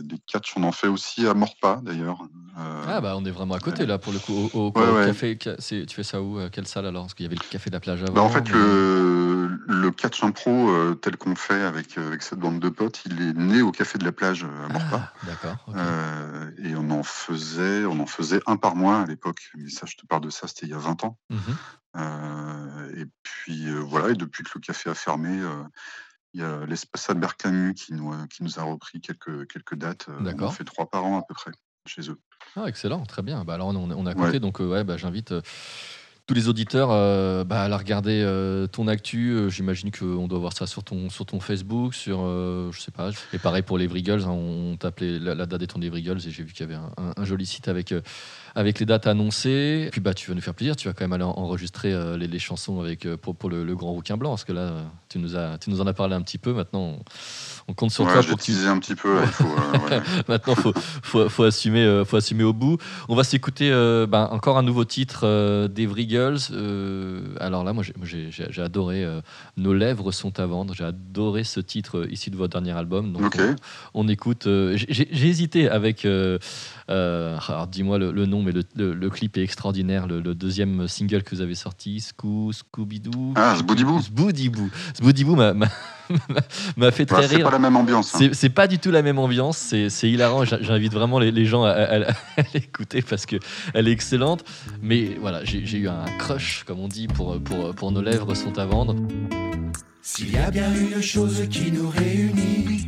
Des 0.02 0.18
catchs, 0.28 0.54
on 0.56 0.64
en 0.64 0.72
fait 0.72 0.88
aussi 0.88 1.28
à 1.28 1.34
Morpas 1.34 1.82
d'ailleurs. 1.84 2.22
Ah 2.56 3.02
bah 3.02 3.16
on 3.18 3.26
est 3.26 3.32
vraiment 3.32 3.56
à 3.56 3.60
côté 3.60 3.86
là 3.86 3.98
pour 3.98 4.14
le 4.14 4.20
coup. 4.20 4.34
Au, 4.54 4.58
au- 4.60 4.72
Ouais, 4.80 4.88
au 4.90 4.96
ouais. 4.96 5.06
café, 5.06 5.38
tu 5.38 5.86
fais 5.90 6.04
ça 6.04 6.22
où 6.22 6.40
Quelle 6.52 6.68
salle 6.68 6.86
alors? 6.86 7.04
Parce 7.04 7.14
qu'il 7.14 7.26
y 7.26 7.28
avait 7.28 7.36
le 7.36 7.48
café 7.50 7.70
de 7.70 7.76
la 7.76 7.80
plage 7.82 8.02
avant. 8.04 8.14
Bah, 8.14 8.22
en 8.22 8.30
fait, 8.30 8.42
mais- 8.50 8.58
le, 8.58 9.27
le 9.68 9.92
catch 9.92 10.24
impro 10.24 10.70
euh, 10.70 10.96
tel 10.96 11.18
qu'on 11.18 11.36
fait 11.36 11.62
avec, 11.62 11.98
euh, 11.98 12.08
avec 12.08 12.22
cette 12.24 12.40
bande 12.40 12.60
de 12.60 12.70
potes, 12.70 13.04
il 13.06 13.22
est 13.22 13.34
né 13.34 13.62
au 13.62 13.72
Café 13.72 13.98
de 13.98 14.06
la 14.06 14.12
Plage 14.14 14.44
euh, 14.46 14.68
à. 14.74 14.80
Ah, 14.94 15.14
D'accord. 15.26 15.58
ok. 15.68 15.76
Euh, 15.78 16.52
et 16.64 16.76
on 16.76 16.90
en 16.90 17.04
faisait, 17.04 17.86
on 17.86 18.00
en 18.00 18.06
faisait 18.06 18.40
un 18.48 18.56
par 18.58 18.76
mois 18.76 19.02
à 19.02 19.06
l'époque. 19.06 19.50
Mais 19.56 19.70
ça, 19.70 19.86
je 19.86 19.96
te 19.98 20.06
parle 20.06 20.22
de 20.22 20.30
ça, 20.30 20.48
c'était 20.48 20.66
il 20.68 20.70
y 20.72 20.74
a 20.74 20.78
20 20.80 21.04
ans. 21.04 21.18
Mhm. 21.30 21.40
Et 22.98 23.06
puis 23.24 23.70
voilà, 23.74 24.10
et 24.10 24.16
depuis 24.16 24.44
que 24.44 24.52
le 24.56 24.62
café 24.62 24.90
a 24.90 24.94
fermé, 24.94 25.40
il 26.34 26.42
y 26.42 26.44
a 26.44 26.66
l'espace 26.66 27.10
Albert 27.10 27.36
Camus 27.38 27.74
qui 27.74 27.94
nous, 27.94 28.12
a- 28.14 28.28
qui 28.28 28.44
nous 28.44 28.60
a 28.60 28.64
repris 28.64 29.02
quelques, 29.02 29.48
quelques 29.52 29.76
dates. 29.76 30.06
On 30.10 30.20
en 30.20 30.24
D'accord. 30.24 30.54
fait 30.54 30.64
trois 30.64 30.90
par 30.90 31.06
an 31.06 31.20
à 31.20 31.24
peu 31.28 31.34
près 31.34 31.52
chez 31.88 32.10
eux. 32.10 32.20
Ah, 32.56 32.66
excellent, 32.68 33.04
très 33.06 33.22
bien. 33.24 33.44
Bah, 33.46 33.56
alors 33.56 33.68
on 33.70 33.76
on 33.92 34.04
côté, 34.14 34.20
Ouais. 34.22 34.40
donc 34.40 34.60
ouais, 34.60 34.84
bah, 34.84 34.98
j'invite 34.98 35.34
tous 36.28 36.34
les 36.34 36.50
auditeurs 36.50 36.90
euh, 36.92 37.46
bah, 37.46 37.64
à 37.64 37.70
euh, 37.70 38.68
ton 38.68 38.88
actu. 38.88 39.32
Euh, 39.32 39.50
J'imagine 39.50 39.92
qu'on 39.92 40.28
doit 40.28 40.40
voir 40.40 40.52
ça 40.52 40.68
sur 40.68 40.84
ton, 40.84 41.10
sur 41.10 41.26
ton 41.26 41.40
Facebook, 41.40 41.94
sur 41.94 42.20
euh, 42.22 42.70
je 42.74 42.82
sais 42.82 42.92
pas. 42.92 43.12
Et 43.32 43.40
pareil 43.40 43.64
pour 43.64 43.78
les 43.78 43.88
Vrigals, 43.88 44.24
hein, 44.24 44.32
on 44.32 44.76
t'appelait 44.76 45.20
la, 45.20 45.36
la 45.36 45.46
date 45.46 45.62
des 45.62 45.68
tournées 45.68 45.90
Vrigals 45.90 46.18
et 46.18 46.32
j'ai 46.32 46.44
vu 46.44 46.52
qu'il 46.52 46.70
y 46.70 46.74
avait 46.74 46.80
un 47.16 47.26
joli 47.26 47.46
site 47.46 47.70
avec, 47.70 47.94
euh, 47.94 48.02
avec 48.58 48.80
les 48.80 48.86
dates 48.88 49.06
annoncées. 49.06 49.86
Et 49.88 49.90
puis 49.92 50.02
bah, 50.02 50.16
tu 50.16 50.30
vas 50.30 50.36
nous 50.36 50.42
faire 50.42 50.56
plaisir, 50.56 50.76
tu 50.76 50.88
vas 50.88 50.94
quand 50.96 51.04
même 51.04 51.14
aller 51.14 51.24
en- 51.24 51.38
enregistrer 51.38 51.94
euh, 51.94 52.18
les, 52.18 52.28
les 52.28 52.40
chansons 52.40 52.80
avec, 52.82 53.06
euh, 53.06 53.16
pour, 53.16 53.36
pour 53.36 53.50
le, 53.52 53.64
le 53.64 53.76
Grand 53.76 53.92
Rouquin 53.92 54.18
Blanc, 54.18 54.32
parce 54.32 54.46
que 54.46 54.52
là, 54.52 54.72
tu 55.10 55.20
nous, 55.20 55.36
as, 55.38 55.60
tu 55.60 55.70
nous 55.70 55.80
en 55.80 55.86
as 55.86 55.94
parlé 55.94 56.16
un 56.16 56.22
petit 56.24 56.40
peu. 56.40 56.54
Maintenant, 56.54 56.80
on, 56.82 57.00
on 57.70 57.74
compte 57.74 57.92
sur 57.92 58.06
Ouais, 58.06 58.14
toi 58.14 58.24
pour 58.24 58.38
que 58.38 58.44
tu, 58.44 58.52
un 58.68 58.80
petit 58.80 58.96
peu. 58.96 59.14
là, 59.16 59.22
il 59.26 59.32
faut, 59.32 59.44
euh, 59.46 59.90
ouais. 59.92 60.02
Maintenant, 60.28 60.56
faut, 60.56 60.74
faut, 60.76 61.30
faut 61.30 61.44
assumer, 61.44 62.02
faut 62.06 62.18
assumer 62.18 62.44
au 62.44 62.54
bout. 62.54 62.78
On 63.10 63.16
va 63.16 63.24
s'écouter 63.24 63.70
ben, 64.10 64.28
encore 64.32 64.58
un 64.58 64.64
nouveau 64.64 64.86
titre 64.86 65.68
Girls. 66.10 66.40
Euh, 66.52 67.22
alors 67.40 67.64
là, 67.64 67.74
moi, 67.74 67.84
j'ai- 68.04 68.62
adoré 68.62 69.06
Nos 69.56 69.74
lèvres 69.74 70.12
sont 70.12 70.40
à 70.40 70.46
vendre. 70.48 70.74
J'ai 70.74 70.84
adoré 70.84 71.44
ce 71.44 71.60
titre 71.60 72.08
issu 72.10 72.32
de 72.32 72.36
votre 72.38 72.54
dernier 72.54 72.72
album. 72.76 73.14
Donc, 73.14 73.36
on, 73.94 74.06
on 74.06 74.08
écoute. 74.08 74.48
j'ai- 74.76 75.28
hésité 75.28 75.70
avec. 75.70 76.06
euh, 76.06 76.40
euh, 76.90 77.38
alors, 77.48 77.68
dis-moi 77.68 77.98
le, 77.98 78.12
le 78.12 78.26
nom, 78.26 78.42
mais 78.42 78.52
le, 78.52 78.64
le- 78.76 78.94
le 78.94 79.10
clip 79.10 79.38
est 79.38 79.44
extraordinaire. 79.44 80.08
Le, 80.08 80.22
le 80.22 80.34
deuxième 80.36 80.88
single 80.88 81.24
que 81.24 81.36
vous 81.36 81.42
avez 81.42 81.56
sorti, 81.56 82.00
Scoo, 82.00 82.52
Scooby-Doo. 82.54 83.34
Ah, 83.36 83.56
Zboudibou. 83.58 84.02
Zboudibou. 84.02 84.70
Zboudibou 84.98 85.36
m'a- 85.36 85.54
m'a 85.54 85.68
m'a 86.78 86.92
fait 86.92 87.04
Bah, 87.06 87.18
très 87.18 87.28
c'est 87.28 87.36
rire. 87.36 87.46
pas 87.46 87.52
la 87.52 87.60
même 87.60 87.76
ambiance. 87.76 88.16
hein. 88.16 88.20
C'est- 88.20 88.34
C'est 88.34 88.50
pas 88.50 88.68
du 88.68 88.80
tout 88.80 88.92
la 88.92 89.02
même 89.02 89.20
ambiance, 89.20 89.58
c'est 89.58 89.90
c'est 89.90 90.10
hilarant. 90.10 90.46
J'invite 90.46 90.94
vraiment 90.94 91.20
les, 91.20 91.32
les 91.32 91.46
gens 91.46 91.64
à, 91.66 91.72
à- 91.72 92.12
à 92.38 92.44
l'écouter 92.54 93.02
parce 93.02 93.26
que 93.26 93.36
elle 93.74 93.88
est 93.90 93.92
excellente. 93.92 94.46
Mais 94.82 95.18
voilà, 95.20 95.44
j'ai 95.44 95.66
j'ai 95.66 95.80
eu 95.80 95.90
un 95.90 96.06
crush, 96.20 96.64
comme 96.66 96.80
on 96.80 96.88
dit, 96.88 97.08
pour, 97.08 97.38
pour, 97.42 97.76
pour 97.76 97.92
nos 97.92 98.02
lèvres 98.02 98.34
sont 98.36 98.58
à 98.58 98.66
vendre. 98.66 98.96
S'il 100.02 100.32
y 100.32 100.38
a 100.38 100.50
bien 100.52 100.74
une 100.74 101.02
chose 101.02 101.44
qui 101.50 101.70
nous 101.70 101.90
réunit, 101.90 102.88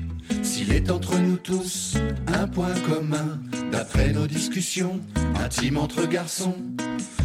s'il 0.70 0.76
est 0.76 0.92
entre 0.92 1.18
nous 1.18 1.38
tous 1.38 1.96
un 2.28 2.48
point 2.48 2.74
commun, 2.88 3.40
d'après 3.72 4.12
nos 4.12 4.28
discussions 4.28 5.00
intimes 5.44 5.78
entre 5.78 6.08
garçons, 6.08 6.56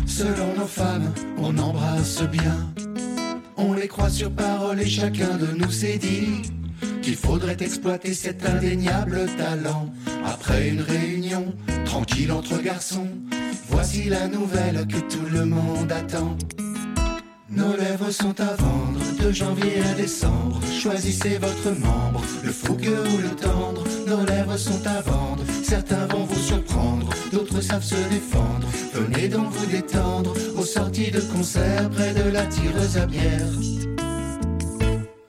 selon 0.07 0.55
nos 0.57 0.67
femmes, 0.67 1.13
on 1.39 1.57
embrasse 1.59 2.23
bien. 2.23 2.73
On 3.57 3.75
les 3.75 3.89
croit 3.89 4.11
sur 4.11 4.31
parole 4.31 4.81
et 4.81 4.89
chacun 4.89 5.37
de 5.37 5.47
nous 5.59 5.71
s'est 5.71 5.99
dit 5.99 6.43
qu'il 7.03 7.17
faudrait 7.17 7.57
exploiter 7.61 8.15
cet 8.15 8.47
indéniable 8.47 9.27
talent. 9.37 9.93
Après 10.25 10.69
une 10.69 10.81
réunion 10.81 11.55
tranquille 11.85 12.33
entre 12.33 12.63
garçons, 12.63 13.09
voici 13.69 14.05
la 14.05 14.27
nouvelle 14.27 14.87
que 14.87 15.01
tout 15.13 15.27
le 15.31 15.45
monde 15.45 15.93
attend. 15.93 16.37
Nos 17.57 17.77
lèvres 17.77 18.11
sont 18.11 18.35
à 18.41 18.55
vendre 18.57 19.01
de 19.23 19.33
janvier 19.33 19.81
à 19.91 19.95
décembre. 19.95 20.61
Choisissez 20.73 21.39
votre 21.39 21.71
membre, 21.79 22.23
le 22.43 22.51
fougueux 22.51 23.05
ou 23.15 23.19
le 23.19 23.31
tendre. 23.31 23.85
Nos 24.07 24.25
lèvres 24.25 24.57
sont 24.57 24.85
à 24.87 25.01
vendre. 25.01 25.45
Certains 25.63 26.07
vont 26.07 26.25
vous 26.25 26.41
surprendre, 26.41 27.09
d'autres 27.33 27.61
savent 27.61 27.85
se 27.85 27.95
défendre. 28.11 28.67
Venez 28.93 29.29
donc 29.29 29.51
vous 29.53 29.67
détendre 29.67 30.35
aux 30.57 30.65
sorties 30.65 31.11
de 31.11 31.21
concert 31.21 31.89
près 31.91 32.13
de 32.13 32.29
la 32.31 32.45
tireuse 32.47 32.97
à 32.97 33.07
bière. 33.07 33.49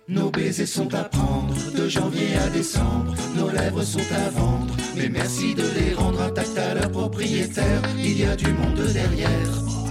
Nos 0.08 0.30
baisers 0.32 0.66
sont 0.66 0.94
à 0.94 1.04
prendre 1.04 1.54
de 1.78 1.88
janvier 1.88 2.36
à 2.44 2.50
décembre. 2.50 3.14
Nos 3.36 3.50
lèvres 3.50 3.84
sont 3.84 4.00
à 4.00 4.30
vendre, 4.30 4.76
mais 4.96 5.10
merci 5.10 5.54
de 5.54 5.64
les 5.78 5.94
rendre 5.94 6.22
intactes 6.22 6.58
à 6.58 6.74
leur 6.74 6.92
propriétaire. 6.92 7.82
Il 8.00 8.20
y 8.20 8.26
a 8.26 8.36
du 8.36 8.52
monde 8.52 8.82
derrière. 8.94 9.85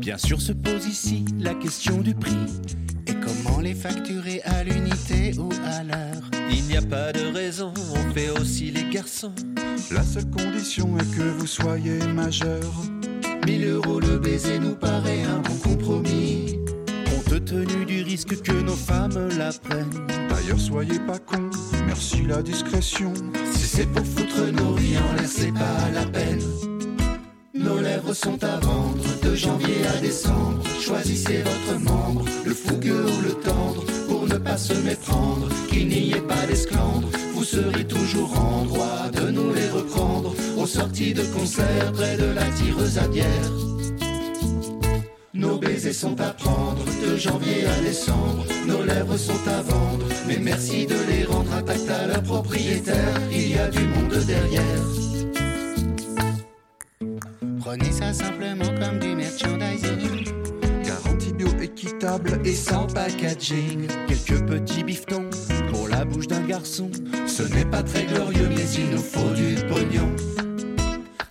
Bien 0.00 0.16
sûr 0.16 0.40
se 0.40 0.52
pose 0.52 0.86
ici 0.86 1.26
la 1.38 1.54
question 1.54 1.98
du 1.98 2.14
prix. 2.14 2.32
Et 3.06 3.12
comment 3.14 3.60
les 3.60 3.74
facturer 3.74 4.40
à 4.44 4.64
l'unité 4.64 5.32
ou 5.38 5.50
à 5.66 5.82
l'heure? 5.82 6.22
Il 6.50 6.64
n'y 6.64 6.76
a 6.76 6.82
pas 6.82 7.12
de 7.12 7.26
raison, 7.32 7.74
on 7.92 8.14
fait 8.14 8.30
aussi 8.30 8.70
les 8.70 8.88
garçons. 8.90 9.34
La 9.90 10.02
seule 10.02 10.30
condition 10.30 10.96
est 10.96 11.16
que 11.16 11.22
vous 11.22 11.46
soyez 11.46 11.98
majeur. 12.14 12.64
1000 13.46 13.66
euros 13.66 14.00
le 14.00 14.18
baiser 14.18 14.58
nous 14.58 14.74
paraît 14.74 15.22
un 15.24 15.38
bon 15.40 15.56
compromis. 15.56 16.58
Compte 17.04 17.44
tenu 17.44 17.84
du 17.84 18.02
risque 18.02 18.40
que 18.40 18.52
nos 18.52 18.76
femmes 18.76 19.28
la 19.36 19.52
prennent. 19.52 20.06
D'ailleurs, 20.30 20.60
soyez 20.60 20.98
pas 21.00 21.18
con. 21.18 21.50
Merci 21.86 22.22
la 22.26 22.42
discrétion. 22.42 23.12
Si 23.52 23.66
c'est 23.66 23.86
pour 23.86 24.06
foutre 24.06 24.50
nos 24.50 24.74
vies 24.74 24.96
en 24.96 25.14
l'air, 25.14 25.28
c'est 25.28 25.52
pas 25.52 25.90
la 25.92 26.06
peine. 26.06 26.40
Nos 27.60 27.78
lèvres 27.78 28.14
sont 28.14 28.42
à 28.42 28.58
vendre 28.58 29.04
de 29.22 29.34
janvier 29.34 29.86
à 29.94 30.00
décembre. 30.00 30.62
Choisissez 30.80 31.42
votre 31.42 31.78
membre, 31.78 32.24
le 32.46 32.54
fougueux 32.54 33.04
ou 33.04 33.22
le 33.22 33.32
tendre, 33.32 33.84
pour 34.08 34.26
ne 34.26 34.38
pas 34.38 34.56
se 34.56 34.72
méprendre, 34.72 35.48
qu'il 35.68 35.88
n'y 35.88 36.12
ait 36.12 36.22
pas 36.22 36.46
d'esclandre. 36.46 37.08
Vous 37.34 37.44
serez 37.44 37.84
toujours 37.86 38.32
en 38.40 38.64
droit 38.64 39.10
de 39.12 39.30
nous 39.30 39.52
les 39.52 39.68
reprendre 39.68 40.34
aux 40.56 40.66
sorties 40.66 41.12
de 41.12 41.22
concert 41.34 41.92
près 41.92 42.16
de 42.16 42.32
la 42.32 42.46
tireuse 42.56 42.96
à 42.96 43.06
bière. 43.08 43.52
Nos 45.34 45.58
baisers 45.58 45.92
sont 45.92 46.18
à 46.18 46.30
prendre 46.30 46.82
de 47.06 47.16
janvier 47.18 47.66
à 47.66 47.80
décembre. 47.82 48.46
Nos 48.66 48.82
lèvres 48.84 49.18
sont 49.18 49.44
à 49.46 49.60
vendre, 49.60 50.06
mais 50.26 50.38
merci 50.38 50.86
de 50.86 50.96
les 51.10 51.24
rendre 51.24 51.52
intactes 51.52 51.90
à 51.90 52.06
leur 52.06 52.22
propriétaire. 52.22 53.20
Il 53.30 53.50
y 53.50 53.58
a 53.58 53.68
du 53.68 53.80
monde 53.86 54.24
derrière. 54.26 54.99
Simplement 58.12 58.66
comme 58.80 58.98
du 58.98 59.14
merchandising 59.14 60.24
Garantie 60.84 61.32
bio-équitable 61.32 62.40
et 62.44 62.54
sans 62.54 62.86
packaging. 62.86 63.86
Quelques 64.08 64.44
petits 64.46 64.84
bifetons 64.84 65.30
pour 65.70 65.88
la 65.88 66.04
bouche 66.04 66.26
d'un 66.26 66.46
garçon. 66.46 66.90
Ce 67.26 67.42
n'est 67.42 67.64
pas 67.64 67.82
très 67.82 68.04
glorieux, 68.04 68.48
mais 68.48 68.68
il 68.76 68.90
nous 68.90 69.02
faut 69.02 69.30
du 69.34 69.54
pognon. 69.66 70.10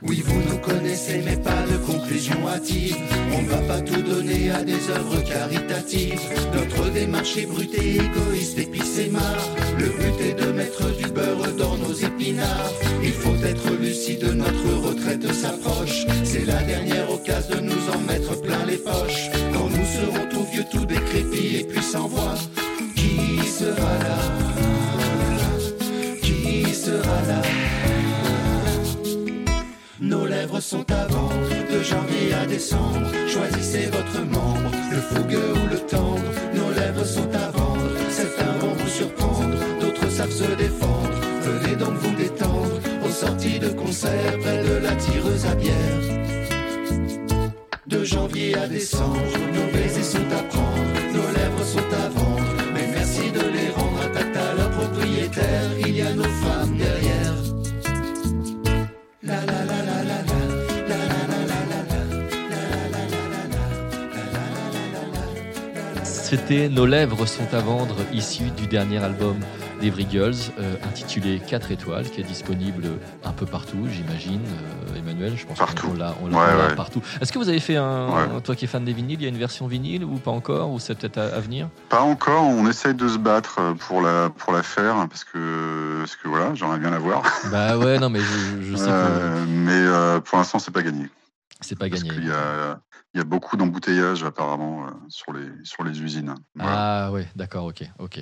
Oui, 0.10 0.24
vous 0.26 0.42
nous 0.42 0.58
connaissez, 0.58 1.22
mais 1.24 1.36
pas 1.38 1.62
de 1.72 1.78
conclusion 1.86 2.48
hâtive. 2.48 2.98
On 3.32 3.44
ne 3.44 3.48
va 3.48 3.58
pas 3.58 3.80
tout 3.80 4.02
donner 4.02 4.50
à 4.50 4.64
des 4.64 4.90
œuvres 4.90 5.22
caritatives. 5.22 6.20
Notre 6.52 6.90
démarche 6.90 7.38
est 7.38 7.46
brute 7.46 7.76
et 7.76 7.98
égoïste, 7.98 8.58
et 8.58 8.66
puis 8.66 8.82
c'est 8.84 9.12
marre. 9.12 9.48
Le 9.78 9.86
but 9.86 10.20
est 10.20 10.34
de 10.34 10.52
mettre 10.52 10.98
du 10.98 11.06
beurre 11.12 11.54
dans 11.56 11.78
nos 11.78 11.94
épinards. 11.94 12.72
Il 13.04 13.12
faut 13.12 13.36
être 13.46 13.70
lucide, 13.80 14.24
notre 14.34 14.88
retraite 14.88 15.32
s'approche. 15.32 16.08
C'est 16.24 16.46
la 16.46 16.64
dernière 16.64 17.12
occasion 17.12 17.58
de 17.58 17.62
nous 17.62 17.90
en 17.94 18.00
mettre 18.00 18.42
plein 18.42 18.66
les 18.66 18.78
poches. 18.78 19.30
Quand 19.54 19.70
nous 19.70 19.86
serons 19.86 20.26
tout 20.32 20.48
vieux, 20.52 20.66
tout 20.72 20.86
décrépits 20.86 21.58
et 21.58 21.64
puis 21.66 21.84
sans 21.84 22.08
voix, 22.08 22.34
qui 22.96 23.48
sera 23.48 23.94
là? 24.00 24.18
Qui 26.24 26.74
sera 26.74 27.22
là? 27.28 27.79
Sont 30.62 30.86
à 30.92 31.06
vendre 31.08 31.50
de 31.72 31.82
janvier 31.82 32.34
à 32.34 32.46
décembre. 32.46 33.08
Choisissez 33.28 33.86
votre 33.88 34.20
membre, 34.26 34.72
le 34.92 34.98
fougueux 34.98 35.54
ou 35.54 35.70
le 35.70 35.80
tendre. 35.80 36.22
Nos 36.54 36.72
lèvres 36.72 37.06
sont 37.06 37.30
à 37.34 37.52
vendre, 37.52 37.90
certains 38.10 38.52
vont 38.60 38.74
vous 38.74 38.90
surprendre, 38.90 39.58
d'autres 39.80 40.10
savent 40.10 40.32
se 40.32 40.56
défendre. 40.56 41.12
Venez 41.44 41.76
donc 41.76 41.94
vous 41.94 42.16
détendre 42.16 42.80
aux 43.06 43.12
sorties 43.12 43.60
de 43.60 43.70
concert 43.70 44.38
près 44.40 44.64
de 44.64 44.84
la 44.84 44.96
tireuse 44.96 45.46
à 45.46 45.56
bière. 45.56 46.02
De 47.88 48.04
janvier 48.04 48.58
à 48.58 48.68
décembre, 48.68 49.32
nos 49.54 49.72
baisers 49.72 50.04
sont 50.04 50.30
à 50.40 50.44
prendre, 50.44 50.94
nos 51.14 51.32
lèvres 51.38 51.66
sont 51.66 51.90
à 52.04 52.10
vendre. 52.10 52.44
Mais 52.74 52.88
merci 52.94 53.32
de 53.32 53.40
les 53.40 53.70
rendre 53.70 54.02
intactes 54.04 54.38
à 54.38 54.56
leur 54.56 54.70
propriétaire. 54.72 55.70
Il 55.80 55.96
y 55.96 56.02
a 56.02 56.14
nos 56.14 56.24
femmes 56.24 56.76
derrière. 56.78 57.29
C'était 66.30 66.70
Nos 66.70 66.86
lèvres 66.86 67.26
sont 67.26 67.52
à 67.54 67.60
vendre, 67.60 67.96
issu 68.14 68.52
du 68.52 68.68
dernier 68.68 69.04
album 69.04 69.38
d'Evry 69.82 70.06
Girls, 70.12 70.36
euh, 70.60 70.76
intitulé 70.88 71.40
4 71.40 71.72
étoiles, 71.72 72.08
qui 72.10 72.22
est 72.22 72.24
disponible 72.24 72.84
un 73.24 73.32
peu 73.32 73.46
partout, 73.48 73.88
j'imagine. 73.92 74.42
Euh, 74.46 75.00
Emmanuel, 75.00 75.34
je 75.36 75.46
pense 75.48 75.58
Partout. 75.58 75.88
qu'on 75.88 75.94
l'a 75.96 76.14
on 76.22 76.28
l'a- 76.28 76.38
Ouais, 76.38 76.68
ouais. 76.70 76.76
partout. 76.76 77.02
Est-ce 77.20 77.32
que 77.32 77.40
vous 77.40 77.50
avez 77.50 77.60
fait 77.60 77.78
un. 77.78 78.10
Ouais. 78.10 78.42
Toi 78.44 78.56
qui 78.56 78.66
es 78.66 78.68
fan 78.68 78.86
des 78.86 78.94
vinyles, 78.94 79.20
il 79.20 79.24
y 79.24 79.26
a 79.26 79.30
une 79.30 79.38
version 79.38 79.66
vinyle 79.68 80.04
ou 80.04 80.18
pas 80.18 80.30
encore 80.32 80.70
Ou 80.72 80.80
c'est 80.80 80.94
peut-être 80.96 81.18
à, 81.18 81.36
à 81.36 81.40
venir? 81.40 81.68
Pas 81.90 82.02
encore, 82.02 82.44
on 82.44 82.68
essaye 82.68 82.94
de 82.94 83.08
se 83.08 83.18
battre 83.18 83.56
euh, 83.60 83.74
pour 83.74 84.02
la, 84.02 84.30
pour 84.30 84.54
la 84.54 84.62
faire, 84.62 85.08
parce 85.10 85.24
que, 85.24 86.00
parce 86.00 86.16
que 86.16 86.28
voilà, 86.28 86.54
j'aimerais 86.54 86.78
bien 86.80 86.92
la 86.92 87.00
voir. 87.00 87.24
Bah 87.52 87.78
ouais, 87.78 87.98
non, 87.98 88.10
mais 88.12 88.20
je, 88.20 88.62
je 88.72 88.76
sais 88.76 88.86
que 88.86 89.46
mais 89.48 90.20
pour 90.22 90.38
l'instant, 90.38 90.60
c'est 90.60 90.72
pas 90.72 90.84
gagné. 90.84 91.08
c'est 91.62 91.78
pas 91.78 91.90
Parce 91.90 92.04
gagné. 92.04 92.16
qu'il 92.16 92.28
y 92.28 92.32
a, 92.32 92.80
il 93.14 93.18
y 93.18 93.22
a 93.22 93.24
beaucoup 93.24 93.58
d'embouteillages 93.58 94.24
apparemment 94.24 94.86
euh, 94.86 94.90
sur, 95.08 95.34
les, 95.34 95.48
sur 95.64 95.84
les 95.84 96.00
usines. 96.02 96.36
Voilà. 96.56 97.06
Ah 97.08 97.12
ouais, 97.12 97.28
d'accord, 97.36 97.66
ok, 97.66 97.84
ok. 97.98 98.20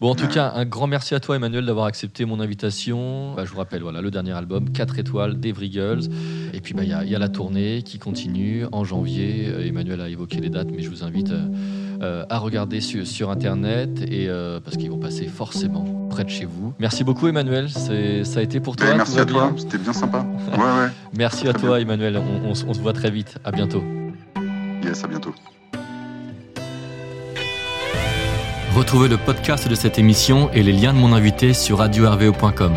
Bon, 0.00 0.10
en 0.10 0.14
tout 0.14 0.24
Ouais. 0.24 0.30
cas, 0.30 0.52
un 0.54 0.64
grand 0.64 0.86
merci 0.86 1.14
à 1.14 1.20
toi, 1.20 1.36
Emmanuel, 1.36 1.66
d'avoir 1.66 1.84
accepté 1.86 2.24
mon 2.24 2.40
invitation. 2.40 3.34
Bah, 3.34 3.44
je 3.44 3.50
vous 3.50 3.58
rappelle, 3.58 3.82
voilà, 3.82 4.00
le 4.00 4.10
dernier 4.10 4.32
album, 4.32 4.70
4 4.72 4.98
étoiles, 4.98 5.38
d'Evry 5.38 5.70
Girls. 5.70 6.04
Et 6.54 6.60
puis, 6.62 6.72
bah, 6.72 6.84
il 6.84 6.88
y, 6.90 6.94
a- 6.94 7.04
y 7.04 7.14
a 7.14 7.18
la 7.18 7.28
tournée 7.28 7.82
qui 7.82 7.98
continue 7.98 8.64
en 8.72 8.82
janvier. 8.84 9.48
Euh, 9.48 9.66
Emmanuel 9.66 10.00
a 10.00 10.08
évoqué 10.08 10.40
les 10.40 10.48
dates, 10.48 10.68
mais 10.74 10.82
je 10.82 10.88
vous 10.88 11.04
invite 11.04 11.32
euh, 12.02 12.24
à 12.30 12.38
regarder 12.38 12.80
sur, 12.80 13.06
sur 13.06 13.30
Internet, 13.30 14.00
et, 14.10 14.28
parce 14.64 14.78
qu'ils 14.78 14.90
vont 14.90 14.98
passer 14.98 15.26
forcément 15.28 16.08
près 16.08 16.24
de 16.24 16.30
chez 16.30 16.46
vous. 16.46 16.72
Merci 16.78 17.04
beaucoup, 17.04 17.28
Emmanuel. 17.28 17.68
C'est- 17.68 18.24
Ça 18.24 18.40
a 18.40 18.42
été 18.42 18.58
pour 18.60 18.76
toi. 18.76 18.86
Ben, 18.86 18.92
tout 18.92 18.98
merci 18.98 19.18
à 19.20 19.24
toi, 19.26 19.48
bien 19.50 19.58
c'était 19.58 19.78
bien 19.78 19.92
sympa. 19.92 20.24
Ouais, 20.52 20.56
ouais. 20.58 20.88
Merci 21.14 21.46
à 21.46 21.52
toi, 21.52 21.78
Emmanuel. 21.78 22.16
On, 22.16 22.48
on 22.48 22.54
se- 22.54 22.64
on 22.64 22.72
se 22.72 22.80
voit 22.80 22.94
très 22.94 23.10
vite. 23.10 23.36
À 23.44 23.52
bientôt. 23.52 23.84
À 24.90 25.06
bientôt. 25.06 25.32
Retrouvez 28.74 29.08
le 29.08 29.18
podcast 29.18 29.68
de 29.68 29.74
cette 29.76 30.00
émission 30.00 30.50
et 30.52 30.64
les 30.64 30.72
liens 30.72 30.92
de 30.92 30.98
mon 30.98 31.12
invité 31.12 31.54
sur 31.54 31.78
radio-rvo.com. 31.78 32.74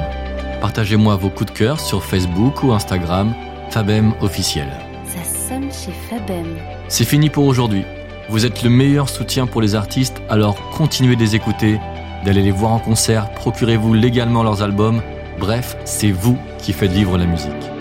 Partagez-moi 0.62 1.16
vos 1.16 1.30
coups 1.30 1.52
de 1.52 1.58
cœur 1.58 1.80
sur 1.80 2.04
Facebook 2.04 2.62
ou 2.62 2.72
Instagram, 2.72 3.34
Fabem 3.72 4.14
officiel. 4.22 4.68
Ça 5.08 5.24
sonne 5.24 5.72
chez 5.72 5.92
Fabem. 6.08 6.56
C'est 6.88 7.04
fini 7.04 7.32
pour 7.32 7.46
aujourd'hui. 7.46 7.84
Vous 8.30 8.46
êtes 8.46 8.62
le 8.62 8.70
meilleur 8.70 9.10
soutien 9.10 9.48
pour 9.48 9.62
les 9.62 9.74
artistes, 9.74 10.22
alors 10.30 10.70
continuez 10.70 11.16
de 11.16 11.22
les 11.22 11.36
écouter, 11.36 11.80
d'aller 12.26 12.44
les 12.44 12.52
voir 12.52 12.74
en 12.74 12.80
concert, 12.80 13.32
procurez-vous 13.32 13.96
légalement 13.96 14.44
leurs 14.44 14.62
albums. 14.62 15.02
Bref, 15.40 15.78
c'est 15.84 16.12
vous 16.12 16.38
qui 16.60 16.74
faites 16.74 16.92
vivre 16.92 17.18
la 17.18 17.26
musique. 17.26 17.73